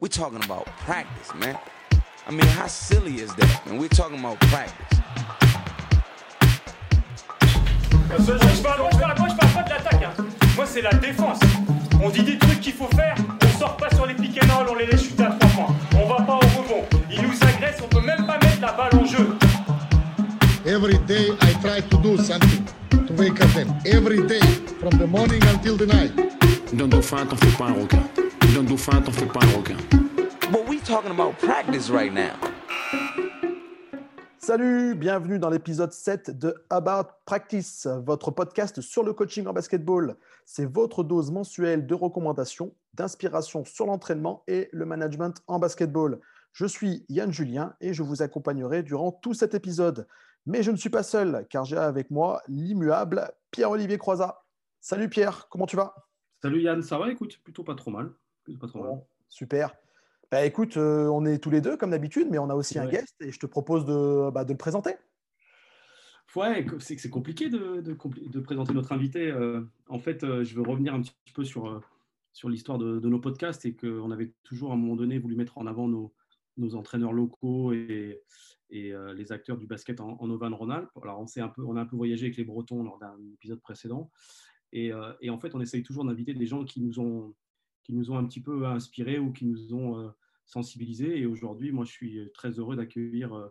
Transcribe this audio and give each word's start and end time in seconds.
We're 0.00 0.08
talking 0.08 0.42
about 0.44 0.66
practice, 0.84 1.34
man. 1.38 1.56
I 2.26 2.30
mean, 2.30 2.46
how 2.46 2.66
silly 2.66 3.20
is 3.20 3.34
that, 3.34 3.66
man? 3.66 3.78
We're 3.78 3.88
talking 3.88 4.18
about 4.18 4.38
practice. 4.40 4.98
Je 8.10 8.62
parle, 8.62 8.80
moi, 8.80 8.90
je 8.92 8.98
parle, 8.98 9.18
moi, 9.18 9.28
je 9.28 9.36
parle 9.36 9.52
pas 9.52 9.62
de 9.62 9.70
l'attaque. 9.70 10.02
hein. 10.02 10.24
Moi, 10.56 10.66
c'est 10.66 10.82
la 10.82 10.92
défense. 10.94 11.38
On 12.02 12.08
dit 12.10 12.22
des 12.22 12.38
trucs 12.38 12.60
qu'il 12.60 12.72
faut 12.72 12.88
faire. 12.96 13.14
On 13.44 13.58
sort 13.58 13.76
pas 13.76 13.90
sur 13.94 14.06
les 14.06 14.14
and 14.14 14.56
roll, 14.56 14.68
on 14.70 14.74
les 14.74 14.86
laisse 14.86 15.02
chuter 15.04 15.24
à 15.24 15.30
trois 15.38 15.50
points. 15.50 15.74
On 15.94 16.06
va 16.08 16.16
pas 16.24 16.34
au 16.36 16.60
rebond. 16.60 16.84
Ils 17.10 17.22
nous 17.22 17.34
agressent, 17.42 17.82
on 17.84 17.88
peut 17.88 18.00
même 18.00 18.26
pas 18.26 18.38
mettre 18.38 18.60
la 18.60 18.72
balle 18.72 18.94
en 19.00 19.04
jeu. 19.04 19.36
Every 20.66 20.98
day 21.06 21.30
I 21.42 21.52
try 21.62 21.80
to 21.80 21.96
do 21.98 22.16
something 22.16 22.64
to 22.90 23.14
wake 23.14 23.40
up 23.42 23.50
them. 23.54 23.74
Every 23.86 24.26
day, 24.26 24.40
from 24.78 24.98
the 24.98 25.06
morning 25.06 25.42
until 25.52 25.76
the 25.76 25.86
night. 25.86 26.12
Dauphin, 26.72 27.26
t'en 27.26 27.36
fais 27.36 27.56
pas 27.58 27.66
un 27.66 27.74
requin. 27.74 28.19
D'un 28.54 28.64
dauphin, 28.64 29.00
t'en 29.00 29.12
fais 29.12 29.26
pas 29.26 29.38
un 29.44 29.58
requin. 29.58 29.76
But 30.50 30.68
we 30.68 30.82
talking 30.82 31.12
about 31.12 31.34
practice 31.38 31.88
right 31.88 32.12
now. 32.12 32.34
Salut, 34.38 34.96
bienvenue 34.96 35.38
dans 35.38 35.50
l'épisode 35.50 35.92
7 35.92 36.36
de 36.36 36.54
About 36.68 37.10
Practice, 37.26 37.86
votre 38.04 38.32
podcast 38.32 38.80
sur 38.80 39.04
le 39.04 39.12
coaching 39.12 39.46
en 39.46 39.52
basketball. 39.52 40.16
C'est 40.46 40.64
votre 40.64 41.04
dose 41.04 41.30
mensuelle 41.30 41.86
de 41.86 41.94
recommandations, 41.94 42.74
d'inspiration 42.94 43.64
sur 43.64 43.86
l'entraînement 43.86 44.42
et 44.48 44.68
le 44.72 44.84
management 44.84 45.40
en 45.46 45.60
basketball. 45.60 46.18
Je 46.52 46.66
suis 46.66 47.06
Yann 47.08 47.32
Julien 47.32 47.76
et 47.80 47.94
je 47.94 48.02
vous 48.02 48.20
accompagnerai 48.20 48.82
durant 48.82 49.12
tout 49.12 49.34
cet 49.34 49.54
épisode. 49.54 50.08
Mais 50.44 50.64
je 50.64 50.72
ne 50.72 50.76
suis 50.76 50.90
pas 50.90 51.04
seul 51.04 51.46
car 51.50 51.64
j'ai 51.64 51.76
avec 51.76 52.10
moi 52.10 52.42
l'immuable 52.48 53.30
Pierre-Olivier 53.52 53.98
Croizat. 53.98 54.42
Salut 54.80 55.08
Pierre, 55.08 55.46
comment 55.50 55.66
tu 55.66 55.76
vas? 55.76 55.94
Salut 56.42 56.62
Yann, 56.62 56.82
ça 56.82 56.98
va? 56.98 57.12
Écoute, 57.12 57.38
plutôt 57.44 57.62
pas 57.62 57.76
trop 57.76 57.92
mal. 57.92 58.10
Bon, 58.48 59.04
Super. 59.28 59.74
Bah, 60.30 60.44
écoute, 60.44 60.76
euh, 60.76 61.08
on 61.08 61.24
est 61.24 61.38
tous 61.38 61.50
les 61.50 61.60
deux 61.60 61.76
comme 61.76 61.90
d'habitude, 61.90 62.28
mais 62.30 62.38
on 62.38 62.50
a 62.50 62.54
aussi 62.54 62.78
un 62.78 62.86
guest 62.86 63.16
et 63.20 63.32
je 63.32 63.38
te 63.38 63.46
propose 63.46 63.84
de, 63.84 64.30
bah, 64.30 64.44
de 64.44 64.52
le 64.52 64.58
présenter. 64.58 64.94
Ouais, 66.36 66.64
c'est 66.78 66.94
que 66.94 67.02
c'est 67.02 67.10
compliqué 67.10 67.50
de, 67.50 67.80
de 67.80 67.96
de 68.28 68.40
présenter 68.40 68.72
notre 68.72 68.92
invité. 68.92 69.28
euh, 69.30 69.62
en 69.88 69.98
fait, 69.98 70.22
euh, 70.22 70.44
je 70.44 70.54
veux 70.54 70.62
revenir 70.62 70.94
un 70.94 71.00
petit 71.00 71.12
peu 71.34 71.44
sur, 71.44 71.82
sur 72.32 72.48
l'histoire 72.48 72.78
de, 72.78 73.00
de 73.00 73.08
nos 73.08 73.18
podcasts 73.18 73.64
et 73.64 73.74
qu'on 73.74 74.12
avait 74.12 74.32
toujours 74.44 74.70
à 74.70 74.74
un 74.74 74.76
moment 74.76 74.94
donné 74.94 75.18
voulu 75.18 75.34
mettre 75.34 75.58
en 75.58 75.66
avant 75.66 75.88
nos, 75.88 76.14
nos 76.56 76.76
entraîneurs 76.76 77.12
locaux 77.12 77.72
et, 77.72 78.22
et 78.70 78.94
euh, 78.94 79.12
les 79.12 79.32
acteurs 79.32 79.56
du 79.56 79.66
basket 79.66 80.00
en, 80.00 80.16
en 80.20 80.30
Auvergne-Rhône-Alpes. 80.30 80.90
Alors, 81.02 81.20
on, 81.20 81.26
s'est 81.26 81.40
un 81.40 81.48
peu, 81.48 81.64
on 81.64 81.74
a 81.74 81.80
un 81.80 81.86
peu 81.86 81.96
voyagé 81.96 82.26
avec 82.26 82.36
les 82.36 82.44
Bretons 82.44 82.84
lors 82.84 82.98
d'un 83.00 83.16
épisode 83.34 83.60
précédent. 83.60 84.12
Et, 84.72 84.92
et 85.20 85.30
en 85.30 85.38
fait, 85.40 85.56
on 85.56 85.60
essaye 85.60 85.82
toujours 85.82 86.04
d'inviter 86.04 86.32
des 86.32 86.46
gens 86.46 86.64
qui 86.64 86.80
nous, 86.80 87.00
ont, 87.00 87.34
qui 87.90 87.96
nous 87.96 88.12
ont 88.12 88.18
un 88.18 88.24
petit 88.24 88.40
peu 88.40 88.66
inspirés 88.66 89.18
ou 89.18 89.32
qui 89.32 89.46
nous 89.46 89.74
ont 89.74 89.98
euh, 89.98 90.10
sensibilisés. 90.44 91.18
Et 91.18 91.26
aujourd'hui, 91.26 91.72
moi, 91.72 91.84
je 91.84 91.90
suis 91.90 92.30
très 92.32 92.50
heureux 92.50 92.76
d'accueillir 92.76 93.32
euh, 93.36 93.48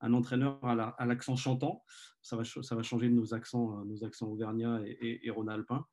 un 0.00 0.14
entraîneur 0.14 0.58
à 0.64 0.74
la- 0.74 0.88
à 0.98 1.04
l'accent 1.04 1.36
chantant. 1.36 1.84
Ça 2.22 2.36
va, 2.36 2.42
ça 2.44 2.74
va 2.74 2.82
changer 2.82 3.10
nos 3.10 3.34
accents, 3.34 3.78
euh, 3.80 3.84
nos 3.84 4.02
accents 4.02 4.28
auvergnats 4.28 4.80
et, 4.86 4.92
et, 5.02 5.26
et 5.26 5.30
rhône-alpins. 5.30 5.84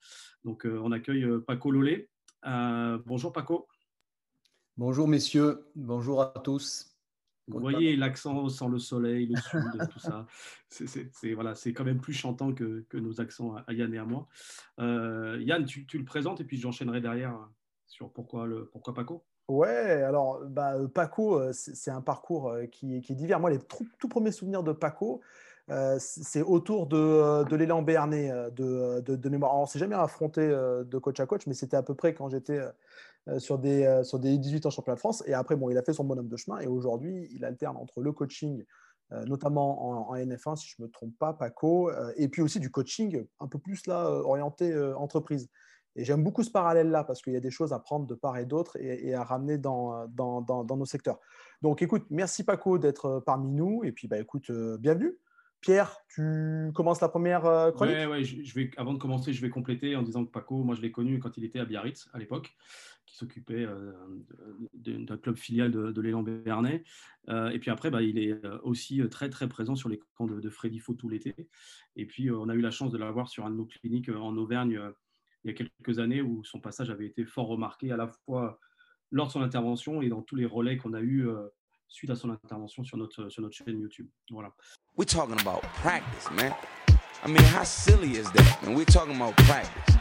Donc, 0.46 0.66
on 0.66 0.94
accueille 0.94 1.26
Paco 1.46 1.72
Lolé. 1.72 2.10
Euh, 2.46 2.98
bonjour 3.06 3.34
Paco. 3.34 3.68
Bonjour 4.78 5.10
messieurs, 5.10 5.66
bonjour 5.76 6.22
à 6.22 6.28
tous. 6.42 6.86
Vous 7.50 7.60
voyez 7.60 7.98
l'accent 7.98 8.48
sans 8.48 8.70
le 8.70 8.80
soleil, 8.80 9.26
le 9.26 9.36
sud, 9.42 9.60
tout 9.92 10.00
ça. 10.00 10.26
C'est- 10.70 11.34
voilà, 11.34 11.54
quand 11.76 11.84
même 11.84 12.00
plus 12.00 12.14
chantant 12.14 12.54
que, 12.54 12.86
que 12.88 12.98
nos 12.98 13.20
accents 13.20 13.56
à, 13.56 13.66
à 13.68 13.74
Yann 13.74 13.94
et 13.94 13.98
à 13.98 14.06
moi. 14.06 14.30
Euh, 14.80 15.38
Yann, 15.42 15.66
tu, 15.66 15.86
tu 15.86 15.98
le 15.98 16.06
présentes 16.06 16.40
et 16.40 16.46
puis 16.46 16.56
j'enchaînerai 16.56 17.02
derrière 17.02 17.50
sur 17.90 18.12
pourquoi, 18.12 18.46
le, 18.46 18.68
pourquoi 18.68 18.94
Paco? 18.94 19.26
Ouais, 19.50 20.04
alors 20.04 20.46
bah, 20.46 20.76
euh, 20.76 20.88
Paco, 20.88 21.40
euh, 21.40 21.52
c'est 21.54 21.90
un 21.90 22.02
parcours 22.02 22.50
euh, 22.50 22.68
qui, 22.68 23.02
qui 23.02 23.14
est 23.14 23.16
divers. 23.16 23.40
Moi, 23.40 23.50
les 23.50 23.58
tout, 23.58 24.08
premiers 24.08 24.32
souvenirs 24.32 24.64
de 24.64 24.72
Paco, 24.72 25.22
c'est 26.00 26.42
autour 26.42 26.88
de, 26.88 27.44
de 27.48 27.56
l'élan 27.56 27.84
Béarnais 27.84 28.32
de, 28.56 29.02
de, 29.02 29.30
mémoire. 29.30 29.52
Alors, 29.52 29.64
on 29.64 29.66
s'est 29.68 29.78
jamais 29.78 29.96
affronté 29.96 30.42
de 30.42 30.98
coach 30.98 31.20
à 31.20 31.28
coach, 31.28 31.46
mais 31.46 31.54
c'était 31.54 31.78
à 31.78 31.84
peu 31.84 31.94
près 31.94 32.16
quand 32.16 32.28
j'étais 32.28 32.60
sur 33.38 33.60
des, 33.60 34.02
sur 34.04 34.18
des 34.18 34.36
18 34.40 34.66
ans 34.66 34.72
championnat 34.72 34.96
de 34.96 35.00
France. 35.00 35.24
Et 35.28 35.34
après, 35.36 35.56
bon, 35.56 35.70
il 35.70 35.78
a 35.78 35.84
fait 35.84 35.94
son 35.94 36.06
bonhomme 36.06 36.28
de 36.28 36.38
chemin 36.38 36.60
et 36.60 36.66
aujourd'hui, 36.66 37.28
il 37.36 37.46
alterne 37.46 37.78
entre 37.78 38.02
le 38.02 38.12
coaching, 38.12 38.66
notamment 39.28 40.08
en, 40.10 40.10
en 40.10 40.16
NF1, 40.16 40.56
si 40.56 40.70
je 40.70 40.76
ne 40.80 40.88
me 40.88 40.92
trompe 40.92 41.16
pas, 41.20 41.34
Paco, 41.34 41.92
et 42.16 42.30
puis 42.30 42.42
aussi 42.42 42.60
du 42.60 42.72
coaching 42.72 43.24
un 43.40 43.48
peu 43.48 43.60
plus 43.60 43.86
là, 43.86 44.10
orienté 44.10 44.76
entreprise. 44.94 45.52
Et 45.96 46.04
j'aime 46.06 46.24
beaucoup 46.24 46.44
ce 46.44 46.52
parallèle-là 46.52 47.04
parce 47.04 47.22
qu'il 47.22 47.34
y 47.34 47.38
a 47.38 47.40
des 47.42 47.52
choses 47.52 47.74
à 47.74 47.80
prendre 47.80 48.06
de 48.06 48.16
part 48.16 48.38
et 48.38 48.46
d'autre 48.46 48.78
et, 48.78 49.08
et 49.10 49.14
à 49.14 49.24
ramener 49.24 49.58
dans, 49.58 50.08
dans, 50.08 50.42
dans- 50.42 50.64
dans 50.64 50.78
nos 50.78 50.86
secteurs. 50.86 51.20
Donc 51.62 51.82
écoute, 51.82 52.06
merci 52.10 52.44
Paco 52.44 52.78
d'être 52.78 53.06
euh, 53.06 53.20
parmi 53.20 53.52
nous. 53.52 53.84
Et 53.84 53.92
puis 53.92 54.08
bah, 54.08 54.20
écoute, 54.20 54.50
euh, 54.50 54.78
bienvenue. 54.78 55.18
Pierre, 55.62 55.98
tu 56.08 56.72
commences 56.74 57.02
la 57.02 57.10
première 57.10 57.46
euh, 57.46 57.72
chronique? 57.72 57.96
Ouais, 57.96 58.06
ouais, 58.06 58.24
je, 58.24 58.42
je 58.44 58.56
vais, 58.56 58.72
avant 58.78 58.94
de 58.94 58.98
commencer, 58.98 59.34
je 59.34 59.42
vais 59.42 59.50
compléter 59.50 59.94
en 59.98 60.04
disant 60.04 60.24
que 60.24 60.32
Paco, 60.32 60.64
moi 60.64 60.74
je 60.74 60.82
l'ai 60.82 60.92
connu 60.92 61.20
quand 61.20 61.36
il 61.36 61.44
était 61.44 61.60
à 61.60 61.66
Biarritz 61.66 62.08
à 62.14 62.18
l'époque, 62.18 62.56
qui 63.06 63.18
s'occupait 63.18 63.66
euh, 63.66 63.92
d'un 64.74 65.18
club 65.18 65.36
filial 65.36 65.70
de, 65.70 65.92
de 65.92 66.02
l'élan 66.02 66.24
Béarnais. 66.24 66.84
Euh, 67.28 67.50
et 67.50 67.60
puis 67.60 67.72
après, 67.72 67.92
bah, 67.92 68.02
il 68.02 68.18
est 68.20 68.40
aussi 68.64 69.02
très 69.10 69.30
très 69.30 69.50
présent 69.50 69.76
sur 69.76 69.90
les 69.90 70.00
camps 70.16 70.28
de, 70.28 70.40
de 70.40 70.50
Freddy 70.50 70.80
Faux 70.80 70.94
tout 70.94 71.10
l'été. 71.10 71.36
Et 71.98 72.06
puis 72.06 72.30
euh, 72.30 72.38
on 72.40 72.48
a 72.48 72.56
eu 72.56 72.62
la 72.62 72.72
chance 72.72 72.92
de 72.92 72.98
l'avoir 72.98 73.28
sur 73.28 73.46
un 73.46 73.52
de 73.52 73.56
nos 73.58 73.66
cliniques 73.66 74.08
en 74.08 74.38
Auvergne 74.38 74.80
il 75.44 75.52
y 75.52 75.54
a 75.54 75.58
quelques 75.58 76.00
années 76.00 76.22
où 76.22 76.44
son 76.44 76.60
passage 76.60 76.90
avait 76.90 77.06
été 77.06 77.26
fort 77.26 77.48
remarqué 77.48 77.92
à 77.92 77.98
la 77.98 78.08
fois 78.08 78.60
lors 79.12 79.28
de 79.28 79.32
son 79.32 79.42
intervention 79.42 80.02
et 80.02 80.10
dans 80.10 80.22
tous 80.22 80.36
les 80.36 80.46
relais 80.46 80.78
qu'on 80.78 80.94
a 80.94 81.02
eu 81.02 81.28
euh, 81.28 81.48
suite 81.88 82.12
à 82.12 82.16
son 82.16 82.30
intervention 82.30 82.84
sur 82.84 82.98
notre, 82.98 83.30
sur 83.30 83.42
notre 83.42 83.56
chaîne 83.56 83.80
YouTube. 83.80 84.08
Voilà. 84.30 84.54
We're 84.98 85.06
talking 85.06 85.40
about 85.40 85.62
practice, 85.82 86.30
man. 86.32 86.54
I 87.26 87.28
mean, 87.28 87.44
how 87.44 87.64
silly 87.64 88.18
is 88.18 88.32
that, 88.32 88.64
man? 88.64 88.76
We're 88.76 88.86
talking 88.86 89.16
about 89.16 89.36
practice. 89.46 89.96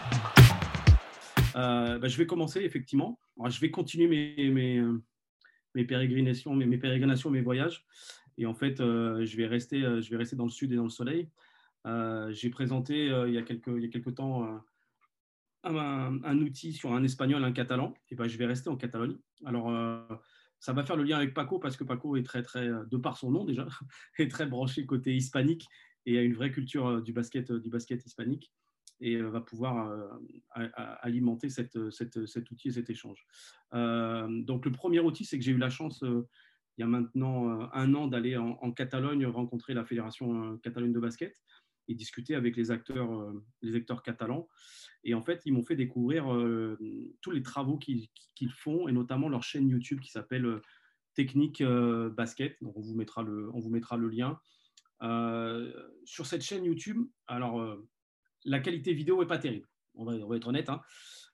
Euh, 1.57 1.99
bah, 1.99 2.09
je 2.09 2.17
vais 2.17 2.27
commencer 2.27 2.61
effectivement. 2.61 3.19
Alors, 3.39 3.51
je 3.51 3.61
vais 3.61 3.71
continuer 3.71 4.07
mes, 4.07 4.51
mes, 4.51 4.79
euh, 4.79 5.03
mes 5.75 5.85
pérégrinations, 5.85 6.55
mes, 6.55 6.67
mes 6.67 6.79
pérégrinations, 6.79 7.31
mes 7.31 7.41
voyages. 7.41 7.85
Et 8.37 8.47
en 8.47 8.55
fait, 8.55 8.81
euh, 8.81 9.25
je, 9.25 9.37
vais 9.37 9.47
rester, 9.47 9.81
je 9.81 10.11
vais 10.11 10.17
rester 10.17 10.37
dans 10.37 10.45
le 10.45 10.51
sud 10.51 10.73
et 10.73 10.77
dans 10.77 10.85
le 10.85 10.91
soleil. 10.91 11.29
Euh, 11.87 12.31
J'ai 12.33 12.51
présenté 12.51 13.07
il, 13.07 13.35
y 13.35 13.39
a 13.39 13.43
quelques, 13.43 13.69
il 13.69 13.83
y 13.83 13.87
a 13.87 13.89
quelques 13.89 14.15
temps 14.15 14.61
un, 15.77 16.39
outil 16.39 16.73
sur 16.73 16.93
un 16.93 17.03
espagnol, 17.05 17.43
un 17.45 17.53
catalan. 17.53 17.95
Et 18.11 18.15
ben, 18.15 18.29
je 18.29 18.37
vais 18.39 18.47
rester 18.47 18.69
en 18.69 18.77
Catalogne. 18.77 19.17
Alors, 19.45 19.71
euh, 19.71 20.01
ça 20.61 20.73
va 20.73 20.85
faire 20.85 20.97
le 20.97 21.05
lien 21.05 21.17
avec 21.17 21.35
Paco 21.35 21.59
parce 21.59 21.77
que 21.77 21.85
Paco 21.85 22.17
est 22.17 22.23
très, 22.23 22.43
très, 22.43 22.69
euh, 22.69 22.85
de 22.85 22.97
par 22.97 23.17
son 23.17 23.31
nom 23.31 23.45
déjà, 23.45 23.67
est 24.19 24.31
très 24.31 24.47
branché 24.47 24.87
côté 24.87 25.15
hispanique 25.15 25.67
et 26.07 26.19
a 26.19 26.23
une 26.23 26.35
vraie 26.35 26.51
culture 26.51 26.87
euh, 26.87 27.01
du 27.01 27.13
basket, 27.13 27.53
du 27.53 27.71
basket 27.71 28.05
hispanique 28.05 28.53
et 29.01 29.17
va 29.23 29.41
pouvoir 29.41 29.97
alimenter 31.03 31.51
cette, 31.51 31.89
cette- 31.91 32.27
cet 32.27 32.51
outil 32.51 32.67
et 32.67 32.73
cet 32.73 32.91
échange. 32.91 33.25
Donc 33.73 34.65
le 34.65 34.73
premier 34.73 34.99
outil, 34.99 35.25
c'est 35.25 35.39
que 35.39 35.45
j'ai 35.45 35.53
eu 35.53 35.57
la 35.57 35.71
chance, 35.71 36.03
il 36.03 36.81
y 36.81 36.83
a 36.83 36.89
maintenant 36.89 37.71
un 37.73 37.95
an, 37.95 38.09
d'aller 38.09 38.37
en, 38.37 38.59
en 38.61 38.73
Catalogne 38.73 39.25
rencontrer 39.27 39.73
la 39.73 39.85
Fédération 39.85 40.59
Catalogne 40.65 40.93
de 40.93 40.99
basket 40.99 41.41
et 41.89 41.95
discuter 41.95 42.35
avec 42.35 42.57
les 42.57 42.71
acteurs, 42.71 43.13
euh, 43.13 43.45
les 43.63 43.75
acteurs 43.75 44.03
catalans. 44.03 44.47
Et 45.05 45.15
en 45.15 45.23
fait, 45.23 45.43
ils 45.47 45.53
m'ont 45.53 45.65
fait 45.65 45.77
découvrir 45.77 46.33
euh, 46.33 46.79
tous 47.23 47.31
les 47.31 47.43
travaux 47.43 47.79
qu'ils 47.79 48.09
font 48.53 48.89
et 48.89 48.93
notamment 48.93 49.29
leur 49.29 49.43
chaîne 49.43 49.69
YouTube 49.69 50.01
qui 50.01 50.11
s'appelle 50.11 50.45
euh, 50.45 50.63
Technique 51.15 51.65
Basket. 51.65 52.57
Donc, 52.63 52.77
on 52.77 52.81
vous 52.81 52.95
mettra 52.95 53.23
le, 53.25 53.51
on 53.53 53.59
vous 53.59 53.71
mettra 53.71 53.97
le 53.97 54.09
lien. 54.09 54.39
Sur 56.05 56.27
cette 56.27 56.43
chaîne 56.43 56.65
YouTube, 56.65 57.09
alors 57.27 57.77
la 58.45 58.61
qualité 58.61 58.93
vidéo 58.93 59.21
n'est 59.21 59.27
pas 59.27 59.39
terrible, 59.39 59.67
on 59.95 60.05
va, 60.05 60.37
être 60.37 60.47
honnête, 60.47 60.69
hein, 60.69 60.81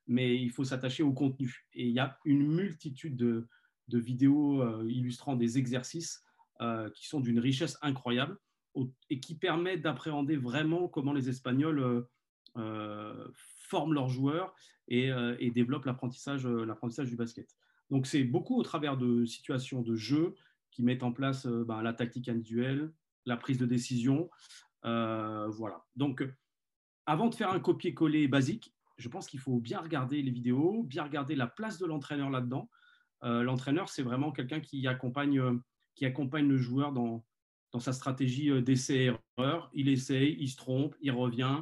mais 0.06 0.40
il 0.40 0.50
faut 0.50 0.64
s'attacher 0.64 1.02
au 1.02 1.12
contenu. 1.12 1.66
Et 1.74 1.84
il 1.84 1.92
y 1.92 1.98
a 1.98 2.18
une 2.24 2.46
multitude 2.46 3.14
de, 3.16 3.46
vidéos 3.88 4.86
illustrant 4.88 5.36
des 5.36 5.58
exercices 5.58 6.24
qui 6.94 7.06
sont 7.06 7.20
d'une 7.20 7.38
richesse 7.38 7.76
incroyable 7.82 8.38
et 9.10 9.20
qui 9.20 9.36
permettent 9.36 9.82
d'appréhender 9.82 10.36
vraiment 10.36 10.88
comment 10.88 11.12
les 11.12 11.28
Espagnols 11.28 11.78
euh, 11.78 12.02
euh, 12.56 13.26
forment 13.34 13.94
leurs 13.94 14.08
joueurs 14.08 14.54
et, 14.86 15.10
euh, 15.10 15.34
développent 15.50 15.86
l'apprentissage 15.86 16.46
euh, 16.46 16.64
l'apprentissage 16.64 17.08
du 17.08 17.16
basket. 17.16 17.48
Donc 17.90 18.06
c'est 18.06 18.22
beaucoup 18.22 18.56
au 18.56 18.62
travers 18.62 18.96
de 18.96 19.24
situations 19.24 19.82
de 19.82 19.96
jeu 19.96 20.36
qui 20.70 20.84
mettent 20.84 21.02
en 21.02 21.10
place 21.10 21.46
ben, 21.46 21.82
la 21.82 21.92
tactique 21.92 22.28
individuelle, 22.28 22.92
la 23.26 23.36
prise 23.36 23.58
de 23.58 23.66
décision. 23.66 24.30
voilà. 24.82 25.84
Donc 25.96 26.24
avant 27.06 27.28
de 27.28 27.34
faire 27.34 27.50
un 27.50 27.60
copier-coller 27.60 28.28
basique, 28.28 28.72
je 28.98 29.08
pense 29.08 29.26
qu'il 29.26 29.40
faut 29.40 29.58
bien 29.58 29.80
regarder 29.80 30.22
les 30.22 30.30
vidéos, 30.30 30.82
bien 30.84 31.04
regarder 31.04 31.34
la 31.34 31.46
place 31.46 31.78
de 31.78 31.86
l'entraîneur 31.86 32.30
là-dedans. 32.30 32.68
L'entraîneur, 33.22 33.88
c'est 33.88 34.02
vraiment 34.02 34.32
quelqu'un 34.32 34.60
qui 34.60 34.86
accompagne, 34.88 35.40
qui 35.94 36.06
accompagne 36.06 36.48
le 36.48 36.56
joueur 36.56 36.92
dans, 36.92 37.24
dans 37.74 37.80
sa 37.80 37.92
stratégie 37.92 38.50
euh, 38.50 38.62
d'essai-erreur. 38.62 39.68
Il 39.74 39.88
essaye, 39.88 40.36
il 40.38 40.48
se 40.48 40.56
trompe, 40.56 40.94
il 41.00 41.10
revient. 41.10 41.58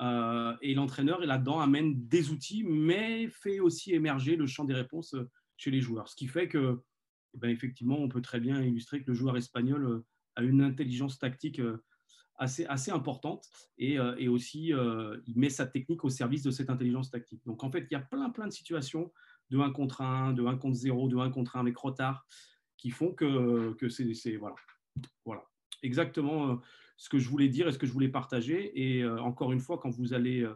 euh, 0.00 0.56
et 0.60 0.74
l'entraîneur, 0.74 1.20
là-dedans, 1.20 1.60
amène 1.60 2.08
des 2.08 2.30
outils, 2.30 2.64
mais 2.64 3.28
fait 3.28 3.60
aussi 3.60 3.92
émerger 3.94 4.34
le 4.34 4.46
champ 4.46 4.64
des 4.64 4.74
réponses 4.74 5.14
euh, 5.14 5.30
chez 5.56 5.70
les 5.70 5.80
joueurs. 5.80 6.08
Ce 6.08 6.16
qui 6.16 6.26
fait 6.26 6.48
que, 6.48 6.80
eh 7.34 7.38
ben, 7.38 7.48
effectivement, 7.48 7.96
on 8.00 8.08
peut 8.08 8.22
très 8.22 8.40
bien 8.40 8.60
illustrer 8.60 9.02
que 9.02 9.12
le 9.12 9.14
joueur 9.14 9.36
espagnol 9.36 10.02
a 10.34 10.42
une 10.42 10.62
intelligence 10.62 11.20
tactique 11.20 11.60
assez, 12.36 12.66
assez 12.66 12.90
importante 12.90 13.46
et, 13.78 13.98
et 14.18 14.28
aussi 14.28 14.72
il 15.26 15.34
met 15.36 15.50
sa 15.50 15.66
technique 15.66 16.04
au 16.04 16.10
service 16.10 16.42
de 16.42 16.50
cette 16.50 16.68
intelligence 16.68 17.10
tactique. 17.10 17.42
Donc 17.46 17.62
en 17.62 17.70
fait, 17.70 17.86
il 17.90 17.92
y 17.92 17.96
a 17.96 18.00
plein, 18.00 18.30
plein 18.30 18.46
de 18.46 18.52
situations 18.52 19.12
de 19.50 19.58
1 19.58 19.70
contre 19.70 20.00
1, 20.00 20.32
de 20.32 20.44
1 20.44 20.56
contre 20.56 20.76
0, 20.76 21.08
de 21.08 21.16
1 21.16 21.30
contre 21.30 21.56
1 21.56 21.60
avec 21.60 21.76
retard 21.76 22.26
qui 22.76 22.90
font 22.90 23.12
que, 23.12 23.74
que 23.74 23.88
c'est 23.88 24.36
voilà. 24.36 24.56
voilà. 25.24 25.51
Exactement 25.82 26.60
ce 26.96 27.08
que 27.08 27.18
je 27.18 27.28
voulais 27.28 27.48
dire 27.48 27.68
et 27.68 27.72
ce 27.72 27.78
que 27.78 27.86
je 27.86 27.92
voulais 27.92 28.08
partager. 28.08 28.72
Et 28.80 29.06
encore 29.06 29.52
une 29.52 29.60
fois, 29.60 29.78
quand 29.78 29.90
vous 29.90 30.14
allez 30.14 30.46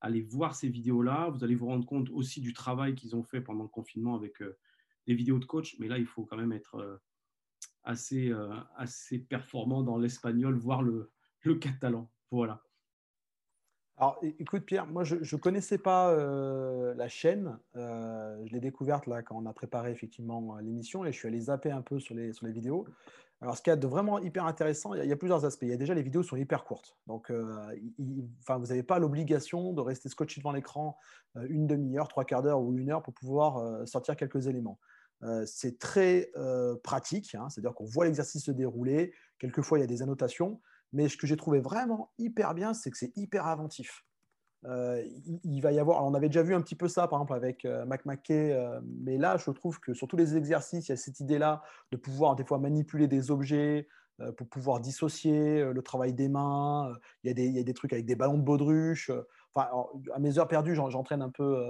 aller 0.00 0.20
voir 0.20 0.54
ces 0.54 0.68
vidéos-là, 0.68 1.30
vous 1.30 1.44
allez 1.44 1.54
vous 1.54 1.66
rendre 1.66 1.86
compte 1.86 2.10
aussi 2.10 2.40
du 2.40 2.52
travail 2.52 2.94
qu'ils 2.94 3.14
ont 3.14 3.22
fait 3.22 3.40
pendant 3.40 3.62
le 3.62 3.68
confinement 3.68 4.14
avec 4.14 4.42
des 5.06 5.14
vidéos 5.14 5.38
de 5.38 5.44
coach. 5.44 5.76
Mais 5.78 5.88
là, 5.88 5.98
il 5.98 6.06
faut 6.06 6.24
quand 6.24 6.36
même 6.36 6.52
être 6.52 7.00
assez, 7.84 8.32
assez 8.76 9.18
performant 9.18 9.82
dans 9.82 9.98
l'espagnol, 9.98 10.56
voire 10.56 10.82
le, 10.82 11.12
le 11.42 11.54
catalan. 11.54 12.10
Voilà. 12.30 12.62
Alors, 13.96 14.18
écoute, 14.22 14.64
Pierre, 14.64 14.86
moi, 14.88 15.04
je 15.04 15.14
ne 15.14 15.40
connaissais 15.40 15.78
pas 15.78 16.10
euh, 16.10 16.94
la 16.94 17.06
chaîne. 17.08 17.58
Euh, 17.76 18.44
je 18.44 18.52
l'ai 18.52 18.58
découverte 18.58 19.06
là 19.06 19.22
quand 19.22 19.36
on 19.36 19.46
a 19.46 19.52
préparé 19.52 19.92
effectivement 19.92 20.58
l'émission 20.58 21.04
et 21.04 21.12
je 21.12 21.18
suis 21.18 21.28
allé 21.28 21.40
zapper 21.42 21.70
un 21.70 21.82
peu 21.82 22.00
sur 22.00 22.16
les, 22.16 22.32
sur 22.32 22.46
les 22.46 22.52
vidéos. 22.52 22.86
Alors, 23.44 23.58
ce 23.58 23.62
qu'il 23.62 23.70
y 23.70 23.74
a 23.74 23.76
de 23.76 23.86
vraiment 23.86 24.18
hyper 24.20 24.46
intéressant, 24.46 24.94
il 24.94 25.04
y, 25.04 25.12
a, 25.12 25.16
plusieurs 25.16 25.44
aspects. 25.44 25.64
Il 25.64 25.68
y 25.68 25.74
a 25.74 25.76
déjà 25.76 25.92
les 25.92 26.02
vidéos 26.02 26.22
sont 26.22 26.36
hyper 26.36 26.64
courtes. 26.64 26.96
Donc, 27.06 27.30
euh, 27.30 27.76
enfin, 28.40 28.56
vous 28.56 28.68
n'avez 28.68 28.82
pas 28.82 28.98
l'obligation 28.98 29.74
de 29.74 29.82
rester 29.82 30.08
scotché 30.08 30.40
devant 30.40 30.52
l'écran 30.52 30.96
une 31.50 31.66
demi-heure, 31.66 32.08
trois 32.08 32.24
quarts 32.24 32.40
d'heure 32.40 32.62
ou 32.62 32.72
une 32.72 32.90
heure 32.90 33.02
pour 33.02 33.12
pouvoir 33.12 33.86
sortir 33.86 34.16
quelques 34.16 34.46
éléments. 34.46 34.78
c'est 35.44 35.78
très 35.78 36.32
pratique, 36.82 37.34
hein. 37.34 37.50
c'est-à-dire 37.50 37.74
qu'on 37.74 37.84
voit 37.84 38.06
l'exercice 38.06 38.46
se 38.46 38.50
dérouler. 38.50 39.12
Quelquefois, 39.38 39.76
il 39.76 39.82
y 39.82 39.84
a 39.84 39.88
des 39.88 40.00
annotations. 40.00 40.62
Mais 40.94 41.10
ce 41.10 41.18
que 41.18 41.26
j'ai 41.26 41.36
trouvé 41.36 41.60
vraiment 41.60 42.12
hyper 42.16 42.54
bien, 42.54 42.72
c'est 42.72 42.90
que 42.90 42.96
c'est 42.96 43.14
hyper 43.14 43.46
inventif. 43.46 44.06
Euh, 44.66 45.02
il, 45.44 45.60
va 45.60 45.72
y 45.72 45.78
avoir, 45.78 46.04
on 46.04 46.14
avait 46.14 46.28
déjà 46.28 46.42
vu 46.42 46.54
un 46.54 46.60
petit 46.60 46.74
peu 46.74 46.88
ça, 46.88 47.06
par 47.06 47.18
exemple, 47.18 47.34
avec 47.34 47.64
euh, 47.64 47.84
Mac 47.84 48.02
euh, 48.30 48.80
mais 48.84 49.18
là, 49.18 49.36
je 49.36 49.50
trouve 49.50 49.78
que 49.80 49.92
sur 49.92 50.08
tous 50.08 50.16
les 50.16 50.36
exercices, 50.36 50.88
il 50.88 50.92
y 50.92 50.94
a 50.94 50.96
cette 50.96 51.20
idée-là 51.20 51.62
de 51.92 51.96
pouvoir 51.96 52.34
des 52.36 52.44
fois 52.44 52.58
manipuler 52.58 53.08
des 53.08 53.30
objets, 53.30 53.88
pour 54.36 54.48
pouvoir 54.48 54.78
dissocier 54.78 55.64
le 55.64 55.82
travail 55.82 56.12
des 56.12 56.28
mains. 56.28 56.88
Il 57.24 57.26
y, 57.26 57.30
a 57.32 57.34
des, 57.34 57.46
il 57.46 57.56
y, 57.56 57.58
a 57.58 57.64
des, 57.64 57.74
trucs 57.74 57.92
avec 57.92 58.06
des 58.06 58.14
ballons 58.14 58.38
de 58.38 58.44
baudruche. 58.44 59.10
Enfin, 59.52 59.68
à 60.14 60.20
mes 60.20 60.38
heures 60.38 60.46
perdues, 60.46 60.76
j'entraîne 60.76 61.20
un 61.20 61.30
peu 61.30 61.68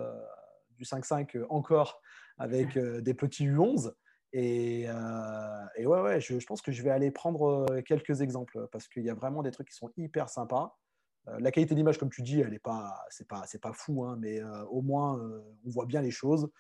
du 0.77 0.85
5-5 0.85 1.43
encore 1.49 2.03
avec 2.37 2.77
des 2.79 3.15
petits 3.15 3.47
U11. 3.47 3.95
Euh, 4.37 5.65
et, 5.77 5.87
ouais, 5.87 6.01
ouais 6.01 6.21
je, 6.21 6.45
pense 6.45 6.61
que 6.61 6.73
je 6.73 6.83
vais 6.83 6.91
aller 6.91 7.11
prendre 7.11 7.67
euh, 7.71 7.83
quelques 7.83 8.21
exemples 8.21 8.67
parce 8.73 8.89
qu'il 8.89 9.05
y 9.05 9.11
a 9.11 9.15
vraiment 9.15 9.43
des 9.43 9.51
trucs 9.51 9.69
qui 9.69 9.77
sont 9.77 9.93
hyper 9.97 10.29
sympas. 10.29 10.77
Euh, 11.29 11.39
la 11.41 11.51
qualité 11.51 11.75
d'image, 11.75 11.99
comme 11.99 12.11
tu 12.11 12.23
dis, 12.23 12.41
elle 12.41 12.51
n'est 12.51 12.59
pas, 12.59 13.05
c'est 13.11 13.27
pas, 13.27 13.45
c'est 13.47 13.61
pas 13.61 13.73
fou, 13.73 14.05
hein, 14.05 14.17
mais 14.19 14.43
au 14.71 14.83
moins 14.83 15.15
on 15.65 15.71
voit 15.71 15.87
bien 15.87 16.03
les 16.03 16.11
choses. 16.11 16.51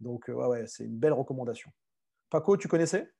Donc 0.00 0.28
ouais, 0.28 0.46
ouais, 0.46 0.66
c'est 0.66 0.84
une 0.84 0.98
belle 0.98 1.12
recommandation. 1.12 1.70
Paco, 2.30 2.56
tu 2.56 2.68
connaissais? 2.68 3.12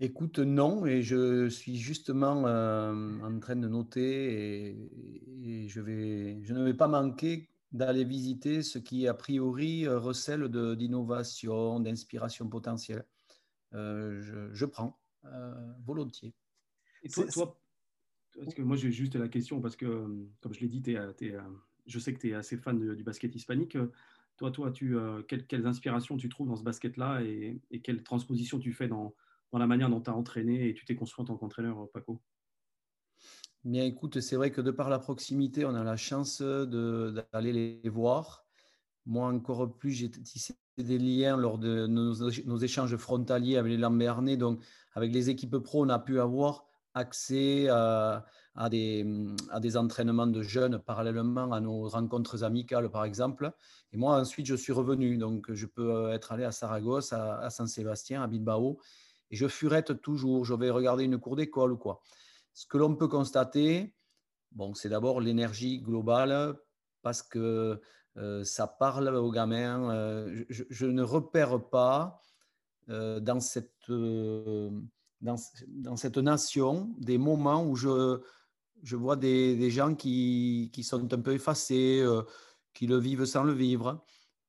Écoute, 0.00 0.38
non, 0.40 0.84
et 0.84 1.02
je 1.02 1.48
suis 1.48 1.76
justement 1.76 2.42
en 2.42 3.38
train 3.40 3.56
de 3.56 3.68
noter 3.68 4.70
et, 4.70 5.68
je, 5.68 5.80
vais, 5.80 6.42
je 6.42 6.54
ne 6.54 6.64
vais 6.64 6.74
pas 6.74 6.88
manquer 6.88 7.52
d'aller 7.72 8.04
visiter 8.04 8.62
ce 8.62 8.78
qui, 8.78 9.08
a 9.08 9.14
priori, 9.14 9.86
euh, 9.86 9.98
recèle 9.98 10.48
d'innovation, 10.48 11.80
d'inspiration 11.80 12.48
potentielle. 12.48 13.06
Euh, 13.74 14.50
je, 14.52 14.66
prends 14.66 15.00
euh, 15.24 15.54
volontiers. 15.84 16.34
Et 17.02 17.08
toi, 17.08 17.24
toi 17.26 17.58
moi 18.58 18.76
j'ai 18.76 18.90
juste 18.90 19.16
la 19.16 19.28
question, 19.28 19.60
parce 19.60 19.76
que, 19.76 19.86
comme 20.40 20.54
je 20.54 20.60
l'ai 20.60 20.68
dit, 20.68 20.82
je 21.86 21.98
sais 21.98 22.14
que 22.14 22.20
tu 22.20 22.30
es 22.30 22.34
assez 22.34 22.56
fan 22.56 22.94
du 22.94 23.02
basket 23.02 23.34
hispanique. 23.34 23.76
Toi, 24.36 24.50
toi 24.50 24.70
tu, 24.70 24.96
quelles, 25.28 25.66
inspirations 25.66 26.16
tu 26.16 26.28
trouves 26.28 26.48
dans 26.48 26.56
ce 26.56 26.64
basket-là 26.64 27.22
et, 27.22 27.60
et 27.70 27.80
quelles 27.80 28.02
transpositions 28.02 28.58
tu 28.58 28.72
fais 28.72 28.88
dans, 28.88 29.14
dans 29.52 29.58
la 29.58 29.66
manière 29.66 29.90
dont 29.90 30.00
tu 30.00 30.10
as 30.10 30.14
entraîné 30.14 30.68
et 30.68 30.74
tu 30.74 30.84
t'es 30.84 30.96
construit 30.96 31.22
en 31.22 31.26
tant 31.26 31.36
qu'entraîneur, 31.36 31.88
Paco? 31.92 32.20
Bien, 33.64 33.84
écoute, 33.84 34.20
c'est 34.20 34.34
vrai 34.34 34.50
que 34.50 34.60
de 34.60 34.72
par 34.72 34.88
la 34.88 34.98
proximité, 34.98 35.64
on 35.64 35.74
a 35.74 35.84
la 35.84 35.96
chance 35.96 36.42
d'aller 36.42 37.52
les 37.52 37.88
voir. 37.88 38.44
Moi, 39.06 39.28
encore 39.28 39.76
plus, 39.76 39.92
j'ai 39.92 40.10
tissé 40.10 40.54
des 40.78 40.98
liens 40.98 41.36
lors 41.36 41.58
de 41.58 41.86
nos, 41.86 42.58
échanges 42.58 42.96
frontaliers 42.96 43.56
avec 43.58 43.70
les 43.70 43.78
Lambernais. 43.78 44.36
Donc, 44.36 44.60
avec 44.94 45.12
les 45.12 45.30
équipes 45.30 45.58
pro, 45.58 45.84
on 45.84 45.90
a 45.90 45.98
pu 46.00 46.18
avoir 46.18 46.66
accès 46.94 47.68
à, 47.68 48.24
des, 48.70 49.06
à 49.50 49.60
des 49.60 49.76
entraînements 49.76 50.26
de 50.26 50.42
jeunes 50.42 50.78
parallèlement 50.78 51.52
à 51.52 51.60
nos 51.60 51.88
rencontres 51.88 52.44
amicales, 52.44 52.90
par 52.90 53.04
exemple. 53.04 53.52
Et 53.92 53.96
moi, 53.96 54.16
ensuite, 54.20 54.46
je 54.46 54.54
suis 54.54 54.72
revenu. 54.72 55.16
Donc, 55.16 55.52
je 55.52 55.66
peux 55.66 56.10
être 56.10 56.32
allé 56.32 56.44
à 56.44 56.52
Saragosse, 56.52 57.12
à, 57.12 57.38
à 57.38 57.50
San 57.50 57.66
Sébastien, 57.66 58.22
à 58.22 58.26
Bilbao. 58.26 58.78
Et 59.30 59.36
je 59.36 59.48
furette 59.48 60.00
toujours. 60.02 60.44
Je 60.44 60.54
vais 60.54 60.70
regarder 60.70 61.04
une 61.04 61.18
cour 61.18 61.36
d'école 61.36 61.72
ou 61.72 61.78
quoi. 61.78 62.00
Ce 62.52 62.66
que 62.66 62.76
l'on 62.76 62.94
peut 62.94 63.08
constater, 63.08 63.94
bon, 64.52 64.74
c'est 64.74 64.90
d'abord 64.90 65.20
l'énergie 65.20 65.80
globale 65.80 66.56
parce 67.02 67.22
que 67.22 67.80
euh, 68.18 68.44
ça 68.44 68.66
parle 68.66 69.08
aux 69.08 69.30
gamins. 69.30 69.90
Euh, 69.90 70.44
je, 70.48 70.86
ne 70.86 71.02
repère 71.02 71.68
pas 71.68 72.20
euh, 72.88 73.20
dans, 73.20 73.40
cette, 73.40 73.90
dans, 75.22 75.96
cette 75.96 76.18
nation 76.18 76.94
des 76.98 77.16
moments 77.16 77.64
où 77.64 77.76
je, 77.76 78.20
je 78.82 78.96
vois 78.96 79.16
des, 79.16 79.70
gens 79.70 79.94
qui, 79.94 80.70
qui, 80.72 80.82
sont 80.82 81.12
un 81.12 81.20
peu 81.20 81.32
effacés, 81.32 82.04
qui 82.74 82.86
le 82.86 82.98
vivent 82.98 83.24
sans 83.24 83.44
le 83.44 83.52
vivre. 83.52 84.04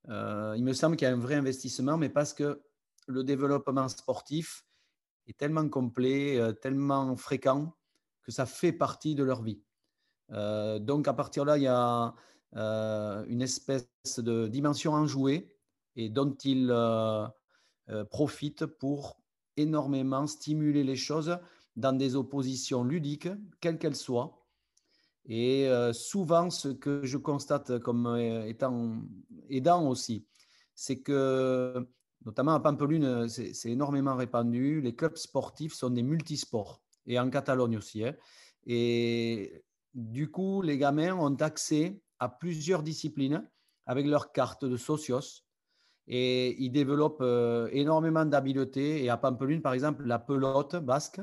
il 0.07 0.63
me 0.63 0.73
semble 0.73 0.97
qu'il 0.97 1.07
y 1.07 1.11
a 1.11 1.13
un 1.13 1.19
vrai 1.19 1.35
investissement, 1.35 1.97
mais 1.97 2.09
parce 2.09 2.33
que 2.33 2.61
le 3.07 3.23
développement 3.23 3.87
sportif 3.87 4.65
est 5.27 5.37
tellement 5.37 5.69
complet, 5.69 6.39
tellement 6.61 7.15
fréquent, 7.15 7.73
que 8.23 8.31
ça 8.31 8.45
fait 8.45 8.73
partie 8.73 9.15
de 9.15 9.23
leur 9.23 9.43
vie. 9.43 9.61
Euh, 10.31 10.79
donc 10.79 11.07
à 11.07 11.13
partir 11.13 11.43
de 11.43 11.49
là, 11.49 11.57
il 11.57 11.63
y 11.63 11.67
a 11.67 12.13
euh, 12.55 13.23
une 13.27 13.41
espèce 13.41 13.87
de 14.17 14.47
dimension 14.47 14.93
enjouée 14.93 15.55
et 15.95 16.09
dont 16.09 16.33
ils 16.43 16.69
euh, 16.71 17.27
profitent 18.09 18.65
pour 18.65 19.19
énormément 19.57 20.27
stimuler 20.27 20.83
les 20.83 20.95
choses 20.95 21.37
dans 21.75 21.93
des 21.93 22.15
oppositions 22.15 22.83
ludiques, 22.83 23.29
quelles 23.59 23.77
qu'elles 23.77 23.95
soient. 23.95 24.39
Et 25.25 25.69
souvent, 25.93 26.49
ce 26.49 26.67
que 26.67 27.05
je 27.05 27.17
constate 27.17 27.79
comme 27.79 28.17
étant 28.45 29.01
aidant 29.49 29.87
aussi, 29.87 30.25
c'est 30.75 30.99
que, 30.99 31.87
notamment 32.25 32.53
à 32.53 32.59
Pampelune, 32.59 33.29
c'est 33.29 33.71
énormément 33.71 34.15
répandu, 34.15 34.81
les 34.81 34.95
clubs 34.95 35.15
sportifs 35.15 35.73
sont 35.73 35.91
des 35.91 36.03
multisports 36.03 36.81
et 37.05 37.19
en 37.19 37.29
Catalogne 37.29 37.77
aussi. 37.77 38.03
Hein. 38.03 38.15
Et 38.65 39.63
du 39.93 40.29
coup, 40.29 40.61
les 40.61 40.77
gamins 40.77 41.15
ont 41.15 41.35
accès 41.35 42.01
à 42.19 42.29
plusieurs 42.29 42.83
disciplines 42.83 43.47
avec 43.85 44.05
leur 44.05 44.31
carte 44.31 44.65
de 44.65 44.77
socios 44.77 45.42
et 46.07 46.61
ils 46.61 46.71
développent 46.71 47.21
euh, 47.21 47.69
énormément 47.71 48.25
d'habiletés. 48.25 49.03
Et 49.03 49.09
à 49.09 49.17
Pampelune, 49.17 49.61
par 49.61 49.73
exemple, 49.73 50.03
la 50.05 50.19
pelote 50.19 50.75
basque 50.75 51.21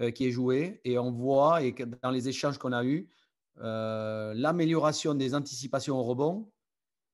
euh, 0.00 0.10
qui 0.10 0.26
est 0.26 0.30
jouée 0.30 0.80
et 0.84 0.98
on 0.98 1.12
voit, 1.12 1.62
et 1.62 1.74
dans 2.02 2.10
les 2.10 2.28
échanges 2.28 2.58
qu'on 2.58 2.72
a 2.72 2.84
eus, 2.84 3.08
euh, 3.60 4.34
l'amélioration 4.34 5.14
des 5.14 5.34
anticipations 5.34 5.98
au 5.98 6.02
rebond 6.02 6.50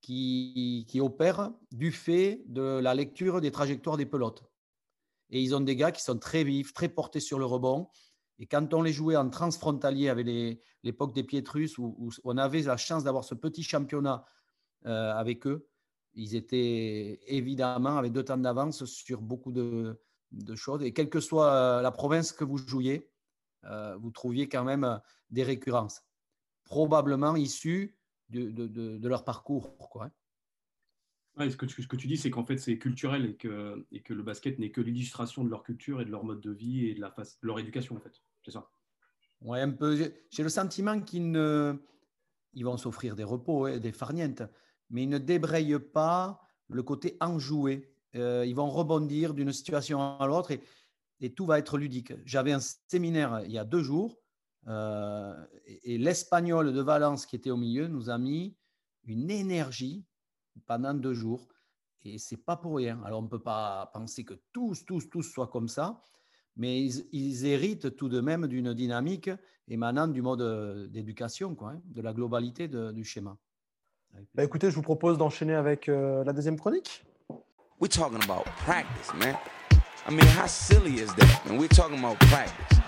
qui, 0.01 0.85
qui 0.89 1.01
opère 1.01 1.53
du 1.71 1.93
fait 1.93 2.43
de 2.47 2.81
la 2.81 2.95
lecture 2.95 3.41
des 3.41 3.53
trajectoires 3.53 3.97
des 3.97 4.07
pelotes. 4.07 4.43
Et 5.31 5.41
ils 5.41 5.55
ont 5.55 5.61
des 5.61 5.77
gars 5.77 5.93
qui 5.93 6.03
sont 6.03 6.19
très 6.19 6.43
vifs, 6.43 6.75
très 6.75 6.89
portés 6.89 7.21
sur 7.21 7.39
le 7.39 7.45
rebond. 7.45 7.89
Et 8.41 8.47
quand 8.47 8.75
on 8.75 8.83
les 8.83 8.93
jouait 8.93 9.15
en 9.15 9.31
transfrontalier 9.31 10.09
avec 10.09 10.27
l'époque 10.83 11.15
des 11.15 11.23
Pietrus, 11.23 11.79
où, 11.79 12.11
on 12.25 12.37
avait 12.37 12.63
la 12.63 12.77
chance 12.77 13.05
d'avoir 13.05 13.23
ce 13.23 13.37
petit 13.37 13.63
championnat 13.63 14.27
avec 14.85 15.47
eux, 15.47 15.71
ils 16.15 16.35
étaient 16.35 17.21
évidemment 17.27 17.97
avec 17.97 18.13
deux 18.13 18.25
temps 18.25 18.37
d'avance 18.37 18.85
sur 18.85 19.21
beaucoup 19.21 19.53
de, 19.53 19.99
choses. 20.55 20.83
Et 20.83 20.93
quelle 20.93 21.11
que 21.11 21.21
soit 21.21 21.53
euh, 21.53 21.83
la 21.83 21.91
province 21.91 22.33
que 22.33 22.45
vous 22.45 22.59
jouiez, 22.59 23.11
euh, 23.65 23.97
vous 23.97 24.11
trouviez 24.11 24.49
quand 24.49 24.65
même 24.65 25.01
des 25.31 25.43
récurrences, 25.43 26.03
probablement 26.65 27.37
issues 27.37 27.97
de, 28.31 28.51
de 28.51 29.09
leur 29.09 29.25
parcours. 29.25 29.77
Quoi. 29.77 30.11
Hein 31.37 31.51
ce, 31.51 31.57
que 31.57 31.67
tu, 31.67 31.83
ce, 31.83 31.89
que 31.89 31.97
tu, 31.97 32.07
dis, 32.07 32.17
c'est 32.17 32.31
qu'en 32.31 32.45
fait, 32.45 32.59
c'est 32.59 32.79
culturel 32.79 33.27
et 33.27 33.37
que, 33.37 33.87
et 33.91 34.03
que 34.03 34.13
le 34.13 34.23
basket 34.23 34.59
n'est 34.59 34.71
que 34.71 34.81
l'illustration 34.81 35.45
de 35.45 35.51
leur 35.51 35.63
culture 35.63 36.01
et 36.01 36.05
de 36.05 36.11
leur 36.11 36.25
mode 36.25 36.41
de 36.41 36.51
vie 36.51 36.87
et 36.87 36.95
de, 36.95 37.01
la 37.01 37.15
leur 37.43 37.59
éducation, 37.59 37.97
en 37.97 38.01
fait. 38.01 38.23
C'est 38.45 38.51
ça. 38.51 38.71
Ouais, 39.41 39.61
un 39.61 39.71
peu. 39.71 40.13
J'ai 40.31 40.43
le 40.43 40.49
sentiment 40.49 41.01
qu'ils 41.01 41.31
ne... 41.31 41.75
Ils 42.55 42.65
vont 42.65 42.77
s'offrir 42.77 43.17
des 43.17 43.25
repos, 43.25 43.67
et 43.67 43.75
hein, 43.75 43.79
des 43.79 43.93
farnientes, 43.93 44.43
mais 44.93 45.03
ils 45.03 45.09
ne 45.09 45.19
débrayent 45.19 45.81
pas 45.81 46.41
le 46.69 46.83
côté 46.83 47.17
enjoué. 47.21 47.91
Euh, 48.15 48.45
ils 48.47 48.55
vont 48.55 48.71
rebondir 48.71 49.35
d'une 49.35 49.53
situation 49.53 50.19
à 50.19 50.27
l'autre 50.27 50.53
et, 50.53 50.63
tout 51.35 51.47
va 51.47 51.59
être 51.59 51.79
ludique. 51.79 52.13
J'avais 52.25 52.53
un 52.53 52.61
séminaire 52.61 53.43
il 53.45 53.53
y 53.53 53.59
a 53.59 53.65
deux 53.65 53.83
jours 53.83 54.19
euh, 54.69 55.35
et, 55.85 55.97
l'Espagnol 55.97 56.73
de 56.73 56.81
Valence 56.81 57.27
qui 57.27 57.37
était 57.37 57.51
au 57.51 57.57
milieu 57.57 57.87
nous 57.87 58.11
a 58.11 58.19
mis 58.19 58.57
une 59.05 59.31
énergie 59.31 60.05
pendant 60.67 60.95
deux 60.95 61.15
jours. 61.15 61.49
Et 62.03 62.19
c'est 62.19 62.45
pas 62.45 62.57
pour 62.57 62.77
rien. 62.77 63.01
Alors 63.05 63.21
on 63.21 63.25
ne 63.25 63.29
peut 63.29 63.43
pas 63.43 63.91
penser 63.95 64.25
que 64.25 64.35
tous, 64.53 64.85
tous, 64.85 65.09
tous 65.09 65.23
soient 65.23 65.47
comme 65.47 65.69
ça, 65.69 66.03
mais 66.57 66.85
ils, 66.85 67.47
héritent 67.47 67.97
tout 67.97 68.09
de 68.09 68.21
même 68.21 68.49
d'une 68.49 68.75
dynamique 68.75 69.31
émanant 69.69 70.09
du 70.09 70.21
mode 70.21 70.91
d'éducation, 70.91 71.55
quoi, 71.55 71.71
hein, 71.71 71.83
de 71.85 72.03
la 72.03 72.13
globalité 72.13 72.67
du 72.67 73.05
schéma. 73.05 73.39
Bah 74.35 74.45
écoutez, 74.45 74.71
je 74.71 74.75
vous 74.75 74.83
propose 74.83 75.19
d'enchaîner 75.19 75.55
avec 75.55 75.89
euh, 75.89 76.25
la 76.25 76.33
deuxième 76.33 76.59
chronique. 76.59 77.05
We're 77.81 77.89
talking 77.89 78.23
about 78.23 78.45
practice, 78.65 79.13
man. 79.15 79.37
I 80.09 80.11
mean, 80.15 80.27
how 80.39 80.47
silly 80.47 81.01
is 81.01 81.09
that? 81.17 81.51
And 81.51 81.59
we're 81.59 81.69
talking 81.69 81.99
about 81.99 82.19
practice. 82.19 82.79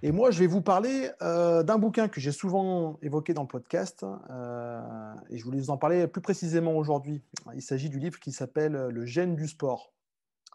Et 0.00 0.12
moi, 0.12 0.30
je 0.30 0.38
vais 0.38 0.46
vous 0.46 0.60
parler 0.60 1.10
euh, 1.22 1.64
d'un 1.64 1.76
bouquin 1.76 2.06
que 2.06 2.20
j'ai 2.20 2.30
souvent 2.30 2.98
évoqué 3.02 3.34
dans 3.34 3.42
le 3.42 3.48
podcast, 3.48 4.04
euh, 4.30 4.80
et 5.28 5.38
je 5.38 5.44
voulais 5.44 5.58
vous 5.58 5.70
en 5.70 5.76
parler 5.76 6.06
plus 6.06 6.20
précisément 6.20 6.76
aujourd'hui. 6.76 7.20
Il 7.54 7.62
s'agit 7.62 7.88
du 7.88 7.98
livre 7.98 8.20
qui 8.20 8.30
s'appelle 8.30 8.72
Le 8.72 9.06
gène 9.06 9.34
du 9.34 9.48
sport 9.48 9.92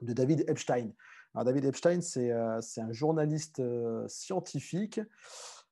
de 0.02 0.14
David 0.14 0.46
Epstein. 0.48 0.92
Alors, 1.36 1.44
David 1.44 1.66
Epstein, 1.66 2.00
c'est 2.00 2.32
euh, 2.32 2.62
un 2.78 2.92
journaliste 2.94 3.62
scientifique, 4.08 5.02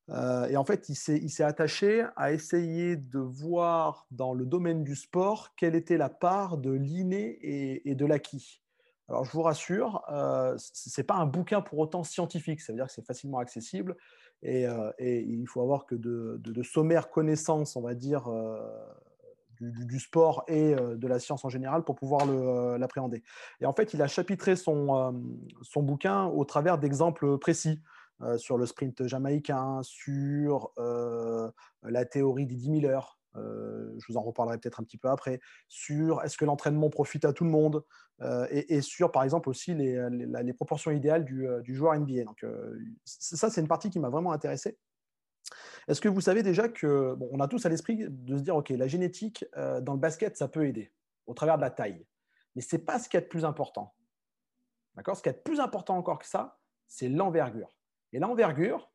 et 0.10 0.58
en 0.58 0.66
fait, 0.66 0.90
il 0.90 0.96
s'est 0.96 1.44
attaché 1.44 2.06
à 2.18 2.34
essayer 2.34 2.98
de 2.98 3.20
voir 3.20 4.08
dans 4.12 4.34
le 4.34 4.46
domaine 4.46 4.84
du 4.84 4.96
sport 4.96 5.56
quelle 5.56 5.74
était 5.74 5.98
la 5.98 6.10
part 6.10 6.58
de 6.58 6.72
l'inné 6.72 7.38
et, 7.42 7.90
et 7.90 7.96
de 7.96 8.06
l'acquis. 8.06 8.62
Alors, 9.12 9.26
je 9.26 9.32
vous 9.32 9.42
rassure, 9.42 10.06
euh, 10.10 10.56
ce 10.58 11.02
n'est 11.02 11.04
pas 11.04 11.16
un 11.16 11.26
bouquin 11.26 11.60
pour 11.60 11.80
autant 11.80 12.02
scientifique, 12.06 12.62
ça 12.62 12.72
veut 12.72 12.78
dire 12.78 12.88
que 12.88 12.94
c'est 12.94 13.06
facilement 13.06 13.40
accessible 13.40 13.98
et, 14.42 14.66
euh, 14.66 14.90
il 15.00 15.46
faut 15.50 15.62
avoir 15.62 15.86
que 15.86 15.96
de, 15.96 16.64
sommaires 16.64 17.10
connaissances, 17.10 17.76
on 17.76 17.82
va 17.82 17.94
dire, 17.94 18.30
euh, 18.30 18.58
du, 19.60 20.00
sport 20.00 20.46
et 20.48 20.74
de 20.76 21.08
la 21.08 21.20
science 21.20 21.44
en 21.44 21.50
général 21.50 21.84
pour 21.84 21.96
pouvoir 21.96 22.26
l'appréhender. 22.78 23.22
Et 23.60 23.66
en 23.66 23.74
fait, 23.74 23.94
il 23.94 24.02
a 24.02 24.08
chapitré 24.08 24.56
son, 24.56 25.46
son 25.62 25.84
bouquin 25.84 26.26
au 26.28 26.46
travers 26.46 26.78
d'exemples 26.78 27.38
précis. 27.38 27.82
Sur 28.38 28.58
le 28.58 28.66
sprint 28.66 29.08
jamaïcain, 29.08 29.82
sur 29.84 30.74
la 30.78 32.06
théorie 32.06 32.46
des 32.46 32.56
10 32.56 32.82
000 32.82 32.86
heures, 32.86 33.22
euh, 33.38 33.98
je 33.98 34.06
vous 34.12 34.18
en 34.18 34.22
reparlerai 34.22 34.58
peut-être 34.58 34.80
un 34.80 34.84
petit 34.84 34.98
peu 34.98 35.10
après, 35.10 35.40
sur 35.68 36.22
est-ce 36.24 36.38
que 36.38 36.46
l'entraînement 36.46 36.90
profite 36.90 37.26
à 37.26 37.34
tout 37.34 37.44
le 37.44 37.50
monde, 37.50 37.84
euh, 38.22 38.46
et, 38.52 38.82
sur 38.82 39.12
par 39.12 39.24
exemple 39.24 39.50
aussi 39.50 39.74
les, 39.74 40.54
proportions 40.54 40.92
idéales 40.92 41.26
du, 41.26 41.48
euh, 41.48 41.62
joueur 41.68 41.98
NBA. 41.98 42.24
Donc 42.24 42.46
ça, 43.06 43.50
c'est 43.50 43.62
une 43.62 43.68
partie 43.68 43.90
qui 43.90 44.00
m'a 44.00 44.10
vraiment 44.10 44.32
intéressé. 44.32 44.78
Est-ce 45.88 46.02
que 46.02 46.10
vous 46.10 46.22
savez 46.22 46.44
déjà 46.44 46.70
que, 46.70 47.16
bon, 47.16 47.30
on 47.32 47.40
a 47.40 47.48
tous 47.48 47.66
à 47.66 47.70
l'esprit 47.70 48.06
de 48.08 48.38
se 48.38 48.44
dire, 48.44 48.56
OK, 48.56 48.70
la 48.70 48.88
génétique 48.88 49.46
dans 49.56 49.94
le 49.94 50.00
basket, 50.00 50.38
ça 50.38 50.48
peut 50.48 50.68
aider 50.68 50.92
au 51.26 51.34
travers 51.34 51.58
de 51.58 51.62
la 51.62 51.72
taille, 51.72 52.06
mais 52.56 52.62
ce 52.62 52.76
n'est 52.76 52.82
pas 52.82 53.00
ce 53.00 53.10
qui 53.10 53.18
est 53.18 53.22
le 53.22 53.28
plus 53.28 53.46
important. 53.46 53.94
D'accord? 54.96 55.16
Ce 55.16 55.24
qui 55.24 55.30
est 55.30 55.34
le 55.34 55.42
plus 55.42 55.60
important 55.60 55.98
encore 55.98 56.20
que 56.20 56.28
ça, 56.28 56.60
c'est 56.88 57.10
l'envergure. 57.10 57.76
Et 58.14 58.20
l'envergure, 58.20 58.92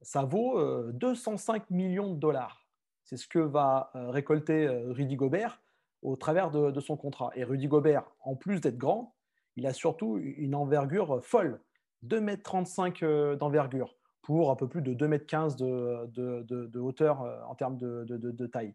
ça 0.00 0.22
vaut 0.22 0.60
205 0.92 1.70
millions 1.70 2.12
de 2.12 2.18
dollars. 2.18 2.62
C'est 3.04 3.16
ce 3.16 3.26
que 3.26 3.38
va 3.38 3.90
euh, 3.94 4.10
récolter 4.10 4.66
euh, 4.66 4.92
Rudy 4.92 5.16
Gobert 5.16 5.60
au 6.02 6.16
travers 6.16 6.50
de, 6.50 6.80
son 6.80 6.96
contrat. 6.96 7.30
Et 7.34 7.44
Rudy 7.44 7.68
Gobert, 7.68 8.04
en 8.20 8.34
plus 8.34 8.60
d'être 8.60 8.78
grand, 8.78 9.14
il 9.56 9.66
a 9.66 9.72
surtout 9.72 10.18
une 10.18 10.54
envergure 10.54 11.24
folle, 11.24 11.60
2,35 12.04 13.04
m 13.04 13.36
d'envergure 13.36 13.94
pour 14.22 14.50
un 14.50 14.56
peu 14.56 14.68
plus 14.68 14.82
de 14.82 14.94
2,15 14.94 15.62
m 15.62 16.10
de, 16.10 16.78
hauteur 16.78 17.22
euh, 17.22 17.42
en 17.48 17.54
termes 17.54 17.76
de, 17.76 18.46
taille. 18.46 18.74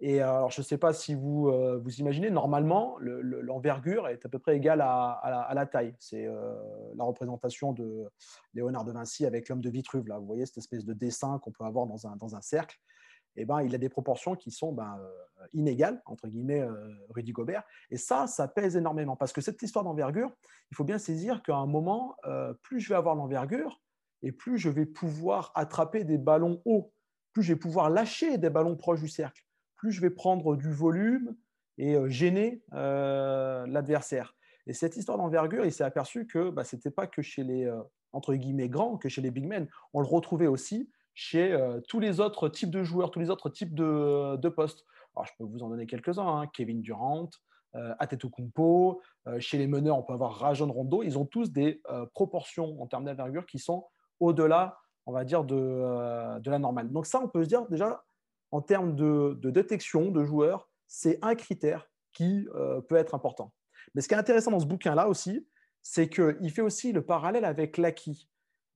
Et 0.00 0.20
alors, 0.20 0.50
je 0.50 0.60
ne 0.60 0.64
sais 0.64 0.78
pas 0.78 0.92
si 0.92 1.14
vous 1.14 1.52
vous 1.80 1.94
imaginez, 1.96 2.30
normalement, 2.30 2.96
l'envergure 2.98 4.08
est 4.08 4.24
à 4.24 4.28
peu 4.28 4.38
près 4.38 4.56
égale 4.56 4.80
à, 4.80 5.52
la, 5.54 5.66
taille. 5.66 5.94
C'est 5.98 6.26
la 6.96 7.04
représentation 7.04 7.72
de 7.72 8.08
Léonard 8.54 8.84
de 8.84 8.92
Vinci 8.92 9.26
avec 9.26 9.48
l'homme 9.48 9.60
de 9.60 9.70
Vitruve. 9.70 10.08
Là. 10.08 10.18
Vous 10.18 10.26
voyez 10.26 10.46
cette 10.46 10.58
espèce 10.58 10.84
de 10.84 10.92
dessin 10.92 11.38
qu'on 11.38 11.52
peut 11.52 11.64
avoir 11.64 11.86
dans 11.86 12.06
un, 12.06 12.40
cercle? 12.40 12.78
Eh 13.36 13.44
ben, 13.44 13.62
il 13.62 13.74
a 13.74 13.78
des 13.78 13.88
proportions 13.88 14.36
qui 14.36 14.50
sont 14.50 14.72
ben, 14.72 14.98
euh, 15.00 15.46
inégales, 15.54 16.02
entre 16.06 16.28
guillemets, 16.28 16.60
euh, 16.60 16.94
Rudy 17.10 17.32
Gobert. 17.32 17.62
Et 17.90 17.96
ça, 17.96 18.26
ça 18.26 18.46
pèse 18.48 18.76
énormément. 18.76 19.16
Parce 19.16 19.32
que 19.32 19.40
cette 19.40 19.62
histoire 19.62 19.84
d'envergure, 19.84 20.30
il 20.70 20.76
faut 20.76 20.84
bien 20.84 20.98
saisir 20.98 21.42
qu'à 21.42 21.56
un 21.56 21.66
moment, 21.66 22.16
euh, 22.26 22.52
plus 22.62 22.80
je 22.80 22.88
vais 22.90 22.94
avoir 22.94 23.14
l'envergure, 23.14 23.80
et 24.22 24.32
plus 24.32 24.58
je 24.58 24.68
vais 24.68 24.86
pouvoir 24.86 25.52
attraper 25.54 26.04
des 26.04 26.18
ballons 26.18 26.62
hauts, 26.64 26.92
plus 27.32 27.42
je 27.42 27.52
vais 27.52 27.58
pouvoir 27.58 27.90
lâcher 27.90 28.38
des 28.38 28.50
ballons 28.50 28.76
proches 28.76 29.00
du 29.00 29.08
cercle, 29.08 29.42
plus 29.76 29.92
je 29.92 30.00
vais 30.00 30.10
prendre 30.10 30.56
du 30.56 30.70
volume 30.70 31.36
et 31.78 31.96
gêner 32.08 32.62
l'adversaire. 32.70 34.34
Et 34.66 34.74
cette 34.74 34.96
histoire 34.96 35.18
d'envergure, 35.18 35.64
il 35.64 35.72
s'est 35.72 35.84
aperçu 35.84 36.26
que 36.26 36.50
bah, 36.50 36.64
ce 36.64 36.76
n'était 36.76 36.90
pas 36.90 37.06
que 37.06 37.22
chez 37.22 37.42
les, 37.42 37.68
entre 38.12 38.34
guillemets, 38.34 38.68
grands, 38.68 38.96
que 38.96 39.08
chez 39.08 39.20
les 39.20 39.30
big 39.30 39.46
men. 39.46 39.68
On 39.92 40.00
le 40.00 40.06
retrouvait 40.06 40.46
aussi 40.46 40.90
chez 41.14 41.52
euh, 41.52 41.80
tous 41.88 42.00
les 42.00 42.20
autres 42.20 42.48
types 42.48 42.70
de 42.70 42.82
joueurs, 42.82 43.10
tous 43.10 43.20
les 43.20 43.30
autres 43.30 43.50
types 43.50 43.74
de, 43.74 44.48
postes. 44.48 44.84
Alors, 45.14 45.26
je 45.26 45.32
peux 45.38 45.44
vous 45.44 45.62
en 45.62 45.68
donner 45.68 45.86
quelques-uns. 45.86 46.26
Hein. 46.26 46.46
Kevin 46.52 46.80
Durant, 46.80 47.28
euh, 47.74 47.94
Kumpo, 48.34 49.00
euh, 49.28 49.40
chez 49.40 49.58
les 49.58 49.66
meneurs, 49.66 49.98
on 49.98 50.02
peut 50.02 50.12
avoir 50.12 50.34
Rajon 50.34 50.70
Rondo. 50.72 51.02
Ils 51.02 51.18
ont 51.18 51.26
tous 51.26 51.52
des 51.52 51.80
euh, 51.90 52.06
proportions 52.14 52.80
en 52.80 52.86
termes 52.86 53.04
d'envergure 53.04 53.46
qui 53.46 53.58
sont 53.58 53.86
au-delà, 54.22 54.78
on 55.06 55.12
va 55.12 55.24
dire, 55.24 55.44
de, 55.44 56.38
de, 56.38 56.50
la 56.50 56.58
normale. 56.58 56.90
Donc 56.90 57.06
ça, 57.06 57.20
on 57.20 57.28
peut 57.28 57.44
se 57.44 57.48
dire 57.48 57.66
déjà, 57.68 58.04
en 58.50 58.60
termes 58.60 58.94
de, 58.94 59.38
détection 59.50 60.10
de 60.10 60.24
joueurs, 60.24 60.68
c'est 60.86 61.18
un 61.22 61.34
critère 61.34 61.88
qui 62.12 62.46
peut 62.88 62.96
être 62.96 63.14
important. 63.14 63.52
Mais 63.94 64.02
ce 64.02 64.08
qui 64.08 64.14
est 64.14 64.18
intéressant 64.18 64.50
dans 64.50 64.60
ce 64.60 64.66
bouquin-là 64.66 65.08
aussi, 65.08 65.46
c'est 65.82 66.08
qu'il 66.08 66.50
fait 66.50 66.62
aussi 66.62 66.92
le 66.92 67.04
parallèle 67.04 67.44
avec 67.44 67.76
l'acquis. 67.76 68.28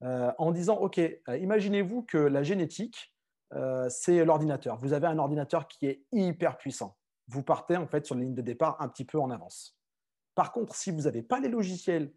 Euh, 0.02 0.30
en 0.36 0.52
disant, 0.52 0.76
OK, 0.76 0.98
euh, 0.98 1.38
imaginez-vous 1.38 2.02
que 2.02 2.18
la 2.18 2.42
génétique, 2.42 3.14
euh, 3.54 3.88
c'est 3.88 4.24
l'ordinateur. 4.24 4.78
Vous 4.80 4.92
avez 4.92 5.06
un 5.06 5.18
ordinateur 5.18 5.66
qui 5.68 5.86
est 5.86 6.04
hyper 6.12 6.58
puissant. 6.58 6.98
Vous 7.28 7.42
partez 7.42 7.76
en 7.76 7.86
fait 7.86 8.04
sur 8.04 8.14
la 8.14 8.22
ligne 8.22 8.34
de 8.34 8.42
départ 8.42 8.76
un 8.80 8.88
petit 8.88 9.04
peu 9.04 9.18
en 9.18 9.30
avance. 9.30 9.78
Par 10.34 10.52
contre, 10.52 10.74
si 10.74 10.90
vous 10.90 11.02
n'avez 11.02 11.22
pas 11.22 11.40
les 11.40 11.48
logiciels 11.48 12.12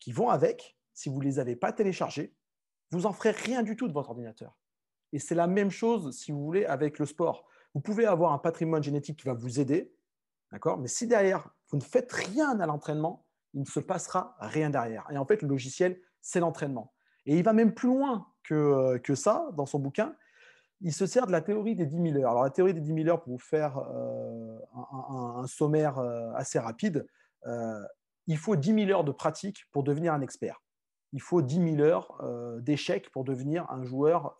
qui 0.00 0.12
vont 0.12 0.28
avec, 0.28 0.76
si 0.92 1.08
vous 1.08 1.18
ne 1.18 1.24
les 1.24 1.38
avez 1.38 1.56
pas 1.56 1.72
téléchargés, 1.72 2.34
vous 2.90 3.00
n'en 3.02 3.12
ferez 3.12 3.30
rien 3.30 3.62
du 3.62 3.76
tout 3.76 3.88
de 3.88 3.92
votre 3.92 4.10
ordinateur. 4.10 4.56
Et 5.12 5.18
c'est 5.18 5.34
la 5.34 5.46
même 5.46 5.70
chose, 5.70 6.16
si 6.16 6.32
vous 6.32 6.44
voulez, 6.44 6.64
avec 6.64 6.98
le 6.98 7.06
sport. 7.06 7.46
Vous 7.74 7.80
pouvez 7.80 8.06
avoir 8.06 8.32
un 8.32 8.38
patrimoine 8.38 8.82
génétique 8.82 9.20
qui 9.20 9.26
va 9.26 9.34
vous 9.34 9.60
aider, 9.60 9.92
d'accord 10.52 10.78
Mais 10.78 10.88
si 10.88 11.06
derrière, 11.06 11.48
vous 11.70 11.78
ne 11.78 11.82
faites 11.82 12.12
rien 12.12 12.58
à 12.60 12.66
l'entraînement, 12.66 13.24
il 13.54 13.60
ne 13.60 13.66
se 13.66 13.80
passera 13.80 14.36
rien 14.40 14.70
derrière. 14.70 15.06
Et 15.10 15.18
en 15.18 15.24
fait, 15.24 15.42
le 15.42 15.48
logiciel, 15.48 16.00
c'est 16.20 16.40
l'entraînement. 16.40 16.92
Et 17.26 17.36
il 17.36 17.44
va 17.44 17.52
même 17.52 17.74
plus 17.74 17.88
loin 17.88 18.26
que, 18.42 18.54
euh, 18.54 19.14
ça 19.14 19.50
dans 19.54 19.66
son 19.66 19.78
bouquin. 19.78 20.14
Il 20.80 20.92
se 20.92 21.06
sert 21.06 21.26
de 21.26 21.32
la 21.32 21.40
théorie 21.40 21.74
des 21.74 21.86
10 21.86 22.12
000 22.12 22.22
heures. 22.22 22.30
Alors, 22.30 22.44
la 22.44 22.50
théorie 22.50 22.72
des 22.72 22.80
10 22.80 22.94
000 22.94 23.08
heures, 23.08 23.20
pour 23.20 23.32
vous 23.32 23.38
faire 23.38 23.78
euh, 23.78 24.58
un, 25.00 25.46
sommaire 25.46 25.98
euh, 25.98 26.30
assez 26.34 26.58
rapide, 26.58 27.06
il 28.26 28.36
faut 28.36 28.56
10 28.56 28.86
000 28.86 28.90
heures 28.90 29.04
de 29.04 29.12
pratique 29.12 29.64
pour 29.72 29.82
devenir 29.82 30.12
un 30.12 30.20
expert. 30.20 30.62
Il 31.12 31.22
faut 31.22 31.42
10 31.42 31.76
000 31.76 31.80
heures 31.80 32.60
d'échecs 32.60 33.10
pour 33.10 33.24
devenir 33.24 33.70
un 33.70 33.84
joueur 33.84 34.38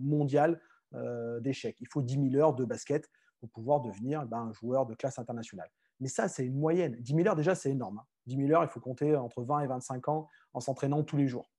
mondial 0.00 0.60
d'échecs. 1.40 1.76
Il 1.80 1.88
faut 1.88 2.02
10 2.02 2.30
000 2.30 2.42
heures 2.42 2.54
de 2.54 2.64
basket 2.64 3.10
pour 3.40 3.50
pouvoir 3.50 3.80
devenir 3.80 4.26
ben, 4.26 4.38
un 4.38 4.52
joueur 4.52 4.86
de 4.86 4.94
classe 4.94 5.18
internationale. 5.18 5.70
Mais 6.00 6.08
ça, 6.08 6.28
c'est 6.28 6.44
une 6.44 6.58
moyenne. 6.58 6.96
10 6.96 7.14
000 7.14 7.28
heures, 7.28 7.36
déjà, 7.36 7.54
c'est 7.54 7.70
énorme. 7.70 8.02
10 8.26 8.34
hein. 8.34 8.46
000 8.46 8.52
heures, 8.52 8.64
il 8.64 8.68
faut 8.68 8.80
compter 8.80 9.16
entre 9.16 9.42
20 9.42 9.60
et 9.60 9.66
25 9.66 10.08
ans 10.08 10.28
en 10.54 10.60
s'entraînant 10.60 11.02
tous 11.02 11.16
les 11.16 11.28
jours. 11.28 11.50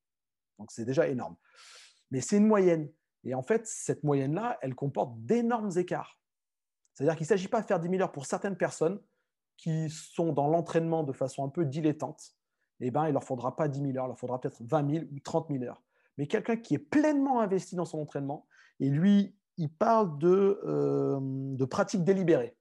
Donc 0.58 0.72
c'est 0.72 0.86
déjà 0.86 1.08
énorme. 1.08 1.36
Mais 2.12 2.22
c'est 2.22 2.38
une 2.38 2.48
moyenne. 2.48 2.92
Et 3.24 3.34
en 3.34 3.44
fait, 3.44 3.66
cette 3.68 4.04
moyenne-là, 4.04 4.58
elle 4.62 4.75
comporte 4.75 5.18
d'énormes 5.20 5.72
écarts. 5.78 6.20
C'est-à-dire 6.94 7.16
qu'il 7.16 7.25
ne 7.25 7.30
s'agit 7.30 7.48
pas 7.48 7.62
de 7.62 7.66
faire 7.66 7.80
10 7.80 7.89
000 7.89 8.01
heures 8.01 8.12
pour 8.12 8.25
certaines 8.25 8.58
personnes 8.58 9.01
qui 9.58 9.89
sont 9.89 10.32
dans 10.32 10.48
l'entraînement 10.48 11.04
de 11.04 11.12
façon 11.12 11.44
un 11.46 11.50
peu 11.50 11.66
dilettante. 11.66 12.34
Eh 12.81 12.91
ben, 12.91 13.05
il 13.05 13.09
ne 13.09 13.13
leur 13.13 13.24
faudra 13.24 13.55
pas 13.55 13.67
10 13.67 13.79
000 13.79 13.98
heures, 13.98 14.05
il 14.05 14.07
leur 14.07 14.19
faudra 14.19 14.39
peut-être 14.39 14.62
20 14.62 14.91
000 14.91 15.05
ou 15.12 15.19
30 15.19 15.48
000 15.50 15.63
heures. 15.63 15.81
Mais 16.17 16.27
quelqu'un 16.27 16.57
qui 16.57 16.75
est 16.75 16.79
pleinement 16.79 17.39
investi 17.39 17.75
dans 17.75 17.86
son 17.86 18.00
entraînement, 18.00 18.45
et 18.79 18.89
lui, 18.89 19.36
il 19.57 19.69
parle 19.69 20.17
de, 20.17 20.62
euh, 20.65 21.19
de 21.21 21.65
pratique 21.65 22.03
délibérée. 22.03 22.55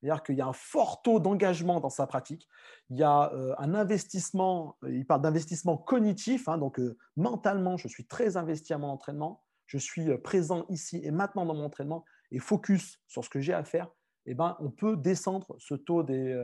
C'est-à-dire 0.00 0.22
qu'il 0.22 0.36
y 0.36 0.40
a 0.40 0.46
un 0.46 0.52
fort 0.52 1.02
taux 1.02 1.18
d'engagement 1.18 1.80
dans 1.80 1.90
sa 1.90 2.06
pratique. 2.06 2.46
Il 2.90 2.98
y 2.98 3.02
a 3.02 3.32
euh, 3.34 3.54
un 3.58 3.74
investissement, 3.74 4.76
il 4.86 5.04
parle 5.04 5.22
d'investissement 5.22 5.76
cognitif, 5.76 6.48
hein, 6.48 6.58
donc 6.58 6.78
euh, 6.78 6.96
mentalement, 7.16 7.76
je 7.76 7.88
suis 7.88 8.06
très 8.06 8.36
investi 8.36 8.72
à 8.72 8.78
mon 8.78 8.88
entraînement, 8.88 9.42
je 9.66 9.78
suis 9.78 10.16
présent 10.18 10.66
ici 10.68 11.00
et 11.02 11.10
maintenant 11.10 11.44
dans 11.44 11.54
mon 11.54 11.64
entraînement 11.64 12.04
et 12.30 12.38
focus 12.38 13.00
sur 13.08 13.24
ce 13.24 13.30
que 13.30 13.40
j'ai 13.40 13.52
à 13.52 13.64
faire. 13.64 13.90
Eh 14.30 14.34
ben, 14.34 14.56
on 14.60 14.70
peut 14.70 14.96
descendre 14.96 15.56
ce 15.58 15.74
taux 15.74 16.02
des, 16.02 16.34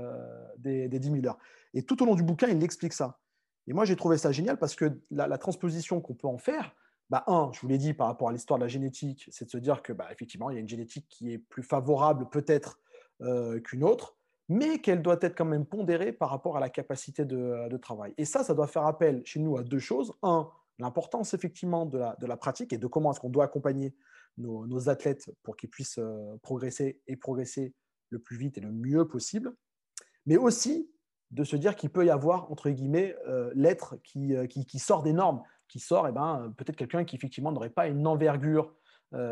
des, 0.59 0.88
10 0.88 1.11
000 1.11 1.26
heures. 1.26 1.38
Et 1.75 1.83
tout 1.83 2.03
au 2.03 2.07
long 2.07 2.14
du 2.14 2.23
bouquin, 2.23 2.49
il 2.49 2.62
explique 2.62 2.93
ça. 2.93 3.19
Et 3.67 3.73
moi, 3.73 3.85
j'ai 3.85 3.97
trouvé 3.97 4.19
ça 4.19 4.33
génial 4.33 4.59
parce 4.59 4.75
que 4.75 5.00
la, 5.11 5.38
transposition 5.38 6.00
qu'on 6.00 6.14
peut 6.14 6.29
en 6.29 6.38
faire, 6.38 6.75
bah, 7.11 7.25
un, 7.26 7.50
je 7.53 7.61
vous 7.61 7.69
l'ai 7.69 7.79
dit 7.79 7.95
par 7.95 8.07
rapport 8.07 8.29
à 8.29 8.33
l'histoire 8.33 8.59
de 8.59 8.64
la 8.64 8.69
génétique, 8.69 9.29
c'est 9.31 9.47
de 9.47 9.50
se 9.50 9.59
dire 9.59 9.83
que 9.83 9.93
bah, 9.93 10.09
effectivement, 10.11 10.50
il 10.50 10.55
y 10.55 10.57
a 10.57 10.61
une 10.61 10.69
génétique 10.69 11.07
qui 11.09 11.33
est 11.33 11.38
plus 11.38 11.62
favorable 11.62 12.29
peut-être 12.31 12.81
qu'une 13.64 13.85
autre, 13.85 14.17
mais 14.49 14.79
qu'elle 14.79 15.03
doit 15.03 15.19
être 15.21 15.37
quand 15.37 15.45
même 15.45 15.64
pondérée 15.64 16.12
par 16.12 16.31
rapport 16.31 16.57
à 16.57 16.61
la 16.61 16.69
capacité 16.69 17.25
de, 17.25 17.76
travail. 17.79 18.12
Et 18.19 18.25
ça, 18.25 18.45
ça 18.45 18.55
doit 18.55 18.67
faire 18.67 18.87
appel 18.87 19.23
chez 19.25 19.41
nous 19.41 19.57
à 19.57 19.62
deux 19.62 19.79
choses. 19.79 20.12
Un, 20.23 20.49
l'importance 20.79 21.35
effectivement 21.35 21.87
de 21.87 21.99
la, 21.99 22.17
de 22.21 22.26
la, 22.26 22.37
pratique 22.37 22.73
et 22.73 22.79
de 22.79 22.87
comment 22.87 23.12
est-ce 23.12 23.21
qu'on 23.21 23.31
doit 23.31 23.45
accompagner 23.45 23.95
nos, 24.38 24.88
athlètes 24.88 25.31
pour 25.43 25.57
qu'ils 25.57 25.71
puissent 25.71 25.99
euh, 25.99 26.37
progresser 26.43 27.00
et 27.07 27.17
progresser 27.17 27.75
le 28.11 28.19
plus 28.19 28.37
vite 28.37 28.59
et 28.59 28.61
le 28.61 28.73
mieux 28.73 29.07
possible, 29.07 29.55
mais 30.26 30.37
aussi 30.37 30.91
de 31.31 31.45
se 31.45 31.57
dire 31.57 31.75
qu'il 31.75 31.91
peut 31.91 32.05
y 32.05 32.11
avoir, 32.11 32.50
entre 32.50 32.71
guillemets, 32.71 33.17
euh, 33.26 33.50
l'être 33.55 33.97
euh, 34.17 34.47
qui, 34.47 34.67
qui, 34.67 34.79
sort 34.79 35.03
des 35.03 35.12
normes, 35.12 35.43
qui 35.69 35.81
sort, 35.81 36.07
et 36.07 36.11
eh 36.11 36.12
ben, 36.12 36.53
peut-être 36.57 36.76
quelqu'un 36.76 37.05
qui 37.05 37.17
effectivement 37.17 37.53
n'aurait 37.53 37.71
pas 37.71 37.88
une 37.88 38.07
envergure 38.07 38.75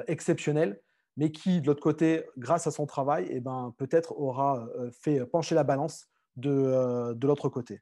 exceptionnelle, 0.07 0.81
mais 1.17 1.33
qui, 1.33 1.61
de 1.61 1.67
l'autre 1.67 1.83
côté, 1.83 2.25
grâce 2.39 2.69
à 2.69 2.71
son 2.71 2.87
travail, 2.87 3.27
eh 3.31 3.41
ben, 3.41 3.75
peut-être 3.79 4.13
aura 4.13 4.69
fait 4.93 5.27
pencher 5.27 5.57
la 5.57 5.65
balance 5.65 6.07
de, 6.37 7.13
de 7.15 7.27
l'autre 7.27 7.49
côté. 7.49 7.81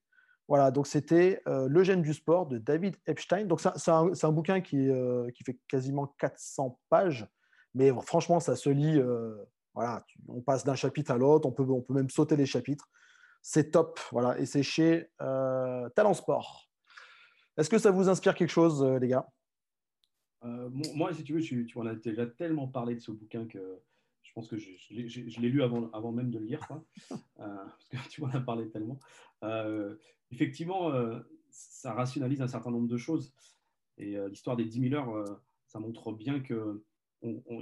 Voilà, 0.50 0.72
donc 0.72 0.88
c'était 0.88 1.40
euh, 1.46 1.68
Le 1.68 1.84
gène 1.84 2.02
du 2.02 2.12
sport 2.12 2.48
de 2.48 2.58
David 2.58 2.96
Epstein. 3.06 3.44
Donc 3.44 3.60
c'est 3.60 3.88
un, 3.88 4.32
bouquin 4.32 4.60
qui, 4.60 4.90
euh, 4.90 5.30
qui, 5.30 5.44
fait 5.44 5.56
quasiment 5.68 6.08
400 6.18 6.80
pages, 6.88 7.28
mais 7.72 7.92
franchement, 8.02 8.40
ça 8.40 8.56
se 8.56 8.68
lit. 8.68 8.98
Euh, 8.98 9.36
voilà, 9.74 10.04
on 10.26 10.40
passe 10.40 10.64
d'un 10.64 10.74
chapitre 10.74 11.12
à 11.12 11.16
l'autre, 11.18 11.48
on 11.48 11.52
peut, 11.52 11.62
on 11.62 11.82
peut 11.82 11.94
même 11.94 12.10
sauter 12.10 12.34
les 12.34 12.46
chapitres. 12.46 12.90
C'est 13.42 13.70
top, 13.70 14.00
voilà, 14.10 14.36
et 14.40 14.44
c'est 14.44 14.64
chez 14.64 15.08
Talent 15.20 16.14
Sport. 16.14 16.68
Est-ce 17.56 17.70
que 17.70 17.78
ça 17.78 17.92
vous 17.92 18.08
inspire 18.08 18.34
quelque 18.34 18.50
chose, 18.50 18.82
les 19.00 19.06
gars? 19.06 19.28
Moi, 20.42 21.14
si 21.14 21.22
tu 21.22 21.34
veux, 21.34 21.40
tu, 21.40 21.64
tu 21.64 21.78
en 21.78 21.86
as 21.86 21.94
déjà 21.94 22.26
tellement 22.26 22.66
parlé 22.66 22.96
de 22.96 23.00
ce 23.00 23.12
bouquin 23.12 23.46
que 23.46 23.80
je 24.22 24.32
pense 24.32 24.48
que 24.48 24.56
je, 24.56 25.40
l'ai 25.40 25.48
lu 25.48 25.62
avant, 25.62 26.12
même 26.12 26.30
de 26.30 26.38
le 26.38 26.44
lire, 26.44 26.66
parce 27.38 27.88
que 27.90 28.08
tu 28.08 28.20
m'en 28.20 28.28
as 28.28 28.40
parlé 28.40 28.68
tellement 28.70 28.98
effectivement, 30.30 30.92
euh, 30.92 31.18
ça 31.50 31.92
rationalise 31.92 32.42
un 32.42 32.48
certain 32.48 32.70
nombre 32.70 32.88
de 32.88 32.96
choses. 32.96 33.32
Et 33.98 34.16
euh, 34.16 34.28
l'histoire 34.28 34.56
des 34.56 34.64
10 34.64 34.88
000 34.90 34.94
heures, 34.94 35.14
euh, 35.14 35.24
ça 35.66 35.78
montre 35.78 36.12
bien 36.12 36.40
qu'il 36.40 36.80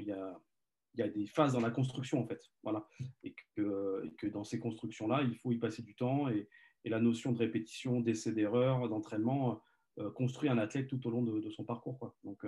y 0.07 0.13
a, 0.13 1.09
des 1.09 1.27
phases 1.27 1.53
dans 1.53 1.61
la 1.61 1.71
construction, 1.71 2.21
en 2.21 2.27
fait. 2.27 2.43
Voilà. 2.63 2.89
Et 3.23 3.35
que, 3.55 4.27
dans 4.33 4.45
ces 4.45 4.59
constructions-là, 4.59 5.23
il 5.23 5.37
faut 5.37 5.53
y 5.53 5.59
passer 5.59 5.83
du 5.83 5.95
temps. 5.95 6.29
Et, 6.29 6.49
et 6.85 6.91
la 6.91 7.01
notion 7.01 7.33
de 7.33 7.39
répétition, 7.39 8.01
d'essai 8.01 8.33
d'erreur, 8.33 8.89
d'entraînement 8.89 9.61
construit 10.15 10.49
un 10.49 10.59
athlète 10.59 10.87
tout 10.87 11.05
au 11.09 11.11
long 11.11 11.23
de, 11.23 11.51
son 11.51 11.65
parcours. 11.65 11.99
Quoi. 11.99 12.15
Donc, 12.23 12.47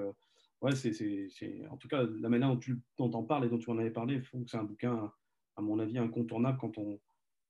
ouais, 0.63 0.75
c'est, 0.75 1.69
en 1.71 1.77
tout 1.77 1.89
cas, 1.89 2.03
la 2.03 2.29
manière 2.29 2.49
dont 2.49 2.59
tu 2.59 2.77
en 2.99 3.23
parles 3.23 3.47
et 3.47 3.49
dont 3.49 3.59
tu 3.59 3.71
en 3.71 3.79
avais 3.79 3.91
parlé, 3.91 4.23
c'est 4.47 4.57
un 4.57 4.65
bouquin, 4.65 5.13
à 5.57 5.63
mon 5.63 5.79
avis, 5.79 5.99
incontournable 5.99 6.59
quand 6.59 6.79
on, 6.79 7.01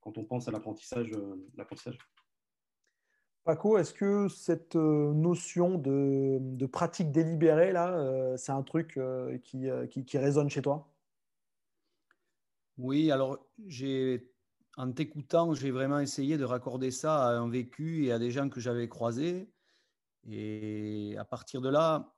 quand 0.01 0.19
on 0.19 0.25
pense 0.25 0.49
à 0.49 0.51
l'apprentissage. 0.51 1.11
l'apprentissage. 1.57 1.99
Paco, 3.45 3.79
est-ce 3.79 3.95
que 3.95 4.29
cette 4.29 4.77
euh, 4.77 5.15
notion 5.15 5.79
de, 5.79 6.67
pratique 6.67 7.11
délibérée, 7.11 7.73
là, 7.73 7.99
euh, 7.99 8.37
c'est 8.37 8.53
un 8.53 8.63
truc 8.63 8.97
euh, 8.97 9.39
qui, 9.39 9.67
qui, 9.89 10.19
résonne 10.19 10.51
chez 10.51 10.63
toi? 10.63 10.93
Oui, 12.77 13.11
alors 13.11 13.39
en 14.77 14.93
t'écoutant, 14.93 15.55
j'ai 15.55 15.71
vraiment 15.71 15.99
essayé 15.99 16.39
de 16.39 16.45
raccorder 16.45 16.91
ça 16.91 17.27
à 17.27 17.33
un 17.33 17.49
vécu 17.49 18.07
et 18.07 18.13
à 18.13 18.19
des 18.19 18.31
gens 18.31 18.49
que 18.49 18.61
j'avais 18.61 18.89
croisés. 18.89 19.51
Et 20.29 21.17
à 21.19 21.25
partir 21.25 21.61
de 21.61 21.71
là, 21.71 22.15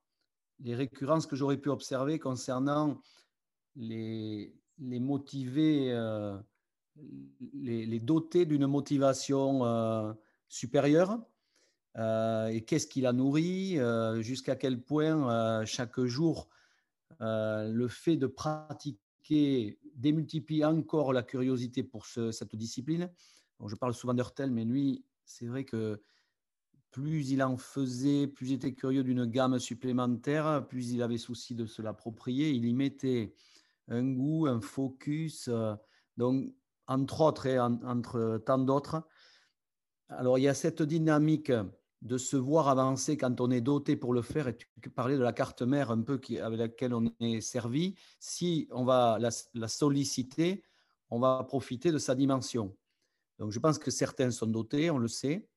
les 0.63 0.75
récurrences 0.75 1.27
que 1.27 1.37
j'aurais 1.37 1.59
pu 1.59 1.69
observer 1.69 2.19
concernant 2.19 3.01
les, 3.77 4.55
les 4.79 5.01
motivés, 5.01 5.93
les, 7.55 7.87
les, 7.87 8.01
dotés 8.01 8.47
d'une 8.47 8.67
motivation 8.67 10.17
supérieur 10.49 11.19
euh, 11.99 12.47
et 12.47 12.63
qu'est-ce 12.63 12.87
qui 12.87 13.01
la 13.01 13.13
nourrit, 13.13 13.79
euh, 13.79 14.23
jusqu'à 14.23 14.57
quel 14.57 14.81
point 14.81 15.31
euh, 15.31 15.67
chaque 15.67 16.01
jour 16.01 16.49
le 17.21 17.87
fait 17.87 18.17
de 18.17 18.27
pratiquer 18.27 19.79
démultiplie 19.95 20.65
encore 20.65 21.13
la 21.13 21.23
curiosité 21.23 21.85
pour 21.85 22.05
cette 22.05 22.57
discipline. 22.57 23.13
je 23.65 23.77
parle 23.77 23.95
souvent 23.95 24.13
d'Hurtel, 24.13 24.51
mais 24.51 24.65
lui, 24.65 25.05
c'est 25.25 25.47
vrai 25.47 25.63
que 25.63 26.03
plus 26.93 27.31
il 27.31 27.43
en 27.43 27.57
faisait, 27.57 28.29
plus 28.29 28.51
il 28.51 28.55
était 28.55 28.75
curieux 28.75 29.03
d'une 29.03 29.27
gamme 29.27 29.59
supplémentaire, 29.59 30.65
plus 30.69 30.93
il 30.93 31.03
avait 31.03 31.19
souci 31.19 31.55
de 31.57 31.67
se 31.67 31.83
l'approprier. 31.83 32.51
Il 32.51 32.65
y 32.65 32.73
mettait 32.73 33.35
un 33.89 34.05
goût, 34.05 34.47
un 34.47 34.61
focus. 34.61 35.51
donc, 36.17 36.55
entre 36.87 37.21
autres 37.23 37.47
et 37.47 37.59
entre 37.59 38.41
tant 38.45 38.59
d'autres, 38.59 39.03
alors, 40.19 40.39
il 40.39 40.43
y 40.43 40.49
a 40.49 40.55
cette 40.55 40.83
dynamique 40.83 41.53
de 42.03 42.19
se 42.19 42.37
voir 42.37 42.69
avancer 42.69 43.17
quand 43.17 43.41
on 43.41 43.51
est 43.51 43.61
doté 43.61 43.97
pour 43.97 44.13
le 44.13 44.23
faire. 44.23 44.49
Et 44.49 44.57
tu 44.57 44.91
parlais 44.91 45.17
de 45.17 45.23
la 45.23 45.33
carte 45.33 45.63
mère 45.63 45.91
un 45.91 46.03
peu 46.03 46.21
avec 46.43 46.59
laquelle 46.59 46.95
on 46.95 47.13
est 47.21 47.41
servi. 47.41 47.95
Si 48.19 48.69
on 48.73 48.85
va 48.85 49.19
la, 49.21 49.69
solliciter, 49.69 50.65
on 51.11 51.21
va 51.21 51.45
profiter 51.45 51.93
de 51.93 51.99
sa 51.99 52.15
dimension. 52.15 52.77
Donc, 53.39 53.53
je 53.53 53.59
pense 53.59 53.79
que 53.79 53.91
certains 53.91 54.31
sont 54.31 54.47
dotés, 54.47 54.91
on 54.91 54.99
le 54.99 55.09
sait. 55.09 55.49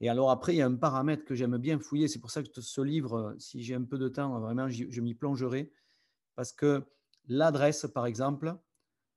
Et 0.00 0.08
alors 0.08 0.30
après, 0.30 0.54
il 0.54 0.58
y 0.58 0.62
a 0.62 0.66
un 0.66 0.76
paramètre 0.76 1.24
que 1.24 1.34
j'aime 1.34 1.58
bien 1.58 1.78
fouiller. 1.78 2.08
C'est 2.08 2.20
pour 2.20 2.30
ça 2.30 2.42
que 2.42 2.60
ce 2.60 2.80
livre, 2.80 3.34
si 3.38 3.62
j'ai 3.62 3.74
un 3.74 3.84
peu 3.84 3.98
de 3.98 4.08
temps, 4.08 4.40
vraiment, 4.40 4.68
je 4.68 5.00
m'y 5.00 5.14
plongerai. 5.14 5.72
Parce 6.36 6.52
que 6.52 6.82
l'adresse, 7.28 7.86
par 7.92 8.06
exemple, 8.06 8.56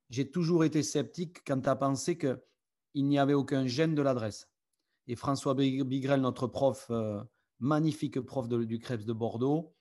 j'ai 0.09 0.29
toujours 0.29 0.63
été 0.63 0.83
sceptique 0.83 1.43
quant 1.45 1.61
à 1.61 1.75
penser 1.75 2.17
qu'il 2.17 3.07
n'y 3.07 3.17
avait 3.17 3.33
aucun 3.33 3.65
gène 3.65 3.95
de 3.95 4.01
l'adresse. 4.01 4.49
Et 5.07 5.15
François 5.15 5.53
Bigrel, 5.55 6.21
notre 6.21 6.47
prof, 6.47 6.87
euh, 6.89 7.23
magnifique 7.59 8.19
prof 8.21 8.47
du 8.47 8.79
Krebs 8.79 9.05
de 9.05 9.13
Bordeaux, 9.13 9.73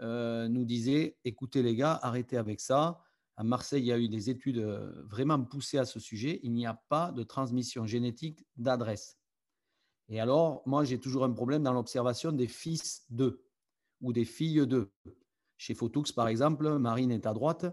euh, 0.00 0.48
nous 0.48 0.64
disait 0.64 1.16
écoutez 1.24 1.62
les 1.62 1.74
gars, 1.74 1.98
arrêtez 2.02 2.36
avec 2.36 2.60
ça. 2.60 3.02
À 3.36 3.44
Marseille, 3.44 3.82
il 3.82 3.86
y 3.86 3.92
a 3.92 3.98
eu 3.98 4.08
des 4.08 4.30
études 4.30 4.58
euh, 4.58 5.02
vraiment 5.04 5.42
poussées 5.42 5.78
à 5.78 5.84
ce 5.84 6.00
sujet. 6.00 6.40
Il 6.42 6.52
n'y 6.52 6.66
a 6.66 6.82
pas 6.88 7.12
de 7.12 7.22
transmission 7.22 7.86
génétique 7.86 8.46
d'adresse. 8.56 9.18
Et 10.08 10.20
alors, 10.20 10.62
moi, 10.66 10.84
j'ai 10.84 10.98
toujours 10.98 11.24
un 11.24 11.32
problème 11.32 11.62
dans 11.62 11.72
l'observation 11.72 12.32
des 12.32 12.46
fils 12.46 13.04
d'eux 13.10 13.44
ou 14.00 14.12
des 14.12 14.24
filles 14.24 14.66
d'eux. 14.66 14.92
Chez 15.56 15.74
Photux, 15.74 16.12
par 16.14 16.28
exemple, 16.28 16.78
Marine 16.78 17.10
est 17.10 17.26
à 17.26 17.32
droite, 17.32 17.66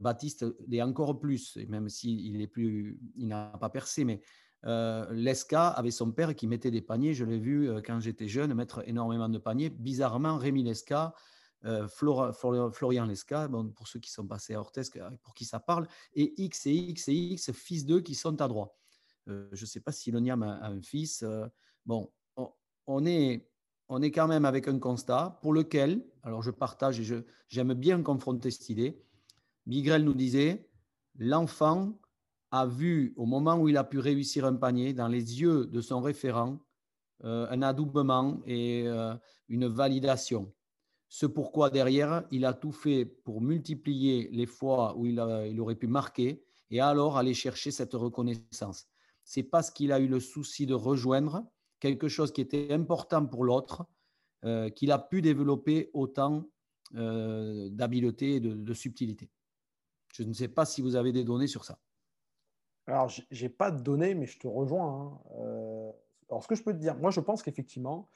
Baptiste 0.00 0.46
est 0.70 0.82
encore 0.82 1.18
plus, 1.18 1.56
même 1.68 1.88
s'il 1.88 2.40
est 2.40 2.46
plus, 2.46 2.98
il 3.16 3.28
n'a 3.28 3.52
pas 3.60 3.68
percé, 3.68 4.04
mais 4.04 4.22
euh, 4.64 5.06
Lesca 5.12 5.68
avait 5.68 5.90
son 5.90 6.10
père 6.12 6.34
qui 6.34 6.46
mettait 6.46 6.70
des 6.70 6.80
paniers. 6.80 7.14
Je 7.14 7.24
l'ai 7.24 7.38
vu 7.38 7.68
euh, 7.68 7.80
quand 7.84 8.00
j'étais 8.00 8.28
jeune 8.28 8.52
mettre 8.54 8.82
énormément 8.88 9.28
de 9.28 9.38
paniers. 9.38 9.70
Bizarrement, 9.70 10.38
Rémi 10.38 10.62
Lesca, 10.62 11.14
euh, 11.64 11.86
Florian 11.88 13.06
Lesca, 13.06 13.48
bon, 13.48 13.68
pour 13.68 13.86
ceux 13.86 14.00
qui 14.00 14.10
sont 14.10 14.26
passés 14.26 14.54
à 14.54 14.60
Ortesque, 14.60 14.98
pour 15.22 15.34
qui 15.34 15.44
ça 15.44 15.60
parle, 15.60 15.86
et 16.14 16.34
X 16.42 16.66
et 16.66 16.74
X 16.74 17.08
et 17.08 17.14
X, 17.14 17.52
fils 17.52 17.86
d'eux 17.86 18.00
qui 18.00 18.14
sont 18.14 18.40
à 18.40 18.48
droite. 18.48 18.74
Je 19.26 19.60
ne 19.60 19.66
sais 19.66 19.80
pas 19.80 19.92
si 19.92 20.10
Loniam 20.10 20.42
a, 20.42 20.56
a, 20.56 20.68
un 20.68 20.82
fils. 20.82 21.24
bon, 21.84 22.10
on, 22.86 23.06
est, 23.06 23.48
on 23.88 24.02
est 24.02 24.10
quand 24.10 24.28
même 24.28 24.44
avec 24.44 24.68
un 24.68 24.78
constat 24.78 25.38
pour 25.42 25.52
lequel, 25.52 26.04
alors 26.22 26.42
je 26.42 26.50
partage 26.50 27.00
et 27.00 27.24
j'aime 27.48 27.74
bien 27.74 28.02
confronter 28.02 28.50
cette 28.50 28.68
idée. 28.68 29.02
Migrel 29.66 30.04
nous 30.04 30.14
disait, 30.14 30.68
l'enfant 31.18 31.98
a 32.50 32.66
vu, 32.66 33.12
au 33.16 33.26
moment 33.26 33.56
où 33.56 33.68
il 33.68 33.76
a 33.76 33.84
pu 33.84 33.98
réussir 33.98 34.44
un 34.44 34.54
panier, 34.54 34.92
dans 34.92 35.08
les 35.08 35.40
yeux 35.40 35.66
de 35.66 35.80
son 35.80 36.00
référent, 36.00 36.58
euh, 37.24 37.46
un 37.50 37.62
adoubement 37.62 38.40
et 38.46 38.84
euh, 38.86 39.14
une 39.48 39.66
validation. 39.66 40.52
Ce 41.08 41.26
pourquoi 41.26 41.70
derrière, 41.70 42.24
il 42.30 42.44
a 42.44 42.52
tout 42.52 42.72
fait 42.72 43.04
pour 43.04 43.40
multiplier 43.40 44.28
les 44.32 44.46
fois 44.46 44.96
où 44.96 45.06
il, 45.06 45.22
il 45.50 45.60
aurait 45.60 45.76
pu 45.76 45.86
marquer 45.86 46.44
et 46.70 46.80
alors 46.80 47.16
aller 47.16 47.32
chercher 47.32 47.70
cette 47.70 47.94
reconnaissance. 47.94 48.88
C'est 49.26 49.42
parce 49.42 49.70
qu'il 49.70 49.92
a 49.92 50.00
eu 50.00 50.08
le 50.08 50.20
souci 50.20 50.64
de 50.64 50.72
rejoindre 50.72 51.44
quelque 51.78 52.08
chose 52.08 52.32
qui 52.32 52.40
était 52.40 52.72
important 52.72 53.26
pour 53.26 53.44
l'autre 53.44 53.84
euh, 54.46 54.70
qu'il 54.70 54.90
a 54.90 54.98
pu 54.98 55.20
développer 55.20 55.90
autant 55.92 56.48
d'habileté 56.92 58.36
et 58.36 58.40
de 58.40 58.72
subtilité. 58.72 59.28
Je 60.14 60.22
ne 60.22 60.32
sais 60.32 60.46
pas 60.46 60.64
si 60.64 60.80
vous 60.80 60.94
avez 60.94 61.12
des 61.12 61.24
données 61.24 61.48
sur 61.48 61.64
ça. 61.64 61.80
Alors, 62.86 63.08
je 63.08 63.22
n'ai 63.30 63.48
pas 63.48 63.70
de 63.70 63.80
données, 63.80 64.14
mais 64.14 64.26
je 64.26 64.38
te 64.38 64.46
rejoins. 64.46 64.88
Hein. 64.88 65.20
Euh, 65.40 65.92
alors, 66.30 66.42
ce 66.42 66.48
que 66.48 66.54
je 66.54 66.62
peux 66.62 66.72
te 66.72 66.78
dire, 66.78 66.96
moi, 66.96 67.10
je 67.10 67.20
pense 67.20 67.42
qu'effectivement, 67.42 68.08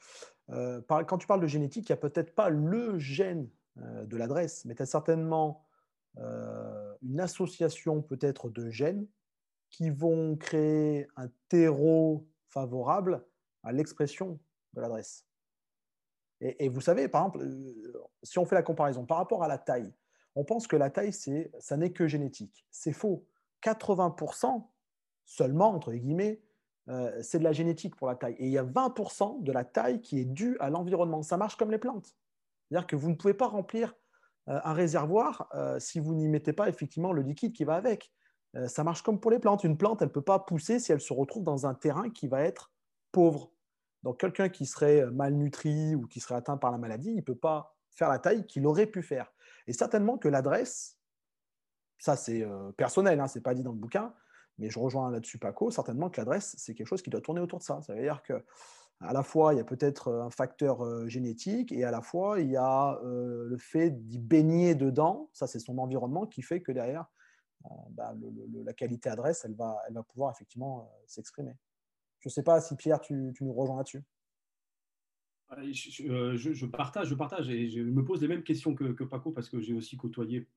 euh, 0.49 0.81
quand 0.87 1.17
tu 1.17 1.27
parles 1.27 1.41
de 1.41 1.47
génétique, 1.47 1.89
il 1.89 1.91
n'y 1.91 1.97
a 1.97 2.01
peut-être 2.01 2.33
pas 2.33 2.49
le 2.49 2.97
gène 2.97 3.49
euh, 3.77 4.05
de 4.05 4.17
l'adresse, 4.17 4.65
mais 4.65 4.75
tu 4.75 4.81
as 4.81 4.85
certainement 4.85 5.65
une 7.01 7.21
association 7.21 8.01
peut-être 8.01 8.49
de 8.49 8.69
gènes 8.69 9.07
qui 9.71 9.89
vont 9.89 10.35
créer 10.35 11.07
un 11.15 11.29
terreau 11.47 12.27
favorable 12.47 13.25
à 13.63 13.71
l'expression 13.71 14.39
de 14.73 14.81
l'adresse. 14.81 15.25
Et, 16.41 16.69
vous 16.69 16.81
savez, 16.81 17.07
par 17.07 17.21
exemple, 17.21 17.41
euh, 17.41 17.93
si 18.23 18.39
on 18.39 18.45
fait 18.45 18.55
la 18.55 18.63
comparaison 18.63 19.05
par 19.05 19.17
rapport 19.17 19.43
à 19.43 19.47
la 19.47 19.59
taille, 19.59 19.93
on 20.35 20.43
pense 20.43 20.65
que 20.65 20.75
la 20.75 20.89
taille, 20.89 21.13
c'est, 21.13 21.51
ça 21.59 21.77
n'est 21.77 21.91
que 21.91 22.07
génétique. 22.07 22.65
C'est 22.71 22.93
faux. 22.93 23.27
80% 23.63 24.67
seulement, 25.23 25.69
entre 25.69 25.93
guillemets, 25.93 26.41
euh, 26.89 27.21
c'est 27.21 27.37
de 27.37 27.43
la 27.43 27.51
génétique 27.51 27.95
pour 27.95 28.07
la 28.07 28.15
taille. 28.15 28.35
Et 28.39 28.47
il 28.47 28.51
y 28.51 28.57
a 28.57 28.63
20% 28.63 29.43
de 29.43 29.51
la 29.51 29.63
taille 29.63 30.01
qui 30.01 30.19
est 30.19 30.25
due 30.25 30.57
à 30.59 30.71
l'environnement. 30.71 31.21
Ça 31.21 31.37
marche 31.37 31.57
comme 31.57 31.69
les 31.69 31.77
plantes. 31.77 32.15
C'est-à-dire 32.67 32.87
que 32.87 32.95
vous 32.95 33.09
ne 33.09 33.15
pouvez 33.15 33.35
pas 33.35 33.47
remplir 33.47 33.93
euh, 34.49 34.59
un 34.63 34.73
réservoir 34.73 35.47
si 35.77 35.99
vous 35.99 36.15
n'y 36.15 36.27
mettez 36.27 36.53
pas 36.53 36.69
effectivement 36.69 37.13
le 37.13 37.21
liquide 37.21 37.53
qui 37.53 37.65
va 37.65 37.75
avec. 37.75 38.11
Ça 38.67 38.83
marche 38.83 39.01
comme 39.01 39.19
pour 39.19 39.31
les 39.31 39.39
plantes. 39.39 39.63
Une 39.63 39.77
plante, 39.77 40.01
elle 40.01 40.09
ne 40.09 40.13
peut 40.13 40.21
pas 40.21 40.39
pousser 40.39 40.79
si 40.79 40.91
elle 40.91 41.01
se 41.01 41.13
retrouve 41.13 41.43
dans 41.43 41.65
un 41.65 41.73
terrain 41.73 42.09
qui 42.09 42.27
va 42.27 42.41
être 42.41 42.71
pauvre. 43.11 43.51
Donc 44.03 44.19
quelqu'un 44.19 44.49
qui 44.49 44.65
serait 44.65 45.05
malnutri 45.11 45.95
ou 45.95 46.07
qui 46.07 46.19
serait 46.19 46.35
atteint 46.35 46.57
par 46.57 46.71
la 46.71 46.77
maladie, 46.77 47.11
il 47.11 47.17
ne 47.17 47.21
peut 47.21 47.35
pas 47.35 47.75
faire 47.91 48.09
la 48.09 48.19
taille 48.19 48.45
qu'il 48.47 48.65
aurait 48.65 48.87
pu 48.87 49.03
faire. 49.03 49.31
Et 49.67 49.73
certainement 49.73 50.17
que 50.17 50.27
l'adresse, 50.27 50.97
ça 51.99 52.15
c'est 52.15 52.45
personnel, 52.77 53.19
hein, 53.19 53.27
ce 53.27 53.37
n'est 53.37 53.43
pas 53.43 53.53
dit 53.53 53.63
dans 53.63 53.73
le 53.73 53.77
bouquin, 53.77 54.13
mais 54.57 54.69
je 54.69 54.79
rejoins 54.79 55.11
là-dessus 55.11 55.37
Paco, 55.37 55.71
certainement 55.71 56.09
que 56.09 56.19
l'adresse, 56.19 56.55
c'est 56.57 56.73
quelque 56.73 56.87
chose 56.87 57.01
qui 57.01 57.09
doit 57.09 57.21
tourner 57.21 57.41
autour 57.41 57.59
de 57.59 57.63
ça. 57.63 57.81
Ça 57.83 57.93
veut 57.93 58.01
dire 58.01 58.23
que 58.23 58.43
à 59.01 59.13
la 59.13 59.23
fois, 59.23 59.53
il 59.53 59.57
y 59.57 59.59
a 59.59 59.63
peut-être 59.63 60.11
un 60.11 60.29
facteur 60.29 61.07
génétique 61.09 61.71
et 61.71 61.83
à 61.83 61.91
la 61.91 62.01
fois, 62.01 62.39
il 62.39 62.51
y 62.51 62.57
a 62.57 62.99
le 63.03 63.57
fait 63.57 63.91
d'y 63.91 64.19
baigner 64.19 64.75
dedans. 64.75 65.29
Ça, 65.33 65.47
c'est 65.47 65.59
son 65.59 65.77
environnement 65.77 66.25
qui 66.27 66.41
fait 66.41 66.61
que 66.61 66.71
derrière, 66.71 67.05
bah, 67.91 68.13
la 68.65 68.73
qualité 68.73 69.09
adresse, 69.09 69.45
elle 69.45 69.55
va, 69.55 69.77
elle 69.87 69.93
va 69.93 70.03
pouvoir 70.03 70.31
effectivement 70.31 70.91
s'exprimer. 71.05 71.55
Je 72.21 72.29
ne 72.29 72.31
sais 72.31 72.43
pas 72.43 72.61
si 72.61 72.75
Pierre, 72.75 73.01
tu, 73.01 73.33
nous 73.41 73.53
rejoins 73.53 73.77
là-dessus. 73.77 74.03
Euh, 75.57 76.37
je, 76.37 76.65
partage, 76.65 77.09
je 77.09 77.15
partage 77.15 77.49
et 77.49 77.67
je 77.67 77.81
me 77.81 78.05
pose 78.05 78.21
les 78.21 78.27
mêmes 78.27 78.43
questions 78.43 78.73
que, 78.73 79.03
Paco 79.03 79.31
parce 79.31 79.49
que 79.49 79.59
j'ai 79.59 79.73
aussi 79.73 79.97
côtoyé 79.97 80.47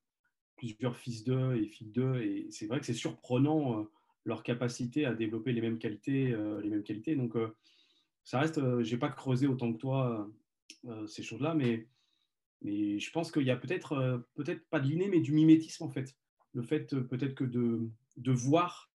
plusieurs 0.57 0.97
fils 0.97 1.25
d'eux 1.25 1.57
et 1.57 1.67
filles 1.67 1.91
d'eux 1.91 2.21
et 2.23 2.47
c'est 2.51 2.67
vrai 2.67 2.79
que 2.79 2.87
c'est 2.87 2.93
surprenant 2.93 3.81
euh, 3.81 3.85
leur 4.25 4.45
capacité 4.45 5.05
à 5.05 5.15
développer 5.15 5.53
les 5.53 5.63
mêmes 5.63 5.79
qualités, 5.79 6.33
euh, 6.33 6.61
les 6.61 6.69
mêmes 6.69 6.85
qualités. 6.85 7.17
Donc 7.17 7.35
ça 8.23 8.39
reste, 8.39 8.61
j'ai 8.83 8.99
pas 8.99 9.09
creusé 9.09 9.47
autant 9.47 9.73
que 9.73 9.79
toi 9.79 10.31
ces 11.07 11.23
choses-là, 11.23 11.55
mais, 11.55 11.89
mais 12.61 12.99
je 12.99 13.11
pense 13.11 13.33
qu'il 13.33 13.43
y 13.45 13.51
a 13.51 13.57
peut-être 13.57 14.23
peut-être 14.35 14.69
pas 14.69 14.81
de 14.81 14.87
l'inné, 14.87 15.09
mais 15.09 15.21
du 15.21 15.33
mimétisme 15.33 15.85
en 15.85 15.91
fait. 15.91 16.15
Le 16.55 16.63
fait 16.63 16.97
peut-être 17.09 17.35
que 17.35 17.45
de, 17.45 17.91
de 18.17 18.33
voir 18.33 18.91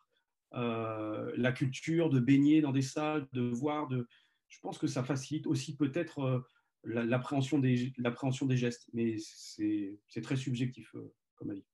euh, 0.54 1.30
la 1.36 1.52
culture, 1.52 2.08
de 2.08 2.20
baigner 2.20 2.62
dans 2.62 2.72
des 2.72 2.82
salles, 2.82 3.28
de 3.32 3.42
voir. 3.42 3.88
De... 3.88 4.08
Je 4.48 4.58
pense 4.60 4.78
que 4.78 4.86
ça 4.86 5.04
facilite 5.04 5.46
aussi 5.46 5.76
peut-être 5.76 6.20
euh, 6.20 6.40
l'appréhension 6.84 7.58
des, 7.58 7.92
des 7.98 8.56
gestes, 8.56 8.88
mais 8.94 9.16
c'est 9.18 10.22
très 10.22 10.36
subjectif 10.36 10.94
euh, 10.94 11.12
comme 11.36 11.50
avis. 11.50 11.66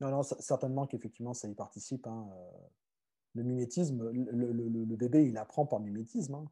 Non, 0.00 0.10
non, 0.10 0.22
certainement 0.22 0.86
qu'effectivement, 0.86 1.32
ça 1.32 1.48
y 1.48 1.54
participe. 1.54 2.06
Hein. 2.06 2.28
Le 3.34 3.44
mimétisme, 3.44 4.10
le, 4.10 4.96
bébé, 4.96 5.26
il 5.26 5.38
apprend 5.38 5.64
par 5.64 5.80
mimétisme. 5.80 6.34
Hein. 6.34 6.50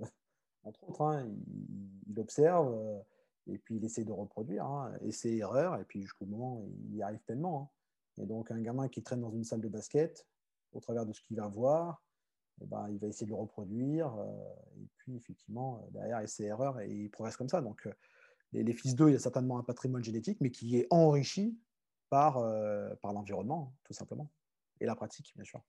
entre 0.64 0.84
autres, 0.84 1.00
hein. 1.02 1.28
il, 2.08 2.20
observe 2.20 3.02
et 3.48 3.58
puis 3.58 3.76
il 3.76 3.84
essaie 3.84 4.04
de 4.04 4.12
reproduire, 4.12 4.90
essai 5.02 5.36
erreur, 5.36 5.80
et 5.80 5.84
puis 5.84 6.02
jusqu'au 6.02 6.26
moment 6.26 6.64
il 6.90 6.96
y 6.96 7.02
arrive 7.02 7.22
tellement. 7.26 7.72
Et 8.18 8.26
donc, 8.26 8.50
un 8.50 8.60
gamin 8.60 8.88
qui 8.88 9.02
traîne 9.02 9.20
dans 9.20 9.30
une 9.30 9.44
salle 9.44 9.60
de 9.60 9.68
basket, 9.68 10.26
au 10.72 10.80
travers 10.80 11.06
de 11.06 11.12
ce 11.12 11.20
qu'il 11.22 11.36
va 11.36 11.46
voir, 11.46 12.02
eh 12.60 12.66
ben, 12.66 12.88
il 12.90 12.98
va 12.98 13.06
essayer 13.06 13.26
de 13.26 13.30
le 13.30 13.36
reproduire. 13.36 14.14
Euh, 14.16 14.54
et 14.80 14.88
puis, 14.96 15.16
effectivement, 15.16 15.78
euh, 15.78 15.90
derrière, 15.90 16.20
il 16.22 16.44
erreurs 16.44 16.80
et 16.80 16.90
il 16.90 17.10
progresse 17.10 17.36
comme 17.36 17.48
ça. 17.48 17.60
Donc, 17.60 17.86
euh, 17.86 17.92
les, 18.52 18.72
fils 18.72 18.94
d'eux, 18.94 19.08
il 19.08 19.12
y 19.12 19.16
a 19.16 19.20
certainement 19.20 19.58
un 19.58 19.62
patrimoine 19.62 20.02
génétique, 20.02 20.38
mais 20.40 20.50
qui 20.50 20.78
est 20.78 20.86
enrichi 20.90 21.58
par, 22.08 22.42
par 23.02 23.12
l'environnement, 23.12 23.74
tout 23.84 23.92
simplement. 23.92 24.30
Et 24.80 24.86
la 24.86 24.96
pratique, 24.96 25.34
bien 25.36 25.44
sûr. 25.44 25.60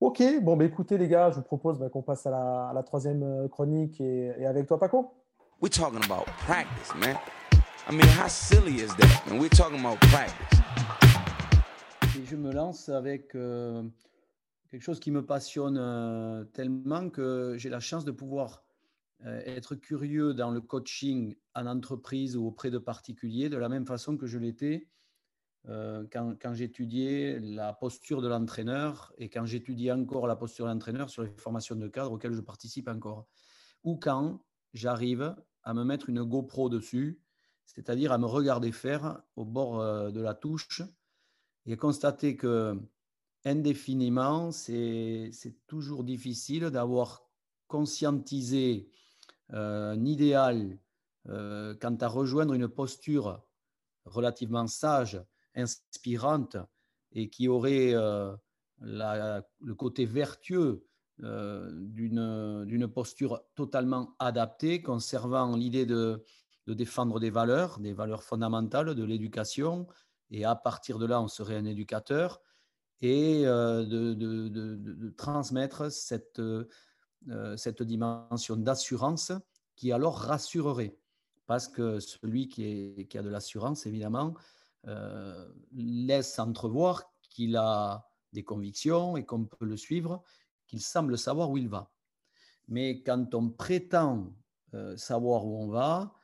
Ok, 0.00 0.22
bon, 0.40 0.56
bah, 0.56 0.64
écoutez, 0.64 0.96
les 0.96 1.08
gars, 1.08 1.30
je 1.30 1.36
vous 1.36 1.42
propose 1.42 1.78
bah, 1.78 1.90
qu'on 1.90 2.02
passe 2.02 2.24
à 2.24 2.72
la, 2.72 2.82
troisième 2.82 3.46
chronique 3.50 4.00
et, 4.00 4.46
avec 4.46 4.66
toi, 4.66 4.78
Paco. 4.78 5.12
We're 5.60 5.68
talking 5.68 6.04
about 6.04 6.26
practice, 6.46 6.94
man. 6.94 7.18
I 7.88 7.92
mean, 7.92 8.06
how 8.08 8.28
silly 8.28 8.80
is 8.80 8.94
that? 8.96 9.22
We're 9.30 9.48
talking 9.48 9.80
about 9.80 10.00
practice 10.02 10.58
je 12.28 12.36
me 12.36 12.52
lance 12.52 12.90
avec 12.90 13.34
euh, 13.34 13.82
quelque 14.70 14.82
chose 14.82 15.00
qui 15.00 15.10
me 15.10 15.24
passionne 15.24 15.78
euh, 15.78 16.44
tellement 16.44 17.08
que 17.08 17.54
j'ai 17.56 17.70
la 17.70 17.80
chance 17.80 18.04
de 18.04 18.10
pouvoir 18.10 18.64
euh, 19.24 19.40
être 19.46 19.74
curieux 19.74 20.34
dans 20.34 20.50
le 20.50 20.60
coaching 20.60 21.36
en 21.54 21.66
entreprise 21.66 22.36
ou 22.36 22.46
auprès 22.46 22.70
de 22.70 22.78
particuliers 22.78 23.48
de 23.48 23.56
la 23.56 23.68
même 23.68 23.86
façon 23.86 24.16
que 24.16 24.26
je 24.26 24.38
l'étais 24.38 24.88
quand, 26.10 26.54
j'étudiais 26.54 27.40
la 27.40 27.74
posture 27.74 28.22
de 28.22 28.28
l'entraîneur 28.28 29.12
et 29.18 29.28
quand 29.28 29.44
j'étudie 29.44 29.92
encore 29.92 30.26
la 30.26 30.36
posture 30.36 30.64
de 30.64 30.70
l'entraîneur 30.70 31.10
sur 31.10 31.22
les 31.24 31.30
formations 31.36 31.76
de 31.76 31.88
cadre 31.88 32.12
auxquelles 32.12 32.32
je 32.32 32.40
participe 32.40 32.88
encore. 32.88 33.26
Ou 33.84 33.96
quand 33.96 34.40
j'arrive 34.72 35.36
à 35.68 35.74
me 35.74 35.84
mettre 35.84 36.08
une 36.08 36.24
GoPro 36.24 36.68
dessus, 36.68 37.20
c'est-à-dire 37.66 38.12
à 38.12 38.18
me 38.18 38.26
regarder 38.26 38.72
faire 38.72 39.22
au 39.36 39.44
bord 39.44 39.78
de 40.10 40.20
la 40.20 40.34
touche 40.34 40.82
j'ai 41.68 41.76
constaté 41.76 42.34
que 42.34 42.80
indéfiniment, 43.44 44.52
c'est 44.52 45.30
toujours 45.66 46.02
difficile 46.02 46.70
d'avoir 46.70 47.28
conscientisé 47.66 48.90
euh, 49.52 49.92
un 49.92 50.04
idéal 50.06 50.78
euh, 51.28 51.74
quant 51.78 51.96
à 51.96 52.08
rejoindre 52.08 52.54
une 52.54 52.68
posture 52.68 53.46
relativement 54.06 54.66
sage, 54.66 55.22
inspirante 55.54 56.56
et 57.12 57.28
qui 57.28 57.48
aurait 57.48 57.92
euh, 57.92 58.34
le 58.80 59.74
côté 59.74 60.06
vertueux 60.06 60.87
d'une 61.20 62.88
posture 62.88 63.40
totalement 63.54 64.14
adaptée, 64.18 64.82
conservant 64.82 65.56
l'idée 65.56 65.84
de, 65.84 66.22
de, 66.66 66.74
défendre 66.74 67.18
des 67.18 67.30
valeurs, 67.30 67.80
des 67.80 67.92
valeurs 67.92 68.22
fondamentales 68.22 68.94
de 68.94 69.04
l'éducation, 69.04 69.86
et 70.30 70.44
à 70.44 70.54
partir 70.54 70.98
de 70.98 71.06
là, 71.06 71.20
on 71.20 71.28
serait 71.28 71.56
un 71.56 71.64
éducateur, 71.64 72.40
et 73.00 73.46
euh, 73.46 73.84
de, 73.84 75.14
transmettre 75.16 75.90
cette, 75.90 76.40
euh, 76.40 76.66
cette 77.56 77.82
dimension 77.82 78.56
d'assurance 78.56 79.32
qui 79.76 79.92
alors 79.92 80.18
rassurerait. 80.18 80.96
Parce 81.46 81.68
que 81.68 82.00
celui 82.00 82.48
qui, 82.48 82.64
est, 82.64 83.08
qui 83.08 83.16
a 83.16 83.22
de 83.22 83.30
l'assurance, 83.30 83.86
évidemment, 83.86 84.34
euh, 84.86 85.48
laisse 85.72 86.38
entrevoir 86.38 87.04
qu'il 87.30 87.56
a 87.56 88.08
des 88.32 88.44
convictions 88.44 89.16
et 89.16 89.24
qu'on 89.24 89.44
peut 89.44 89.64
le 89.64 89.76
suivre, 89.76 90.22
qu'il 90.68 90.80
semble 90.80 91.18
savoir 91.18 91.50
où 91.50 91.56
il 91.56 91.68
va. 91.68 91.90
Mais 92.68 93.02
quand 93.02 93.34
on 93.34 93.50
prétend 93.50 94.32
savoir 94.96 95.46
où 95.46 95.56
on 95.56 95.68
va, 95.68 96.14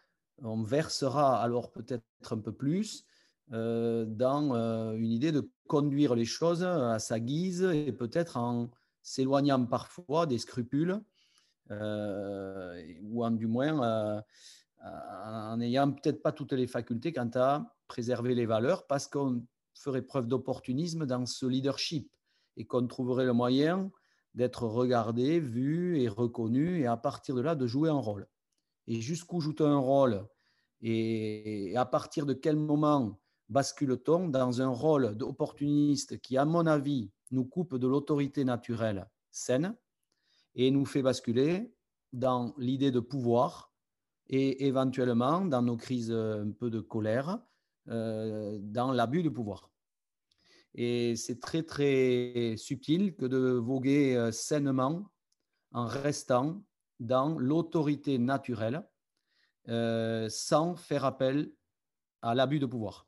on 0.42 0.62
versera 0.62 1.42
alors 1.42 1.72
peut-être 1.72 2.04
un 2.30 2.38
peu 2.38 2.52
plus, 2.52 3.06
euh, 3.52 4.06
dans 4.06 4.54
euh, 4.54 4.94
une 4.94 5.10
idée 5.10 5.30
de 5.30 5.50
conduire 5.66 6.14
les 6.14 6.24
choses 6.24 6.62
à 6.62 6.98
sa 6.98 7.20
guise 7.20 7.62
et 7.62 7.92
peut-être 7.92 8.38
en 8.38 8.70
s'éloignant 9.02 9.66
parfois 9.66 10.24
des 10.26 10.38
scrupules 10.38 10.98
euh, 11.70 12.82
ou 13.02 13.22
en 13.22 13.30
du 13.30 13.46
moins 13.46 14.22
en 14.82 15.56
n'ayant 15.58 15.92
peut-être 15.92 16.22
pas 16.22 16.32
toutes 16.32 16.52
les 16.52 16.66
facultés 16.66 17.12
quant 17.12 17.30
à 17.34 17.74
préserver 17.86 18.34
les 18.34 18.46
valeurs 18.46 18.86
parce 18.86 19.06
qu'on 19.06 19.44
ferait 19.74 20.02
preuve 20.02 20.26
d'opportunisme 20.26 21.04
dans 21.04 21.26
ce 21.26 21.44
leadership 21.44 22.10
et 22.56 22.66
qu'on 22.66 22.86
trouverait 22.86 23.26
le 23.26 23.34
moyen 23.34 23.90
d'être 24.34 24.66
regardé, 24.66 25.40
vu 25.40 26.00
et 26.00 26.08
reconnu 26.08 26.80
et 26.80 26.86
à 26.86 26.96
partir 26.96 27.34
de 27.34 27.40
là 27.40 27.54
de 27.54 27.66
jouer 27.66 27.88
un 27.88 27.94
rôle. 27.94 28.26
Et 28.86 29.00
jusqu'où 29.00 29.40
joue 29.40 29.54
un 29.60 29.78
rôle? 29.78 30.26
Et 30.80 31.72
à 31.76 31.86
partir 31.86 32.26
de 32.26 32.34
quel 32.34 32.56
moment 32.56 33.20
bascule-t-on 33.48 34.28
dans 34.28 34.60
un 34.60 34.68
rôle 34.68 35.16
d'opportuniste 35.16 36.20
qui, 36.20 36.36
à 36.36 36.44
mon 36.44 36.66
avis, 36.66 37.10
nous 37.30 37.44
coupe 37.44 37.76
de 37.76 37.86
l'autorité 37.86 38.44
naturelle 38.44 39.08
saine 39.30 39.76
et 40.54 40.70
nous 40.70 40.84
fait 40.84 41.02
basculer 41.02 41.74
dans 42.12 42.54
l'idée 42.58 42.90
de 42.90 43.00
pouvoir 43.00 43.74
et 44.28 44.66
éventuellement 44.66 45.44
dans 45.44 45.62
nos 45.62 45.76
crises 45.76 46.12
un 46.12 46.50
peu 46.50 46.70
de 46.70 46.80
colère, 46.80 47.38
euh, 47.88 48.58
dans 48.62 48.92
l'abus 48.92 49.22
de 49.22 49.28
pouvoir? 49.28 49.73
Et 50.74 51.14
c'est 51.16 51.40
très 51.40 51.62
très 51.62 52.54
subtil 52.56 53.14
que 53.14 53.26
de 53.26 53.52
voguer 53.52 54.16
euh, 54.16 54.32
sainement 54.32 55.10
en 55.72 55.86
restant 55.86 56.62
dans 57.00 57.38
l'autorité 57.38 58.18
naturelle 58.18 58.84
euh, 59.68 60.28
sans 60.28 60.76
faire 60.76 61.04
appel 61.04 61.52
à 62.22 62.34
l'abus 62.34 62.58
de 62.58 62.66
pouvoir. 62.66 63.06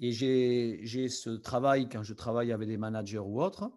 Et 0.00 0.12
j'ai 0.12 1.08
ce 1.08 1.30
travail 1.30 1.88
quand 1.88 2.02
je 2.02 2.14
travaille 2.14 2.52
avec 2.52 2.68
des 2.68 2.76
managers 2.76 3.18
ou 3.18 3.42
autres, 3.42 3.70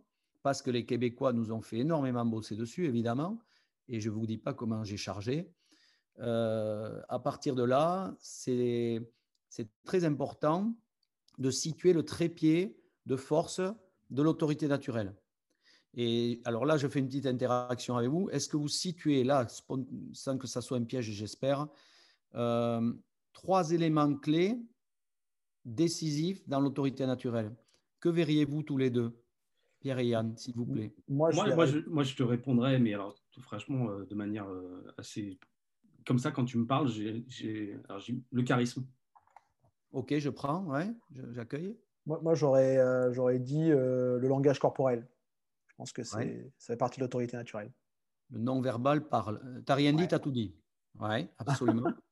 parce 0.43 0.61
que 0.61 0.69
les 0.69 0.85
Québécois 0.85 1.33
nous 1.33 1.51
ont 1.51 1.61
fait 1.61 1.79
énormément 1.79 2.25
bosser 2.25 2.55
dessus, 2.55 2.85
évidemment, 2.85 3.39
et 3.87 3.99
je 3.99 4.09
ne 4.09 4.15
vous 4.15 4.27
dis 4.27 4.37
pas 4.37 4.53
comment 4.53 4.83
j'ai 4.83 4.97
chargé. 4.97 5.51
Euh, 6.19 7.01
à 7.09 7.19
partir 7.19 7.55
de 7.55 7.63
là, 7.63 8.15
c'est 8.19 9.01
très 9.83 10.05
important 10.05 10.75
de 11.39 11.49
situer 11.49 11.93
le 11.93 12.03
trépied 12.03 12.77
de 13.05 13.15
force 13.15 13.61
de 14.09 14.21
l'autorité 14.21 14.67
naturelle. 14.67 15.15
Et 15.93 16.41
alors 16.45 16.65
là, 16.65 16.77
je 16.77 16.87
fais 16.87 16.99
une 16.99 17.07
petite 17.07 17.25
interaction 17.25 17.97
avec 17.97 18.09
vous. 18.09 18.29
Est-ce 18.29 18.47
que 18.47 18.57
vous 18.57 18.69
situez 18.69 19.23
là, 19.23 19.47
sans 20.13 20.37
que 20.37 20.47
ça 20.47 20.61
soit 20.61 20.77
un 20.77 20.83
piège, 20.83 21.11
j'espère, 21.11 21.67
euh, 22.35 22.93
trois 23.33 23.71
éléments 23.71 24.15
clés 24.15 24.57
décisifs 25.65 26.47
dans 26.47 26.61
l'autorité 26.61 27.05
naturelle? 27.05 27.53
Que 27.99 28.09
verriez-vous 28.09 28.63
tous 28.63 28.77
les 28.77 28.89
deux 28.89 29.13
Pierre 29.81 29.99
et 29.99 30.07
Yann, 30.07 30.37
s'il 30.37 30.55
vous 30.55 30.65
plaît? 30.65 30.93
Moi, 31.09 31.31
je, 31.31 31.89
moi, 31.89 32.03
je, 32.03 32.15
te 32.15 32.23
répondrais, 32.23 32.79
mais 32.79 32.93
alors, 32.93 33.15
tout 33.31 33.41
franchement, 33.41 33.89
euh, 33.89 34.05
de 34.05 34.15
manière 34.15 34.47
euh, 34.47 34.93
assez. 34.97 35.39
Comme 36.05 36.19
ça, 36.19 36.31
quand 36.31 36.45
tu 36.45 36.57
me 36.57 36.65
parles, 36.65 36.89
j'ai 36.89 37.77
le 38.31 38.43
charisme. 38.43 38.85
Ok, 39.91 40.17
je 40.17 40.29
prends, 40.29 40.63
ouais, 40.65 40.89
j'accueille. 41.33 41.77
Moi, 42.05 42.19
moi 42.21 42.33
j'aurais 42.33 42.77
j'aurais 43.13 43.39
dit 43.39 43.69
le 43.69 44.27
langage 44.27 44.59
corporel. 44.59 45.07
Je 45.67 45.75
pense 45.75 45.91
que 45.91 46.03
c'est, 46.03 46.51
ça 46.57 46.73
fait 46.73 46.77
partie 46.77 46.99
de 46.99 47.05
l'autorité 47.05 47.37
naturelle. 47.37 47.71
Le 48.29 48.39
non-verbal 48.39 49.07
parle. 49.07 49.39
Tu 49.41 49.63
n'as 49.67 49.75
rien 49.75 49.93
dit, 49.93 50.07
tu 50.07 50.15
as 50.15 50.19
tout 50.19 50.31
dit. 50.31 50.55
Oui, 50.99 51.27
absolument. 51.37 51.91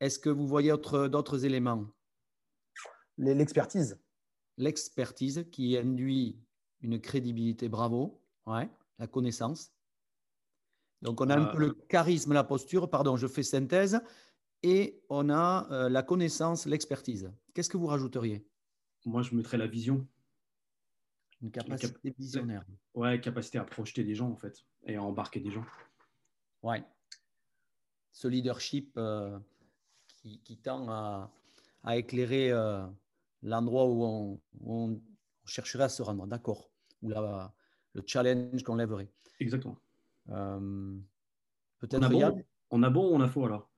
Est-ce 0.00 0.18
que 0.18 0.28
vous 0.28 0.46
voyez 0.46 0.70
d'autres 0.70 1.44
éléments? 1.44 1.86
L'expertise. 3.16 3.98
L'expertise 4.56 5.46
qui 5.50 5.76
induit 5.76 6.38
une 6.80 7.00
crédibilité, 7.00 7.68
bravo. 7.68 8.20
Ouais, 8.46 8.68
la 8.98 9.06
connaissance. 9.06 9.72
Donc, 11.02 11.20
on 11.20 11.30
a 11.30 11.36
un 11.36 11.46
peu 11.46 11.58
le 11.58 11.66
euh, 11.68 11.86
charisme, 11.88 12.32
la 12.32 12.44
posture. 12.44 12.90
Pardon, 12.90 13.16
je 13.16 13.26
fais 13.26 13.42
synthèse. 13.42 14.00
Et 14.62 15.02
on 15.08 15.28
a 15.28 15.66
euh, 15.70 15.88
la 15.88 16.02
connaissance, 16.02 16.66
l'expertise. 16.66 17.30
Qu'est-ce 17.52 17.68
que 17.68 17.76
vous 17.76 17.86
rajouteriez? 17.86 18.46
Moi, 19.04 19.22
je 19.22 19.34
mettrais 19.34 19.58
la 19.58 19.66
vision. 19.66 20.06
Une 21.42 21.50
capacité 21.50 22.14
visionnaire. 22.18 22.64
Ouais, 22.94 23.20
capacité 23.20 23.58
à 23.58 23.64
projeter 23.64 24.04
des 24.04 24.14
gens, 24.14 24.30
en 24.30 24.36
fait, 24.36 24.64
et 24.86 24.96
à 24.96 25.02
embarquer 25.02 25.40
des 25.40 25.50
gens. 25.50 25.64
Ouais. 26.62 26.82
Ce 28.12 28.28
leadership 28.28 28.92
euh, 28.96 29.38
qui, 30.22 30.56
tend 30.62 30.88
à, 30.88 31.30
éclairer 31.96 32.50
euh, 32.50 32.86
l'endroit 33.42 33.86
où 33.86 34.40
on, 34.64 35.02
chercherait 35.44 35.84
à 35.84 35.88
se 35.90 36.02
rendre, 36.02 36.26
d'accord 36.26 36.70
Ou 37.02 37.10
la, 37.10 37.52
le 37.92 38.02
challenge 38.06 38.62
qu'on 38.62 38.76
lèverait. 38.76 39.10
Exactement. 39.40 39.76
Euh, 40.30 40.96
peut-être 41.80 42.00
on, 42.00 42.02
a 42.02 42.30
bon, 42.30 42.44
on 42.70 42.82
a 42.82 42.90
bon 42.90 43.10
ou 43.10 43.14
on 43.16 43.20
a 43.20 43.28
faux 43.28 43.44
alors? 43.44 43.70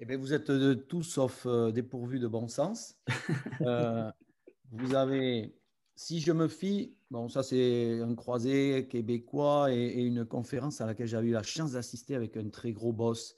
Eh 0.00 0.04
bien, 0.06 0.16
vous 0.16 0.32
êtes 0.32 0.50
de 0.50 0.74
tout 0.74 1.02
sauf 1.02 1.46
dépourvu 1.72 2.18
de 2.18 2.26
bon 2.26 2.48
sens. 2.48 2.96
vous 4.70 4.94
avez 4.94 5.54
si 6.00 6.18
je 6.18 6.32
me 6.32 6.48
fie, 6.48 6.96
bon, 7.10 7.28
ça 7.28 7.42
c'est 7.42 8.00
un 8.00 8.14
croisé 8.14 8.88
québécois 8.88 9.70
et, 9.70 10.02
une 10.02 10.24
conférence 10.24 10.80
à 10.80 10.86
laquelle 10.86 11.06
j'avais 11.06 11.28
eu 11.28 11.32
la 11.32 11.42
chance 11.42 11.72
d'assister 11.72 12.14
avec 12.14 12.38
un 12.38 12.48
très 12.48 12.72
gros 12.72 12.94
boss 12.94 13.36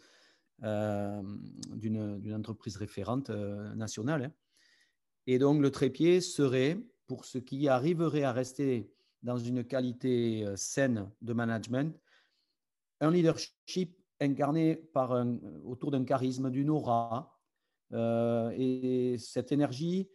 euh, 0.63 1.21
d'une 1.75 2.33
entreprise 2.33 2.77
référente 2.77 3.31
euh, 3.31 3.75
nationale. 3.75 4.27
Hein. 4.27 4.33
Et 5.27 5.41
donc 5.41 5.61
le 5.61 5.73
trépied 5.73 6.21
serait, 6.21 6.79
pour 7.09 7.25
ceux 7.25 7.41
qui 7.41 7.67
arriveraient 7.67 8.23
à 8.23 8.31
rester 8.31 8.93
dans 9.25 9.39
une 9.39 9.65
qualité 9.65 10.47
euh, 10.47 10.55
saine 10.55 11.11
de 11.21 11.33
management, 11.33 11.99
un 13.01 13.11
leadership 13.11 13.99
incarné 14.25 14.77
par 14.77 15.13
un, 15.13 15.39
autour 15.65 15.91
d'un 15.91 16.05
charisme, 16.05 16.51
d'une 16.51 16.71
aura, 16.71 17.39
et 17.93 19.17
cette 19.19 19.53
énergie 19.53 20.09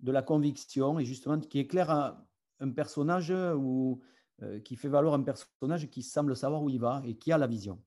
de 0.00 0.12
la 0.12 0.20
conviction 0.20 0.98
et 0.98 1.04
justement 1.06 1.40
qui 1.40 1.60
éclaire 1.60 1.90
un, 1.90 2.22
un 2.60 2.70
personnage 2.70 3.32
ou 3.56 4.02
euh, 4.42 4.60
qui 4.60 4.76
fait 4.76 4.88
valoir 4.88 5.14
un 5.14 5.22
personnage 5.22 5.88
qui 5.90 6.02
semble 6.02 6.34
savoir 6.34 6.62
où 6.62 6.70
il 6.70 6.80
va 6.80 7.02
et 7.04 7.14
qui 7.16 7.32
a 7.32 7.38
la 7.38 7.46
vision. 7.46 7.82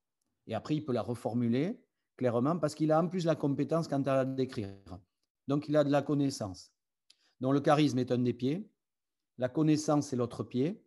Et 0.47 0.53
après, 0.53 0.75
il 0.75 0.85
peut 0.85 0.93
la 0.93 1.01
reformuler 1.01 1.81
clairement 2.17 2.57
parce 2.59 2.75
qu'il 2.75 2.91
a 2.91 3.01
en 3.01 3.07
plus 3.07 3.25
la 3.25 3.35
compétence 3.35 3.87
quant 3.87 4.01
à 4.03 4.15
la 4.15 4.25
décrire. 4.25 4.69
Donc, 5.47 5.67
il 5.67 5.75
a 5.75 5.83
de 5.83 5.91
la 5.91 6.01
connaissance. 6.01 6.71
Donc, 7.41 7.53
le 7.53 7.61
charisme 7.61 7.99
est 7.99 8.11
un 8.11 8.19
des 8.19 8.33
pieds, 8.33 8.69
la 9.37 9.49
connaissance 9.49 10.13
est 10.13 10.15
l'autre 10.15 10.43
pied, 10.43 10.84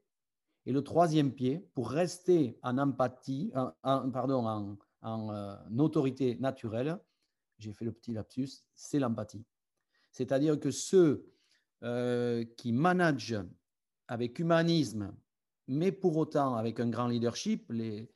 et 0.69 0.73
le 0.73 0.85
troisième 0.85 1.33
pied, 1.33 1.67
pour 1.73 1.89
rester 1.89 2.59
en 2.63 2.77
empathie, 2.77 3.51
en, 3.55 4.11
pardon, 4.11 4.77
en, 5.01 5.33
euh, 5.35 5.57
autorité 5.79 6.37
naturelle, 6.41 6.99
j'ai 7.59 7.73
fait 7.73 7.87
le 7.87 7.93
petit 7.93 8.13
lapsus, 8.13 8.51
c'est 8.75 8.99
l'empathie. 8.99 9.47
C'est-à-dire 10.13 10.61
que 10.61 10.71
ceux 10.71 11.25
euh, 11.85 12.45
qui 12.59 12.73
managent 12.73 13.43
avec 14.09 14.39
humanisme, 14.39 15.15
mais 15.69 15.91
pour 15.91 16.19
autant 16.19 16.55
avec 16.57 16.81
un 16.81 16.91
grand 16.91 17.09
leadership, 17.09 17.73
les, 17.73 18.11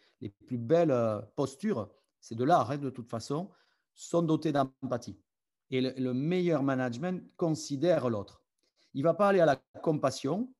plus 0.44 0.58
belles 0.58 0.90
euh, 0.90 1.22
postures, 1.34 1.88
c'est 2.20 2.34
de 2.34 2.44
l'art 2.44 2.70
hein, 2.70 2.76
de 2.76 2.90
toute 2.90 3.08
façon, 3.08 3.48
sont 3.94 4.20
dotés 4.20 4.52
d'empathie. 4.52 5.18
Et 5.70 5.80
le, 5.80 6.12
meilleur 6.12 6.62
management 6.62 7.26
considère 7.38 8.10
l'autre. 8.10 8.42
Il 8.92 8.98
ne 8.98 9.04
va 9.04 9.14
pas 9.14 9.28
aller 9.28 9.40
à 9.40 9.46
la 9.46 9.56
compassion, 9.80 10.52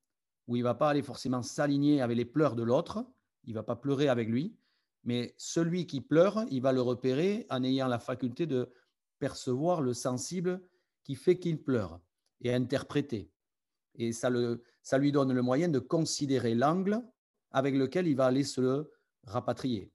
ou 0.53 0.57
il 0.57 0.59
ne 0.59 0.65
va 0.65 0.75
pas 0.75 0.91
aller 0.91 1.03
forcément 1.03 1.43
s'aligner 1.43 2.03
avec 2.03 2.15
les 2.15 2.27
pleurs 2.27 2.55
de 2.55 2.63
l'autre, 2.63 3.07
il 3.45 3.51
ne 3.51 3.55
va 3.55 3.63
pas 3.63 3.75
pleurer 3.75 4.09
avec 4.09 4.29
lui, 4.29 4.55
mais 5.03 5.35
celui 5.39 5.87
qui 5.87 6.03
pleure, 6.03 6.45
il 6.51 6.61
va 6.61 6.73
le 6.73 6.83
repérer 6.83 7.47
en 7.49 7.65
ayant 7.65 7.89
la 7.89 7.99
faculté 7.99 8.47
de 8.47 8.71
percevoir 9.19 9.81
le 9.81 9.95
sensible 9.95 10.63
qui 11.05 11.15
fait 11.15 11.39
qu'il 11.39 11.63
pleure 11.63 12.01
et 12.43 12.53
interpréter. 12.53 13.33
Et 13.95 14.13
ça, 14.13 14.29
le, 14.29 14.63
ça 14.83 14.99
lui 14.99 15.11
donne 15.11 15.33
le 15.33 15.41
moyen 15.41 15.71
de 15.71 15.79
considérer 15.79 16.55
l'angle 16.55 17.03
avec 17.51 17.75
lequel 17.75 18.07
il 18.07 18.17
va 18.17 18.27
aller 18.27 18.45
se 18.45 18.87
rapatrier. 19.25 19.91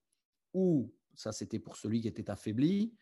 Ou, 0.55 0.91
ça 1.13 1.31
c'était 1.31 1.59
pour 1.59 1.75
celui 1.75 2.01
qui 2.01 2.07
était 2.07 2.31
affaibli, 2.31 2.95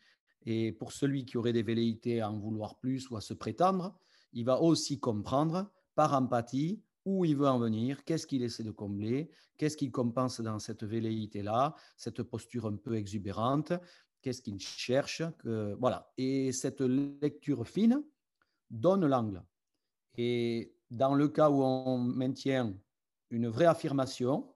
et 0.46 0.74
pour 0.74 0.92
celui 0.92 1.24
qui 1.24 1.38
aurait 1.38 1.54
des 1.54 1.64
velléités 1.64 2.20
à 2.20 2.30
en 2.30 2.38
vouloir 2.38 2.78
plus 2.80 3.10
ou 3.10 3.16
à 3.16 3.22
se 3.22 3.34
prétendre, 3.34 3.98
il 4.34 4.44
va 4.44 4.60
aussi 4.62 5.00
comprendre 5.00 5.72
par 5.96 6.14
empathie 6.14 6.82
où 7.06 7.24
il 7.24 7.36
veut 7.38 7.48
en 7.48 7.60
venir, 7.60 8.04
qu'est-ce 8.04 8.28
qu'il 8.28 8.44
essaie 8.44 8.64
de 8.64 8.72
combler, 8.72 9.30
qu'est-ce 9.58 9.78
qu'il 9.78 9.92
compense 9.92 10.42
dans 10.42 10.60
cette 10.60 10.84
velléité-là, 10.84 11.76
cette 11.96 12.24
posture 12.24 12.66
un 12.66 12.76
peu 12.76 12.96
exubérante, 12.96 13.74
qu'est-ce 14.22 14.42
qu'il 14.42 14.60
cherche, 14.60 15.22
que, 15.40 15.76
voilà. 15.80 16.12
Et 16.18 16.52
cette 16.52 16.82
lecture 16.82 17.68
fine 17.68 18.04
donne 18.70 19.06
l'angle. 19.06 19.44
Et 20.18 20.76
dans 20.90 21.14
le 21.14 21.28
cas 21.28 21.50
où 21.50 21.62
on 21.62 21.98
maintient 22.00 22.74
une 23.30 23.48
vraie 23.48 23.66
affirmation 23.66 24.54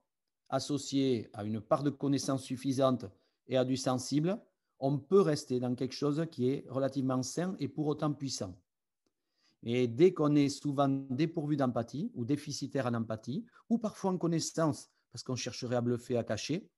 associée 0.49 1.29
à 1.33 1.43
une 1.43 1.61
part 1.61 1.83
de 1.83 1.91
connaissance 1.91 2.43
suffisante 2.43 3.05
et 3.47 3.57
à 3.57 3.65
du 3.65 3.77
sensible, 3.77 4.41
on 4.79 4.97
peut 4.97 5.21
rester 5.21 5.59
dans 5.59 5.75
quelque 5.75 5.95
chose 5.95 6.25
qui 6.31 6.49
est 6.49 6.65
relativement 6.69 7.21
sain 7.21 7.55
et 7.59 7.67
pour 7.67 7.87
autant 7.87 8.13
puissant. 8.13 8.55
Et 9.63 9.87
dès 9.87 10.13
qu'on 10.13 10.35
est 10.35 10.49
souvent 10.49 10.87
dépourvu 10.87 11.57
d'empathie 11.57 12.11
ou 12.13 12.25
déficitaire 12.25 12.85
en 12.85 12.93
empathie, 12.93 13.45
ou 13.69 13.77
parfois 13.77 14.11
en 14.11 14.17
connaissance, 14.17 14.89
parce 15.11 15.23
qu'on 15.23 15.35
chercherait 15.35 15.75
à 15.75 15.81
bluffer, 15.81 16.17
à 16.17 16.23
cacher, 16.23 16.69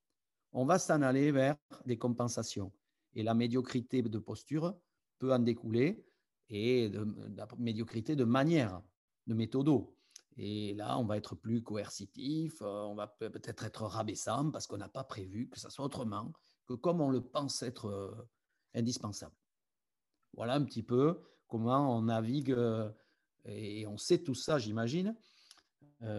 on 0.52 0.66
va 0.66 0.80
s'en 0.80 1.02
aller 1.02 1.32
vers 1.32 1.56
des 1.86 1.98
compensations. 1.98 2.72
Et 3.14 3.24
la 3.24 3.34
médiocrité 3.34 4.02
de 4.02 4.20
posture 4.20 4.76
peut 5.20 5.34
en 5.34 5.40
découler 5.40 6.06
et 6.50 6.90
la 6.90 7.48
médiocrité 7.58 8.16
de 8.16 8.24
manière, 8.24 8.82
de 9.28 9.34
méthodo. 9.34 9.96
Et 10.38 10.74
là, 10.74 10.98
on 10.98 11.06
va 11.06 11.18
être 11.18 11.36
plus 11.36 11.62
coercitif, 11.62 12.62
euh, 12.62 12.84
on 12.84 12.96
va 12.96 13.08
peut-être 13.08 13.64
être 13.64 13.84
rabaissant 13.84 14.50
parce 14.50 14.66
qu'on 14.66 14.78
n'a 14.78 14.90
pas 14.90 15.04
prévu 15.04 15.50
que 15.50 15.60
ça 15.60 15.70
soit 15.70 15.86
autrement 15.86 16.32
que 16.66 16.74
comme 16.74 17.02
on 17.02 17.10
le 17.10 17.22
pense 17.22 17.62
être 17.64 17.88
euh, 17.88 18.30
indispensable. 18.74 19.36
Voilà 20.34 20.56
un 20.56 20.64
petit 20.64 20.84
peu 20.84 21.22
comment 21.52 21.96
on 21.96 22.04
navigue 22.04 22.52
euh, 22.52 22.90
et 23.46 23.86
on 23.86 23.98
sait 23.98 24.20
tout 24.20 24.36
ça, 24.36 24.58
j'imagine. 24.58 25.16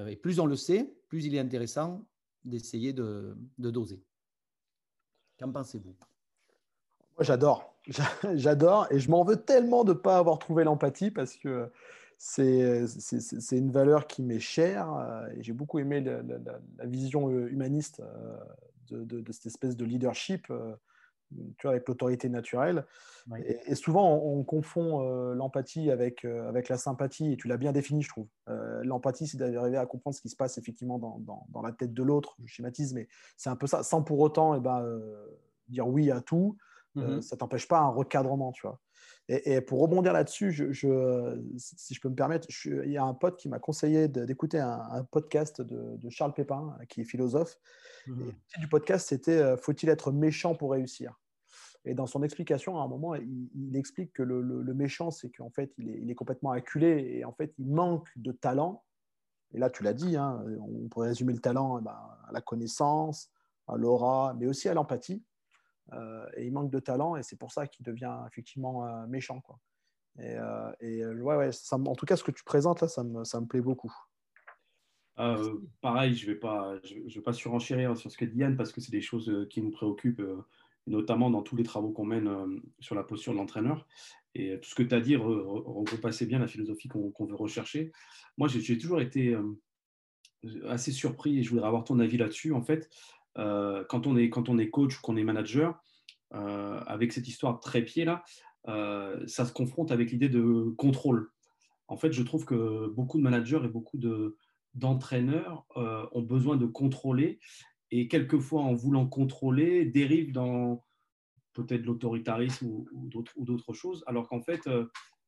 Et 0.07 0.14
plus 0.14 0.38
on 0.38 0.47
le 0.47 0.55
sait, 0.55 0.95
plus 1.09 1.25
il 1.25 1.35
est 1.35 1.40
intéressant 1.40 2.05
d'essayer 2.45 2.92
de, 2.92 3.37
de 3.59 3.71
doser. 3.71 4.01
Qu'en 5.40 5.51
pensez-vous? 5.51 5.97
Moi, 7.16 7.25
j'adore. 7.25 7.75
J'adore 8.35 8.87
et 8.92 9.01
je 9.01 9.11
m'en 9.11 9.25
veux 9.25 9.37
tellement 9.37 9.83
de 9.83 9.92
ne 9.92 9.99
pas 9.99 10.18
avoir 10.18 10.38
trouvé 10.38 10.62
l'empathie 10.62 11.11
parce 11.11 11.37
que 11.37 11.68
c'est 12.16 12.87
une 13.51 13.73
valeur 13.73 14.07
qui 14.07 14.23
m'est 14.23 14.38
chère 14.38 14.95
euh, 14.95 15.29
j'ai 15.40 15.53
beaucoup 15.53 15.81
aimé 15.81 16.01
la, 16.01 16.87
vision 16.87 17.29
euh, 17.29 17.49
humaniste 17.51 18.01
euh, 18.01 19.05
de, 19.05 19.33
cette 19.33 19.47
espèce 19.47 19.77
de 19.77 19.85
leadership 19.85 20.47
tu 21.59 21.66
vois, 21.66 21.73
avec 21.73 21.88
l'autorité 21.88 22.29
naturelle. 22.29 22.85
Et, 23.45 23.75
souvent, 23.75 24.16
on, 24.16 24.42
confond 24.42 25.03
euh, 25.03 25.35
l'empathie 25.35 25.90
avec, 25.90 26.25
euh, 26.25 26.49
avec 26.49 26.68
la 26.68 26.77
sympathie, 26.77 27.33
et 27.33 27.37
tu 27.37 27.47
l'as 27.49 27.57
bien 27.57 27.73
défini, 27.73 28.03
je 28.03 28.09
trouve. 28.09 28.29
l'empathie, 28.83 29.27
c'est 29.27 29.38
d'arriver 29.38 29.77
à 29.77 29.87
comprendre 29.87 30.16
ce 30.16 30.21
qui 30.21 30.29
se 30.29 30.37
passe 30.37 30.59
effectivement 30.59 30.99
dans, 30.99 31.18
dans, 31.21 31.47
dans 31.51 31.62
la 31.62 31.73
tête 31.73 31.95
de 31.95 32.03
l'autre, 32.03 32.37
je 32.45 32.53
schématise, 32.53 32.95
mais 32.95 33.09
c'est 33.37 33.51
un 33.51 33.57
peu 33.57 33.66
ça, 33.66 33.83
sans 33.83 34.03
pour 34.03 34.18
autant 34.21 34.55
eh 34.55 34.61
ben, 34.61 34.85
dire 35.68 35.87
oui 35.87 36.11
à 36.11 36.21
tout. 36.21 36.57
Mm-hmm. 36.95 37.23
ça 37.23 37.38
t'empêche 37.38 37.66
pas 37.66 37.79
un 37.79 37.88
recadrement, 37.88 38.53
tu 38.53 38.66
vois. 38.66 38.79
Et, 39.29 39.61
pour 39.61 39.81
rebondir 39.81 40.12
là-dessus, 40.12 40.51
je, 40.53 41.38
si 41.57 41.95
je 41.95 42.01
peux 42.01 42.09
me 42.09 42.14
permettre, 42.14 42.49
il 42.66 42.90
y 42.90 42.97
a 42.97 43.05
un 43.05 43.14
pote 43.14 43.38
qui 43.38 43.49
m'a 43.49 43.61
conseillé 43.61 44.09
d'écouter 44.09 44.59
un, 44.59 45.07
podcast 45.11 45.62
de, 45.62 46.11
Charles 46.11 46.35
Pépin, 46.35 46.77
qui 46.88 47.03
est 47.03 47.05
philosophe. 47.05 47.59
Mmh. 48.07 48.21
Et 48.21 48.25
le 48.57 48.61
du 48.61 48.68
podcast, 48.68 49.09
c'était 49.09 49.38
euh, 49.38 49.57
Faut-il 49.57 49.88
être 49.88 50.11
méchant 50.11 50.55
pour 50.55 50.73
réussir? 50.73 51.21
Et 51.85 51.95
dans 51.95 52.07
son 52.07 52.23
explication, 52.23 52.79
à 52.81 52.85
un 52.85 52.88
moment, 52.88 53.14
il, 53.14 53.77
explique 53.77 54.12
que 54.12 54.23
le, 54.23 54.75
méchant, 54.75 55.11
c'est 55.11 55.31
qu'en 55.31 55.51
fait, 55.51 55.73
il 55.79 56.11
est, 56.11 56.14
complètement 56.14 56.53
acculé 56.53 57.16
et 57.16 57.25
en 57.25 57.33
fait, 57.33 57.53
il 57.59 57.68
manque 57.68 58.09
de 58.16 58.33
talent. 58.33 58.85
Et 59.53 59.59
là, 59.59 59.68
tu 59.68 59.83
l'as 59.83 59.92
dit, 59.92 60.16
hein, 60.16 60.45
on 60.61 60.88
pourrait 60.88 61.09
résumer 61.09 61.33
le 61.33 61.40
talent 61.40 61.79
eh 61.81 61.83
ben, 61.83 61.90
à 61.90 62.31
la 62.33 62.40
connaissance, 62.40 63.31
à 63.66 63.77
l'aura, 63.77 64.35
mais 64.38 64.47
aussi 64.47 64.68
à 64.68 64.75
l'empathie. 64.75 65.25
Euh, 65.92 66.27
et 66.37 66.47
il 66.47 66.53
manque 66.53 66.71
de 66.71 66.79
talent 66.79 67.16
et 67.16 67.23
c'est 67.23 67.37
pour 67.37 67.53
ça 67.53 67.66
qu'il 67.66 67.85
devient 67.85 68.16
effectivement 68.27 68.87
euh, 68.87 69.07
méchant. 69.07 69.42
Et, 70.18 70.37
euh, 70.37 71.14
ouais, 71.21 71.37
ouais 71.37 71.51
en 71.71 71.95
tout 71.95 72.07
cas, 72.07 72.16
ce 72.16 72.25
que 72.25 72.31
tu 72.31 72.45
présentes 72.45 72.81
là, 72.81 72.88
ça 72.88 73.03
me, 73.03 73.47
plaît 73.47 73.61
beaucoup. 73.61 73.92
pareil, 75.16 76.14
je 76.14 76.27
ne 76.27 76.33
vais, 76.33 76.38
pas, 76.38 76.79
je, 76.85 77.14
vais 77.14 77.23
pas 77.23 77.33
surenchérir 77.33 77.97
sur 77.97 78.11
ce 78.11 78.16
que 78.16 78.25
dit 78.25 78.38
Yann 78.38 78.57
parce 78.57 78.73
que 78.73 78.81
c'est 78.81 78.92
des 78.92 79.01
choses 79.01 79.47
qui 79.51 79.62
nous 79.62 79.71
préoccupent, 79.71 80.23
notamment 80.87 81.31
dans 81.31 81.42
tous 81.42 81.57
les 81.57 81.62
travaux 81.62 81.90
qu'on 81.90 82.05
mène 82.05 82.31
sur 82.81 82.95
la 82.95 83.03
posture 83.03 83.33
de 83.33 83.38
l'entraîneur. 83.38 83.87
Et 84.35 84.59
tout 84.61 84.68
ce 84.68 84.75
que 84.75 84.83
tu 84.83 84.95
as 84.95 85.01
dit 85.01 85.16
repassait 85.16 86.27
bien 86.27 86.38
la 86.38 86.49
philosophie 86.49 86.88
qu'on 86.88 87.27
veut 87.27 87.37
rechercher. 87.37 87.92
Moi, 88.38 88.49
j'ai 88.49 88.79
toujours 88.79 89.01
été 89.01 89.37
assez 90.68 90.92
surpris 90.92 91.38
et 91.38 91.42
je 91.42 91.51
voudrais 91.51 91.66
avoir 91.66 91.85
ton 91.85 91.99
avis 92.01 92.16
là-dessus. 92.16 92.53
En 92.53 92.62
fait, 92.62 92.90
euh, 93.38 93.85
quand, 93.88 94.07
on 94.07 94.16
est, 94.16 94.31
quand 94.31 94.49
on 94.49 94.59
est 94.59 94.71
coach 94.71 94.99
ou 94.99 95.03
qu'on 95.03 95.16
est 95.16 95.25
manager, 95.25 95.81
euh, 96.35 96.81
avec 96.87 97.12
cette 97.12 97.29
histoire 97.29 97.55
de 97.55 97.61
trépied 97.61 98.05
là, 98.05 98.25
euh, 98.68 99.27
ça 99.27 99.45
se 99.45 99.53
confronte 99.53 99.90
avec 99.90 100.11
l'idée 100.11 100.29
de 100.29 100.73
contrôle. 100.77 101.31
En 101.88 101.97
fait, 101.97 102.12
je 102.12 102.23
trouve 102.23 102.45
que 102.45 102.88
beaucoup 102.88 103.18
de 103.18 103.23
managers 103.23 103.61
et 103.64 103.68
beaucoup 103.68 103.99
d'entraîneurs 104.75 105.66
ont 105.77 106.23
besoin 106.23 106.57
de 106.57 106.64
contrôler 106.64 107.38
et 107.93 108.09
quelquefois, 108.09 108.63
en 108.63 108.75
voulant 108.75 109.07
contrôler, 109.07 109.85
dérivent 109.85 110.33
dans 110.33 110.85
peut-être 111.53 111.85
l'autoritarisme 111.85 112.67
ou, 112.67 112.89
ou 112.93 113.45
d'autres 113.45 113.73
choses, 113.75 114.03
alors 114.07 114.29
qu'en 114.29 114.41
fait, 114.41 114.69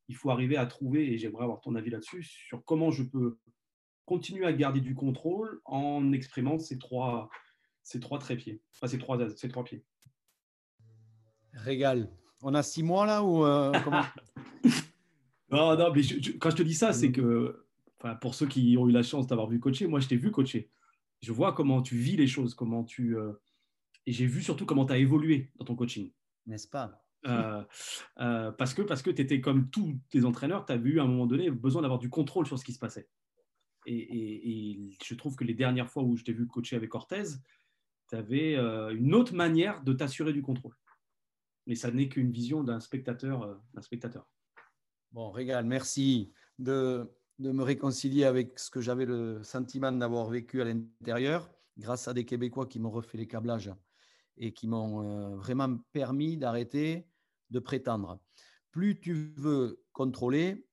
il 0.08 0.16
faut 0.16 0.30
arriver 0.30 0.56
à 0.56 0.66
trouver, 0.66 1.12
et 1.12 1.18
j'aimerais 1.18 1.44
avoir 1.44 1.60
ton 1.60 1.74
avis 1.74 1.90
là-dessus, 1.90 2.22
sur 2.22 2.64
comment 2.64 2.90
je 2.90 3.02
peux 3.02 3.38
continuer 4.04 4.46
à 4.46 4.52
garder 4.52 4.80
du 4.80 4.94
contrôle 4.94 5.60
en 5.64 6.12
exprimant 6.12 6.58
ces 6.58 6.78
trois, 6.78 7.30
c'est 7.82 8.00
trois 8.00 8.18
trépieds. 8.18 8.60
Enfin, 8.74 8.86
c'est 8.86 8.98
trois, 8.98 9.18
trois 9.50 9.64
pieds. 9.64 9.84
Régal. 11.52 12.10
On 12.42 12.54
a 12.54 12.62
six 12.62 12.82
mois 12.82 13.06
là 13.06 13.22
ou 13.22 13.44
euh, 13.44 13.72
comment 13.84 14.02
Non, 15.50 15.76
non, 15.76 15.92
mais 15.94 16.02
quand 16.38 16.50
je 16.50 16.56
te 16.56 16.62
dis 16.62 16.74
ça, 16.74 16.92
c'est 16.92 17.12
que 17.12 17.64
pour 18.20 18.34
ceux 18.34 18.46
qui 18.46 18.76
ont 18.78 18.88
eu 18.88 18.92
la 18.92 19.02
chance 19.02 19.26
d'avoir 19.26 19.48
vu 19.48 19.60
coacher, 19.60 19.86
moi 19.86 20.00
je 20.00 20.08
t'ai 20.08 20.16
vu 20.16 20.30
coacher. 20.30 20.70
Je 21.24 21.32
vois 21.32 21.54
comment 21.54 21.80
tu 21.80 21.96
vis 21.96 22.16
les 22.16 22.26
choses, 22.26 22.54
comment 22.54 22.84
tu. 22.84 23.16
Euh, 23.16 23.32
et 24.06 24.12
j'ai 24.12 24.26
vu 24.26 24.42
surtout 24.42 24.66
comment 24.66 24.84
tu 24.84 24.92
as 24.92 24.98
évolué 24.98 25.50
dans 25.56 25.64
ton 25.64 25.74
coaching. 25.74 26.12
N'est-ce 26.46 26.68
pas? 26.68 27.00
Euh, 27.26 28.52
parce 28.52 28.74
que, 28.74 28.82
parce 28.82 29.00
que 29.00 29.10
tu 29.10 29.22
étais 29.22 29.40
comme 29.40 29.70
tous 29.70 29.98
tes 30.10 30.26
entraîneurs, 30.26 30.66
tu 30.66 30.72
as 30.72 30.76
eu 30.76 31.00
à 31.00 31.04
un 31.04 31.06
moment 31.06 31.26
donné 31.26 31.50
besoin 31.50 31.80
d'avoir 31.80 31.98
du 31.98 32.10
contrôle 32.10 32.46
sur 32.46 32.58
ce 32.58 32.64
qui 32.64 32.74
se 32.74 32.78
passait. 32.78 33.08
Et, 33.86 33.96
et, 33.96 34.98
je 35.02 35.14
trouve 35.14 35.34
que 35.34 35.44
les 35.44 35.54
dernières 35.54 35.90
fois 35.90 36.02
où 36.02 36.16
je 36.16 36.24
t'ai 36.24 36.34
vu 36.34 36.46
coacher 36.46 36.76
avec 36.76 36.90
Cortez, 36.90 37.24
tu 38.10 38.16
avais 38.16 38.56
euh, 38.56 38.94
une 38.94 39.14
autre 39.14 39.34
manière 39.34 39.82
de 39.82 39.94
t'assurer 39.94 40.34
du 40.34 40.42
contrôle. 40.42 40.74
Mais 41.66 41.74
ça 41.74 41.90
n'est 41.90 42.08
qu'une 42.08 42.30
vision 42.30 42.62
d'un 42.62 42.80
spectateur, 42.80 43.42
euh, 43.42 43.54
d'un 43.72 43.80
spectateur. 43.80 44.28
Bon, 45.12 45.30
Régal, 45.30 45.64
merci 45.64 46.32
de, 46.58 47.10
de, 47.38 47.52
me 47.52 47.62
réconcilier 47.62 48.24
avec 48.24 48.58
ce 48.58 48.70
que 48.70 48.80
j'avais 48.80 49.06
le 49.06 49.42
sentiment 49.42 49.92
d'avoir 49.92 50.28
vécu 50.28 50.60
à 50.60 50.64
l'intérieur, 50.64 51.50
grâce 51.78 52.08
à 52.08 52.14
des 52.14 52.24
Québécois 52.24 52.66
qui 52.66 52.78
m'ont 52.78 52.90
refait 52.90 53.18
les 53.18 53.26
câblages 53.26 53.72
et 54.36 54.52
qui 54.52 54.66
m'ont 54.66 55.02
euh, 55.02 55.36
vraiment 55.36 55.78
permis 55.92 56.36
d'arrêter 56.36 57.06
de 57.50 57.58
prétendre. 57.58 58.18
Plus 58.70 58.98
tu 58.98 59.34
veux 59.36 59.84
contrôler, 59.92 60.66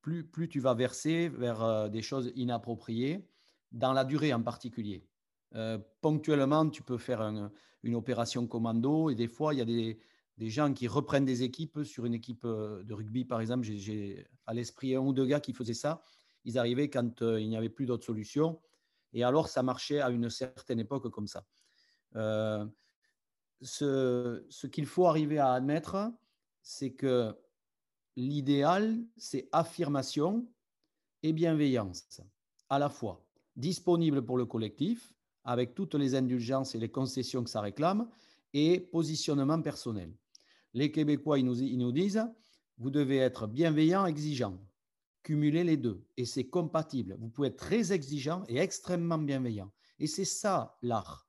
plus, 0.00 0.24
plus 0.24 0.48
tu 0.48 0.60
vas 0.60 0.74
verser 0.74 1.28
vers 1.28 1.90
des 1.90 2.00
choses 2.00 2.32
inappropriées 2.34 3.28
dans 3.72 3.92
la 3.92 4.04
durée 4.04 4.32
en 4.32 4.42
particulier. 4.42 5.06
Euh, 5.54 5.78
ponctuellement, 6.00 6.68
tu 6.68 6.82
peux 6.82 6.98
faire 6.98 7.20
une 7.20 7.94
opération 7.94 8.46
commando 8.46 9.10
et 9.10 9.14
des 9.14 9.28
fois, 9.28 9.54
il 9.54 9.58
y 9.58 9.62
a 9.62 9.64
des, 9.64 9.98
gens 10.40 10.72
qui 10.72 10.88
reprennent 10.88 11.24
des 11.24 11.42
équipes 11.42 11.82
sur 11.84 12.04
une 12.04 12.14
équipe 12.14 12.44
euh, 12.44 12.82
de 12.82 12.94
rugby, 12.94 13.24
par 13.24 13.40
exemple. 13.40 13.64
J'ai 13.64 14.26
à 14.46 14.54
l'esprit 14.54 14.94
un 14.94 15.00
ou 15.00 15.12
deux 15.12 15.26
gars 15.26 15.40
qui 15.40 15.52
faisaient 15.52 15.74
ça. 15.74 16.02
Ils 16.44 16.58
arrivaient 16.58 16.90
quand 16.90 17.22
euh, 17.22 17.40
il 17.40 17.48
n'y 17.48 17.56
avait 17.56 17.70
plus 17.70 17.86
d'autre 17.86 18.04
solution. 18.04 18.60
Et 19.12 19.24
alors, 19.24 19.48
ça 19.48 19.62
marchait 19.62 20.00
à 20.00 20.10
une 20.10 20.28
certaine 20.30 20.80
époque 20.80 21.08
comme 21.10 21.26
ça. 21.26 21.46
ce, 23.62 24.44
ce 24.48 24.66
qu'il 24.66 24.86
faut 24.86 25.06
arriver 25.06 25.38
à 25.38 25.52
admettre, 25.52 26.12
c'est 26.60 26.92
que 26.92 27.34
l'idéal, 28.16 28.98
c'est 29.16 29.48
affirmation 29.52 30.46
et 31.22 31.32
bienveillance 31.32 32.20
à 32.68 32.78
la 32.78 32.88
fois 32.88 33.26
disponible 33.56 34.24
pour 34.24 34.36
le 34.36 34.46
collectif, 34.46 35.12
avec 35.44 35.74
toutes 35.74 35.94
les 35.94 36.14
indulgences 36.14 36.74
et 36.74 36.78
les 36.78 36.90
concessions 36.90 37.42
que 37.42 37.50
ça 37.50 37.60
réclame, 37.60 38.08
et 38.52 38.80
positionnement 38.80 39.60
personnel. 39.60 40.12
Les 40.76 40.92
Québécois, 40.92 41.38
ils 41.38 41.44
nous, 41.46 41.90
disent, 41.90 42.22
vous 42.76 42.90
devez 42.90 43.16
être 43.16 43.46
bienveillant, 43.46 44.04
exigeant. 44.04 44.60
Cumuler 45.22 45.64
les 45.64 45.78
deux. 45.78 46.04
Et 46.18 46.26
c'est 46.26 46.50
compatible. 46.50 47.16
Vous 47.18 47.30
pouvez 47.30 47.48
être 47.48 47.56
très 47.56 47.94
exigeant 47.94 48.44
et 48.46 48.58
extrêmement 48.58 49.16
bienveillant. 49.16 49.72
Et 49.98 50.06
c'est 50.06 50.26
ça 50.26 50.76
l'art. 50.82 51.26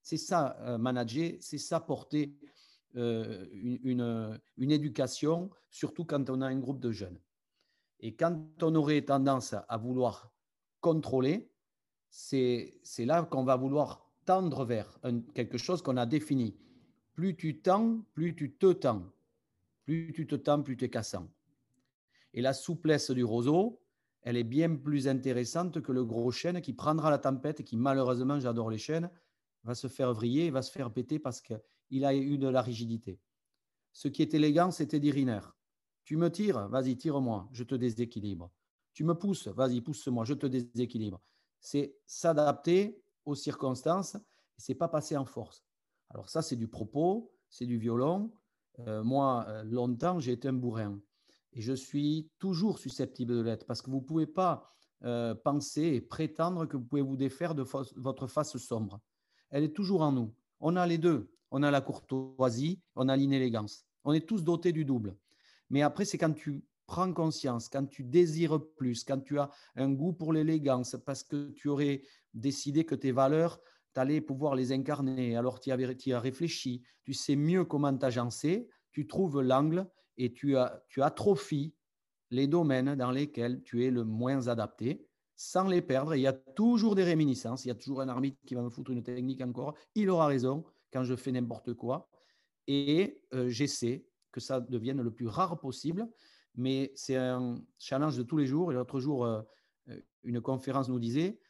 C'est 0.00 0.16
ça 0.16 0.56
euh, 0.60 0.78
manager, 0.78 1.32
c'est 1.40 1.58
ça 1.58 1.80
porter 1.80 2.38
euh, 2.94 3.48
une, 3.52 4.38
une, 4.58 4.70
éducation, 4.70 5.50
surtout 5.70 6.04
quand 6.04 6.30
on 6.30 6.40
a 6.40 6.46
un 6.46 6.60
groupe 6.60 6.78
de 6.78 6.92
jeunes. 6.92 7.18
Et 7.98 8.14
quand 8.14 8.46
on 8.62 8.76
aurait 8.76 9.02
tendance 9.02 9.56
à 9.68 9.76
vouloir 9.76 10.32
contrôler, 10.80 11.50
c'est 12.10 12.80
là 12.98 13.24
qu'on 13.24 13.42
va 13.42 13.56
vouloir 13.56 14.08
tendre 14.24 14.64
vers 14.64 15.00
quelque 15.34 15.58
chose 15.58 15.82
qu'on 15.82 15.96
a 15.96 16.06
défini. 16.06 16.56
Plus 17.14 17.36
tu 17.36 17.60
tends, 17.60 18.04
plus 18.12 18.34
tu 18.34 18.54
te 18.54 18.72
tends. 18.72 19.02
Plus 19.84 20.12
tu 20.14 20.26
te 20.26 20.34
tends, 20.34 20.62
plus 20.62 20.76
tu 20.76 20.84
es 20.84 20.90
cassant. 20.90 21.28
Et 22.32 22.42
la 22.42 22.52
souplesse 22.52 23.10
du 23.10 23.24
roseau, 23.24 23.80
elle 24.22 24.36
est 24.36 24.44
bien 24.44 24.74
plus 24.76 25.08
intéressante 25.08 25.80
que 25.80 25.92
le 25.92 26.04
gros 26.04 26.30
chêne 26.30 26.60
qui 26.60 26.72
prendra 26.72 27.10
la 27.10 27.18
tempête 27.18 27.60
et 27.60 27.64
qui, 27.64 27.76
malheureusement, 27.76 28.40
j'adore 28.40 28.70
les 28.70 28.78
chênes, 28.78 29.10
va 29.62 29.74
se 29.74 29.86
faire 29.86 30.12
vriller, 30.12 30.50
va 30.50 30.62
se 30.62 30.72
faire 30.72 30.92
péter 30.92 31.18
parce 31.18 31.40
qu'il 31.40 32.04
a 32.04 32.14
eu 32.14 32.38
de 32.38 32.48
la 32.48 32.62
rigidité. 32.62 33.20
Ce 33.92 34.08
qui 34.08 34.22
est 34.22 34.34
élégant, 34.34 34.70
c'était 34.70 35.00
d'Iriner. 35.00 35.40
Tu 36.04 36.16
me 36.16 36.30
tires, 36.30 36.68
vas-y, 36.68 36.96
tire-moi, 36.96 37.48
je 37.52 37.64
te 37.64 37.74
déséquilibre. 37.74 38.50
Tu 38.92 39.04
me 39.04 39.14
pousses, 39.14 39.48
vas-y, 39.48 39.80
pousse-moi, 39.80 40.24
je 40.24 40.34
te 40.34 40.46
déséquilibre 40.46 41.20
c'est 41.64 41.96
s'adapter 42.06 43.02
aux 43.24 43.34
circonstances 43.34 44.18
c'est 44.56 44.74
pas 44.74 44.86
passer 44.86 45.16
en 45.16 45.24
force. 45.24 45.64
Alors 46.10 46.28
ça, 46.28 46.42
c'est 46.42 46.56
du 46.56 46.68
propos, 46.68 47.32
c'est 47.48 47.66
du 47.66 47.78
violon. 47.78 48.32
Euh, 48.80 49.02
moi, 49.02 49.46
euh, 49.48 49.64
longtemps, 49.64 50.18
j'ai 50.20 50.32
été 50.32 50.48
un 50.48 50.52
bourrin 50.52 51.00
et 51.52 51.60
je 51.60 51.72
suis 51.72 52.30
toujours 52.38 52.78
susceptible 52.78 53.34
de 53.36 53.40
l'être 53.40 53.66
parce 53.66 53.82
que 53.82 53.90
vous 53.90 54.00
ne 54.00 54.04
pouvez 54.04 54.26
pas 54.26 54.70
euh, 55.04 55.34
penser 55.34 55.82
et 55.82 56.00
prétendre 56.00 56.66
que 56.66 56.76
vous 56.76 56.84
pouvez 56.84 57.02
vous 57.02 57.16
défaire 57.16 57.54
de 57.54 57.64
votre 57.96 58.26
face 58.26 58.56
sombre. 58.56 59.00
Elle 59.50 59.64
est 59.64 59.74
toujours 59.74 60.02
en 60.02 60.12
nous. 60.12 60.34
On 60.60 60.76
a 60.76 60.86
les 60.86 60.98
deux. 60.98 61.30
On 61.50 61.62
a 61.62 61.70
la 61.70 61.80
courtoisie, 61.80 62.80
on 62.96 63.08
a 63.08 63.16
l'inélégance. 63.16 63.86
On 64.02 64.12
est 64.12 64.26
tous 64.26 64.42
dotés 64.42 64.72
du 64.72 64.84
double. 64.84 65.16
Mais 65.70 65.82
après, 65.82 66.04
c'est 66.04 66.18
quand 66.18 66.32
tu 66.32 66.64
prends 66.86 67.12
conscience, 67.12 67.68
quand 67.68 67.86
tu 67.86 68.02
désires 68.02 68.58
plus, 68.76 69.04
quand 69.04 69.20
tu 69.20 69.38
as 69.38 69.50
un 69.76 69.92
goût 69.92 70.12
pour 70.12 70.32
l'élégance, 70.32 70.96
parce 71.06 71.22
que 71.22 71.50
tu 71.52 71.68
aurais 71.68 72.02
décidé 72.32 72.84
que 72.84 72.96
tes 72.96 73.12
valeurs, 73.12 73.60
tu 73.94 74.00
allais 74.00 74.20
pouvoir 74.20 74.54
les 74.54 74.72
incarner, 74.72 75.36
alors 75.36 75.60
tu 75.60 75.70
as, 75.70 76.20
réfléchi, 76.20 76.82
tu 77.02 77.14
sais 77.14 77.36
mieux 77.36 77.64
comment 77.64 77.96
t'agencer, 77.96 78.68
tu 78.92 79.06
trouves 79.06 79.40
l'angle 79.40 79.88
et 80.16 80.32
tu, 80.32 80.56
tu 80.88 81.02
atrophies 81.02 81.74
les 82.30 82.46
domaines 82.46 82.94
dans 82.96 83.10
lesquels 83.10 83.62
tu 83.62 83.84
es 83.84 83.90
le 83.90 84.04
moins 84.04 84.48
adapté 84.48 85.06
sans 85.36 85.68
les 85.68 85.82
perdre. 85.82 86.14
Il 86.14 86.22
y 86.22 86.26
a 86.26 86.32
toujours 86.32 86.94
des 86.94 87.04
réminiscences, 87.04 87.64
il 87.64 87.68
y 87.68 87.70
a 87.70 87.74
toujours 87.74 88.00
un 88.00 88.08
arbitre 88.08 88.38
qui 88.46 88.54
va 88.54 88.62
me 88.62 88.70
foutre 88.70 88.90
une 88.90 89.02
technique 89.02 89.40
encore, 89.40 89.74
il 89.94 90.10
aura 90.10 90.26
raison, 90.26 90.64
quand 90.92 91.04
je 91.04 91.16
fais 91.16 91.32
n'importe 91.32 91.74
quoi. 91.74 92.08
Et 92.66 93.22
euh, 93.34 93.48
j'essaie 93.48 94.06
que 94.32 94.40
ça 94.40 94.60
devienne 94.60 95.02
le 95.02 95.10
plus 95.10 95.26
rare 95.26 95.58
possible. 95.58 96.08
Mais 96.56 96.92
c'est 96.94 97.16
un 97.16 97.56
challenge 97.78 98.16
de 98.16 98.22
tous 98.22 98.36
les 98.36 98.46
jours. 98.46 98.72
L'autre 98.72 99.00
jour, 99.00 99.24
euh, 99.24 99.42
une 100.22 100.40
conférence 100.40 100.88
nous 100.88 101.00
disait, 101.00 101.40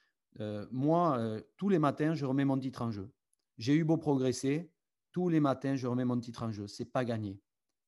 moi, 0.70 1.40
tous 1.56 1.68
les 1.68 1.78
matins, 1.78 2.14
je 2.14 2.26
remets 2.26 2.44
mon 2.44 2.58
titre 2.58 2.82
en 2.82 2.90
jeu. 2.90 3.10
J'ai 3.58 3.74
eu 3.74 3.84
beau 3.84 3.96
progresser, 3.96 4.70
tous 5.12 5.28
les 5.28 5.40
matins, 5.40 5.76
je 5.76 5.86
remets 5.86 6.04
mon 6.04 6.18
titre 6.18 6.42
en 6.42 6.50
jeu. 6.50 6.66
Ce 6.66 6.82
n'est 6.82 6.88
pas 6.88 7.04
gagné. 7.04 7.40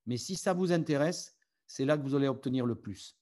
Mais 0.06 0.16
si 0.16 0.36
ça 0.36 0.52
vous 0.52 0.72
intéresse, 0.72 1.36
c'est 1.66 1.84
là 1.84 1.98
que 1.98 2.02
vous 2.02 2.14
allez 2.14 2.28
obtenir 2.28 2.64
le 2.64 2.76
plus. 2.76 3.18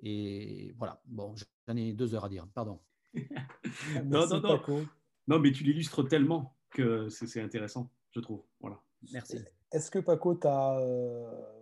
Et 0.00 0.74
voilà, 0.76 1.00
bon, 1.06 1.34
j'en 1.66 1.76
ai 1.76 1.92
deux 1.92 2.14
heures 2.14 2.24
à 2.24 2.28
dire, 2.28 2.46
pardon. 2.54 2.80
non, 4.04 4.26
non, 4.26 4.40
non. 4.40 4.86
non, 5.28 5.38
mais 5.38 5.52
tu 5.52 5.64
l'illustres 5.64 6.06
tellement 6.06 6.56
que 6.70 7.08
c'est 7.08 7.40
intéressant, 7.40 7.90
je 8.10 8.20
trouve. 8.20 8.42
Voilà. 8.60 8.80
Merci. 9.12 9.38
Est-ce 9.70 9.90
que 9.90 9.98
Paco, 10.00 10.34
tu 10.34 10.46
as 10.46 10.78
euh, 10.80 11.61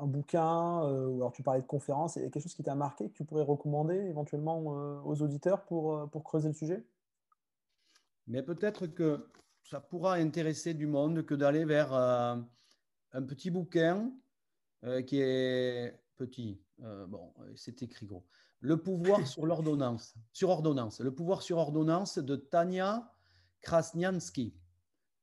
un 0.00 0.06
bouquin, 0.06 0.84
euh, 0.84 1.06
ou 1.06 1.16
alors 1.16 1.32
tu 1.32 1.42
parlais 1.42 1.60
de 1.60 1.66
conférence, 1.66 2.16
et 2.16 2.22
quelque 2.22 2.40
chose 2.40 2.54
qui 2.54 2.62
t'a 2.62 2.74
marqué, 2.74 3.08
que 3.08 3.14
tu 3.14 3.24
pourrais 3.24 3.42
recommander 3.42 3.96
éventuellement 3.96 4.62
euh, 4.66 5.00
aux 5.04 5.22
auditeurs 5.22 5.64
pour, 5.64 6.08
pour 6.10 6.24
creuser 6.24 6.48
le 6.48 6.54
sujet? 6.54 6.84
Mais 8.26 8.42
peut-être 8.42 8.86
que 8.86 9.28
ça 9.62 9.80
pourra 9.80 10.14
intéresser 10.14 10.74
du 10.74 10.86
monde 10.86 11.24
que 11.24 11.34
d'aller 11.34 11.64
vers 11.64 11.92
un 11.92 13.22
petit 13.26 13.50
bouquin 13.50 14.12
qui 15.06 15.20
est 15.20 15.98
petit. 16.16 16.60
bon, 16.78 17.32
c'est 17.56 17.82
écrit 17.82 18.06
gros. 18.06 18.24
Le 18.60 18.76
pouvoir 18.76 19.26
sur 19.26 19.44
l'ordonnance, 19.44 20.14
sur 20.32 20.50
ordonnance. 20.50 21.00
Le 21.00 21.12
pouvoir 21.12 21.42
sur 21.42 21.58
ordonnance 21.58 22.18
de 22.18 22.36
Tania 22.36 23.12
Krasniansky. 23.60 24.54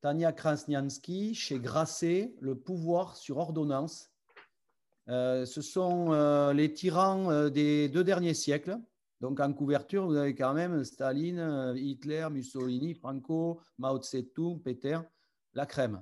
Tania 0.01 0.33
Krasniansky, 0.33 1.33
chez 1.33 1.59
Grasset, 1.59 2.35
Le 2.41 2.55
pouvoir 2.55 3.15
sur 3.15 3.37
ordonnance. 3.37 4.11
Euh, 5.09 5.45
ce 5.45 5.61
sont 5.61 6.13
euh, 6.13 6.53
les 6.53 6.71
tyrans 6.71 7.31
euh, 7.31 7.49
des 7.49 7.89
deux 7.89 8.03
derniers 8.03 8.35
siècles. 8.35 8.77
Donc 9.21 9.39
en 9.39 9.51
couverture, 9.51 10.05
vous 10.05 10.15
avez 10.15 10.35
quand 10.35 10.53
même 10.53 10.83
Staline, 10.83 11.73
Hitler, 11.75 12.27
Mussolini, 12.31 12.93
Franco, 12.93 13.59
Mao 13.77 13.97
Tse-tung, 13.99 14.61
Peter, 14.61 14.99
la 15.53 15.65
crème. 15.65 16.01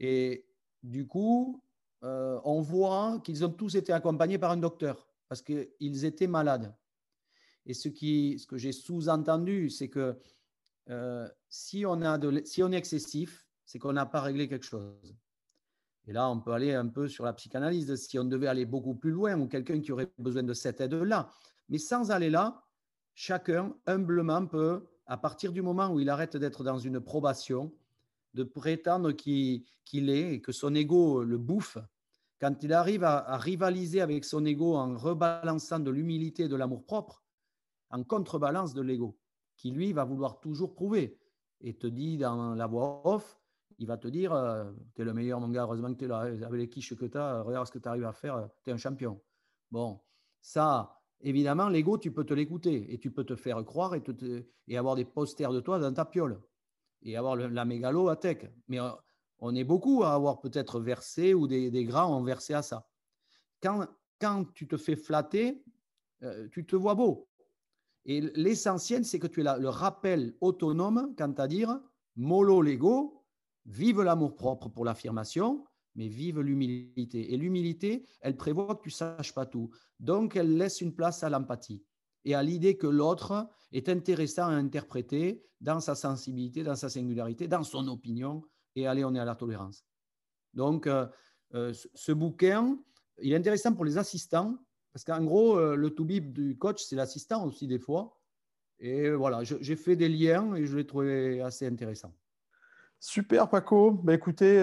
Et 0.00 0.48
du 0.82 1.06
coup, 1.06 1.62
on 2.02 2.60
voit 2.60 3.20
qu'ils 3.22 3.44
ont 3.44 3.50
tous 3.50 3.76
été 3.76 3.92
accompagnés 3.92 4.38
par 4.38 4.50
un 4.50 4.56
docteur 4.56 5.08
parce 5.28 5.42
qu'ils 5.42 6.04
étaient 6.04 6.26
malades. 6.26 6.74
Et 7.66 7.74
ce, 7.74 7.88
qui, 7.88 8.36
ce 8.40 8.48
que 8.48 8.56
j'ai 8.56 8.72
sous-entendu, 8.72 9.70
c'est 9.70 9.88
que 9.88 10.18
si 11.48 11.86
on 11.86 12.02
est 12.02 12.76
excessif, 12.76 13.46
c'est 13.64 13.78
qu'on 13.78 13.92
n'a 13.92 14.06
pas 14.06 14.22
réglé 14.22 14.48
quelque 14.48 14.66
chose. 14.66 15.14
Et 16.10 16.12
là, 16.12 16.28
on 16.28 16.40
peut 16.40 16.50
aller 16.50 16.74
un 16.74 16.88
peu 16.88 17.06
sur 17.06 17.24
la 17.24 17.32
psychanalyse, 17.32 17.94
si 17.94 18.18
on 18.18 18.24
devait 18.24 18.48
aller 18.48 18.66
beaucoup 18.66 18.96
plus 18.96 19.12
loin, 19.12 19.38
ou 19.38 19.46
quelqu'un 19.46 19.80
qui 19.80 19.92
aurait 19.92 20.10
besoin 20.18 20.42
de 20.42 20.54
cette 20.54 20.80
aide-là. 20.80 21.30
Mais 21.68 21.78
sans 21.78 22.10
aller 22.10 22.30
là, 22.30 22.64
chacun, 23.14 23.72
humblement, 23.86 24.44
peut, 24.44 24.84
à 25.06 25.16
partir 25.16 25.52
du 25.52 25.62
moment 25.62 25.88
où 25.88 26.00
il 26.00 26.10
arrête 26.10 26.36
d'être 26.36 26.64
dans 26.64 26.80
une 26.80 26.98
probation, 26.98 27.72
de 28.34 28.42
prétendre 28.42 29.12
qu'il 29.12 29.62
est 29.92 30.34
et 30.34 30.40
que 30.40 30.50
son 30.50 30.74
ego 30.74 31.22
le 31.22 31.38
bouffe, 31.38 31.78
quand 32.40 32.60
il 32.64 32.72
arrive 32.72 33.04
à, 33.04 33.36
rivaliser 33.36 34.00
avec 34.00 34.24
son 34.24 34.44
ego 34.44 34.74
en 34.74 34.96
rebalançant 34.96 35.78
de 35.78 35.92
l'humilité 35.92 36.44
et 36.44 36.48
de 36.48 36.56
l'amour-propre, 36.56 37.22
en 37.90 38.02
contrebalance 38.02 38.74
de 38.74 38.82
l'ego, 38.82 39.16
qui 39.54 39.70
lui 39.70 39.92
va 39.92 40.02
vouloir 40.02 40.40
toujours 40.40 40.74
prouver 40.74 41.16
et 41.60 41.74
te 41.74 41.86
dit 41.86 42.18
dans 42.18 42.56
la 42.56 42.66
voix 42.66 43.00
off, 43.06 43.39
il 43.80 43.86
va 43.86 43.96
te 43.96 44.06
dire 44.06 44.32
euh, 44.32 44.70
Tu 44.94 45.02
es 45.02 45.04
le 45.04 45.12
meilleur, 45.12 45.40
mon 45.40 45.48
gars, 45.48 45.62
heureusement 45.62 45.92
que 45.92 45.98
tu 45.98 46.04
es 46.04 46.08
là, 46.08 46.18
avec 46.20 46.52
les 46.52 46.68
quiches 46.68 46.94
que 46.94 47.06
tu 47.06 47.18
as, 47.18 47.42
regarde 47.42 47.66
ce 47.66 47.72
que 47.72 47.78
tu 47.78 47.88
arrives 47.88 48.04
à 48.04 48.12
faire, 48.12 48.48
tu 48.62 48.70
es 48.70 48.72
un 48.72 48.76
champion. 48.76 49.20
Bon, 49.70 50.00
ça, 50.40 51.00
évidemment, 51.20 51.68
l'ego, 51.68 51.96
tu 51.96 52.12
peux 52.12 52.24
te 52.24 52.34
l'écouter 52.34 52.92
et 52.92 52.98
tu 52.98 53.10
peux 53.10 53.24
te 53.24 53.34
faire 53.34 53.64
croire 53.64 53.94
et, 53.94 54.02
et, 54.68 54.76
avoir 54.76 54.96
des 54.96 55.06
posters 55.06 55.50
de 55.52 55.60
toi 55.60 55.78
dans 55.78 55.92
ta 55.92 56.04
piole 56.04 56.40
et 57.02 57.16
avoir 57.16 57.36
la 57.36 57.64
mégalo 57.64 58.08
à 58.08 58.16
tech. 58.16 58.50
Mais 58.68 58.78
euh, 58.78 58.90
on 59.38 59.54
est 59.54 59.64
beaucoup 59.64 60.04
à 60.04 60.12
avoir 60.12 60.40
peut-être 60.40 60.78
versé 60.78 61.32
ou 61.32 61.46
des, 61.46 61.84
grands 61.84 62.14
ont 62.14 62.22
versé 62.22 62.52
à 62.52 62.60
ça. 62.60 62.86
Quand, 63.62 63.86
quand 64.20 64.44
tu 64.52 64.68
te 64.68 64.76
fais 64.76 64.96
flatter, 64.96 65.64
euh, 66.22 66.48
tu 66.52 66.66
te 66.66 66.76
vois 66.76 66.94
beau. 66.94 67.28
Et 68.04 68.20
l'essentiel, 68.34 69.06
c'est 69.06 69.18
que 69.18 69.26
tu 69.26 69.40
es 69.40 69.42
là, 69.42 69.56
le 69.56 69.70
rappel 69.70 70.34
autonome 70.42 71.14
quant 71.16 71.32
à 71.32 71.48
dire 71.48 71.80
mollo 72.16 72.60
l'ego, 72.60 73.19
vive 73.70 74.02
l'amour 74.02 74.34
propre 74.34 74.68
pour 74.68 74.84
l'affirmation, 74.84 75.64
mais 75.94 76.08
vive 76.08 76.40
l'humilité. 76.40 77.32
Et 77.32 77.36
l'humilité, 77.36 78.06
elle 78.20 78.36
prévoit 78.36 78.74
que 78.76 78.82
tu 78.82 78.88
ne 78.88 78.94
saches 78.94 79.34
pas 79.34 79.46
tout. 79.46 79.70
Donc, 79.98 80.36
elle 80.36 80.56
laisse 80.56 80.80
une 80.80 80.94
place 80.94 81.22
à 81.22 81.30
l'empathie 81.30 81.82
et 82.24 82.34
à 82.34 82.42
l'idée 82.42 82.76
que 82.76 82.86
l'autre 82.86 83.48
est 83.72 83.88
intéressant 83.88 84.46
à 84.46 84.52
interpréter 84.52 85.42
dans 85.60 85.80
sa 85.80 85.94
sensibilité, 85.94 86.62
dans 86.62 86.76
sa 86.76 86.88
singularité, 86.88 87.48
dans 87.48 87.62
son 87.62 87.86
opinion, 87.88 88.42
et 88.76 88.86
allez, 88.86 89.04
on 89.04 89.14
est 89.14 89.18
à 89.18 89.24
la 89.24 89.34
tolérance. 89.34 89.84
Donc, 90.54 90.86
euh, 90.86 91.06
euh, 91.54 91.72
ce 91.94 92.12
bouquin, 92.12 92.78
il 93.22 93.32
est 93.32 93.36
intéressant 93.36 93.74
pour 93.74 93.84
les 93.84 93.98
assistants, 93.98 94.58
parce 94.92 95.04
qu'en 95.04 95.24
gros, 95.24 95.58
euh, 95.58 95.76
le 95.76 95.90
to-be 95.90 96.20
du 96.20 96.58
coach, 96.58 96.82
c'est 96.82 96.96
l'assistant 96.96 97.46
aussi 97.46 97.66
des 97.66 97.78
fois. 97.78 98.16
Et 98.78 99.10
voilà, 99.10 99.44
j'ai 99.44 99.76
fait 99.76 99.94
des 99.94 100.08
liens 100.08 100.54
et 100.54 100.64
je 100.64 100.74
l'ai 100.74 100.86
trouvé 100.86 101.42
assez 101.42 101.66
intéressant. 101.66 102.14
Super 103.00 103.48
Paco. 103.48 103.92
Bah, 103.92 104.14
écoutez, 104.14 104.60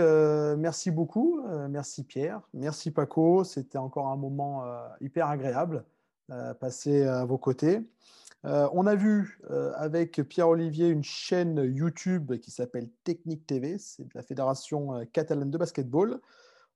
merci 0.57 0.91
beaucoup. 0.91 1.41
merci 1.69 2.03
Pierre. 2.03 2.41
Merci 2.53 2.91
Paco. 2.91 3.43
C'était 3.43 3.79
encore 3.79 4.07
un 4.07 4.15
moment 4.15 4.63
hyper 5.01 5.27
agréable 5.27 5.83
passé 6.59 7.03
à 7.03 7.25
vos 7.25 7.37
côtés. 7.37 7.81
Euh, 8.45 8.69
on 8.71 8.85
a 8.85 8.95
vu 8.95 9.39
euh, 9.49 9.73
avec 9.75 10.21
Pierre-Olivier 10.21 10.89
une 10.89 11.03
chaîne 11.03 11.57
YouTube 11.57 12.37
qui 12.37 12.51
s'appelle 12.51 12.89
Technique 13.03 13.45
TV, 13.47 13.77
c'est 13.77 14.03
de 14.03 14.11
la 14.13 14.21
Fédération 14.21 14.95
euh, 14.95 15.05
catalane 15.11 15.49
de 15.49 15.57
basketball. 15.57 16.19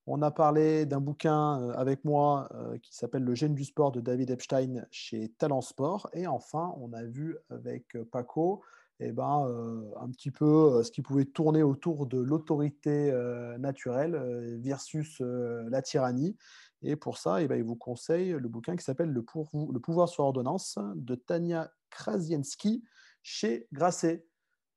On 0.08 0.22
a 0.24 0.32
parlé 0.32 0.88
d'un 0.88 1.00
bouquin 1.00 1.70
avec 1.76 2.04
moi 2.04 2.50
qui 2.82 2.96
s'appelle 2.96 3.24
Le 3.24 3.36
gène 3.36 3.54
du 3.54 3.64
sport 3.64 3.92
de 3.92 4.02
David 4.02 4.32
Epstein 4.32 4.88
chez 4.90 5.30
Talent 5.38 5.62
Sport. 5.62 6.10
Et 6.14 6.26
enfin, 6.26 6.74
on 6.80 6.92
a 6.94 7.04
vu 7.04 7.38
avec 7.52 7.96
Paco 8.12 8.64
eh 9.02 9.12
ben, 9.12 9.92
un 10.00 10.10
petit 10.10 10.32
peu 10.32 10.84
ce 10.84 10.92
qui 10.92 11.02
pouvait 11.02 11.26
tourner 11.26 11.64
autour 11.64 12.06
de 12.06 12.20
l'autorité 12.20 13.12
naturelle 13.60 14.60
versus 14.62 15.20
la 15.22 15.82
tyrannie. 15.82 16.38
Et 16.84 16.96
pour 16.96 17.18
ça, 17.18 17.42
eh 17.42 17.48
ben, 17.48 17.56
il 17.56 17.64
vous 17.64 17.76
conseille 17.76 18.32
le 18.32 18.48
bouquin 18.48 18.76
qui 18.76 18.84
s'appelle 18.84 19.12
le, 19.12 19.24
pouvoir 19.24 20.10
sur 20.10 20.24
ordonnance 20.24 20.78
de 20.96 21.16
Tania 21.16 21.72
Krasienski 21.90 22.84
chez 23.22 23.68
Grasset. 23.72 24.26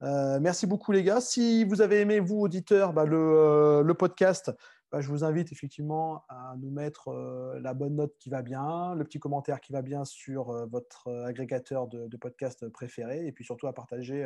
Euh, 0.03 0.39
merci 0.41 0.67
beaucoup 0.67 0.93
les 0.93 1.03
gars. 1.03 1.21
Si 1.21 1.65
vous 1.65 1.81
avez 1.81 2.01
aimé, 2.01 2.21
vous 2.21 2.41
auditeurs, 2.41 2.93
bah, 2.93 3.05
euh, 3.05 3.83
le, 3.83 3.95
podcast, 3.95 4.53
bah, 4.95 5.01
je 5.01 5.09
vous 5.09 5.25
invite 5.25 5.51
effectivement 5.51 6.25
à 6.29 6.55
nous 6.57 6.71
mettre 6.71 7.09
euh, 7.09 7.59
la 7.61 7.75
bonne 7.75 7.97
note 7.97 8.17
qui 8.21 8.31
va 8.31 8.43
bien, 8.43 8.95
le 8.95 9.03
petit 9.03 9.19
commentaire 9.19 9.61
qui 9.61 9.73
va 9.73 9.83
bien 9.83 10.05
sur 10.05 10.69
votre 10.69 11.11
agrégateur 11.27 11.89
de, 11.89 12.17
podcasts 12.17 12.69
préféré, 12.69 13.27
et 13.27 13.33
puis 13.33 13.45
surtout 13.45 13.67
à 13.67 13.73
partager 13.73 14.25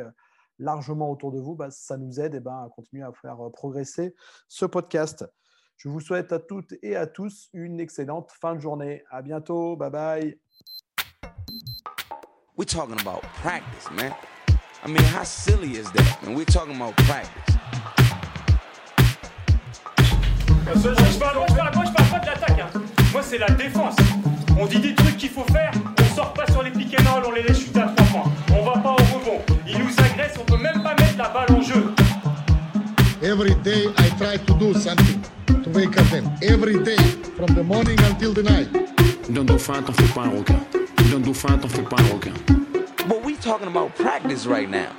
largement 0.59 1.09
autour 1.09 1.31
de 1.31 1.39
vous. 1.39 1.55
Bah, 1.55 1.71
ça 1.71 1.97
nous 1.97 2.19
aide 2.19 2.35
et 2.35 2.37
eh 2.37 2.39
ben, 2.39 2.51
à 2.51 2.69
continuer 2.69 3.01
à 3.01 3.11
faire 3.13 3.39
progresser 3.51 4.13
ce 4.47 4.67
podcast. 4.67 5.25
Je 5.77 5.89
vous 5.89 6.01
souhaite 6.01 6.31
à 6.33 6.37
toutes 6.37 6.75
et 6.83 6.95
à 6.95 7.07
tous 7.07 7.49
une 7.53 7.79
excellente 7.79 8.31
fin 8.39 8.53
de 8.53 8.59
journée. 8.59 9.03
À 9.09 9.23
bientôt. 9.23 9.75
Bye 9.75 9.89
bye. 9.89 10.39
We're 12.55 12.65
talking 12.65 12.99
about 13.01 13.23
practice, 13.41 13.89
man. 13.95 14.13
I 14.83 14.87
mean, 14.87 15.03
how 15.15 15.23
silly 15.23 15.77
is 15.77 15.91
that? 15.93 16.19
And 16.21 16.35
we're 16.35 16.45
talking 16.45 16.75
about 16.75 16.95
practice. 17.07 17.58
Je 20.75 21.19
parle, 21.19 21.39
je 21.49 21.55
parle, 21.55 21.75
moi, 21.75 21.83
je 21.85 21.91
parle 21.91 22.09
pas 22.09 22.19
de 22.19 22.25
l'attaque. 22.25 22.59
Hein. 22.59 22.79
Moi, 23.11 23.21
c'est 23.23 23.37
la 23.37 23.49
défense. 23.49 23.95
On 24.59 24.65
dit 24.65 24.79
des 24.79 24.95
trucs 24.95 25.17
qu'il 25.17 25.29
faut 25.29 25.45
faire, 25.51 25.71
on 25.99 26.15
sort 26.15 26.33
pas 26.33 26.45
sur 26.51 26.63
les 26.63 26.71
pick 26.71 26.95
and 26.99 27.11
roll, 27.11 27.23
on 27.27 27.31
les 27.31 27.43
laisse 27.43 27.59
chuter 27.59 27.79
à 27.79 27.93
trois 27.95 28.07
points. 28.07 28.31
On 28.51 28.63
va 28.63 28.77
pas 28.79 28.91
au 28.91 29.17
rebond. 29.17 29.41
Ils 29.67 29.79
nous 29.79 29.93
agressent, 29.97 30.37
on 30.39 30.43
peut 30.43 30.57
même 30.57 30.83
pas 30.83 30.95
mettre 30.95 31.17
la 31.17 31.29
balle 31.29 31.57
en 31.57 31.61
jeu. 31.61 31.93
Every 33.21 33.55
day 33.63 33.87
I 33.97 34.09
try 34.17 34.37
to 34.37 34.53
do 34.53 34.73
something. 34.73 35.21
to 35.63 35.69
wake 35.71 35.97
up 35.97 36.07
them 36.07 36.29
every 36.41 36.81
day 36.83 36.97
from 37.37 37.53
the 37.55 37.63
morning 37.63 37.99
until 38.03 38.33
the 38.33 38.43
night. 38.43 38.69
D'un 39.29 39.45
dauphin, 39.45 39.81
t'en 39.83 39.93
fais 39.93 40.13
pas 40.13 40.21
un 40.21 40.29
requin. 40.29 40.59
D'un 41.11 41.19
dauphin, 41.19 41.57
t'en 41.57 41.67
fais 41.67 41.83
pas 41.83 41.97
un 41.99 42.13
requin. 42.13 42.33
But 43.07 43.23
we 43.23 43.35
talking 43.35 43.67
about 43.67 43.95
practice 43.95 44.45
right 44.45 44.69
now. 44.69 44.89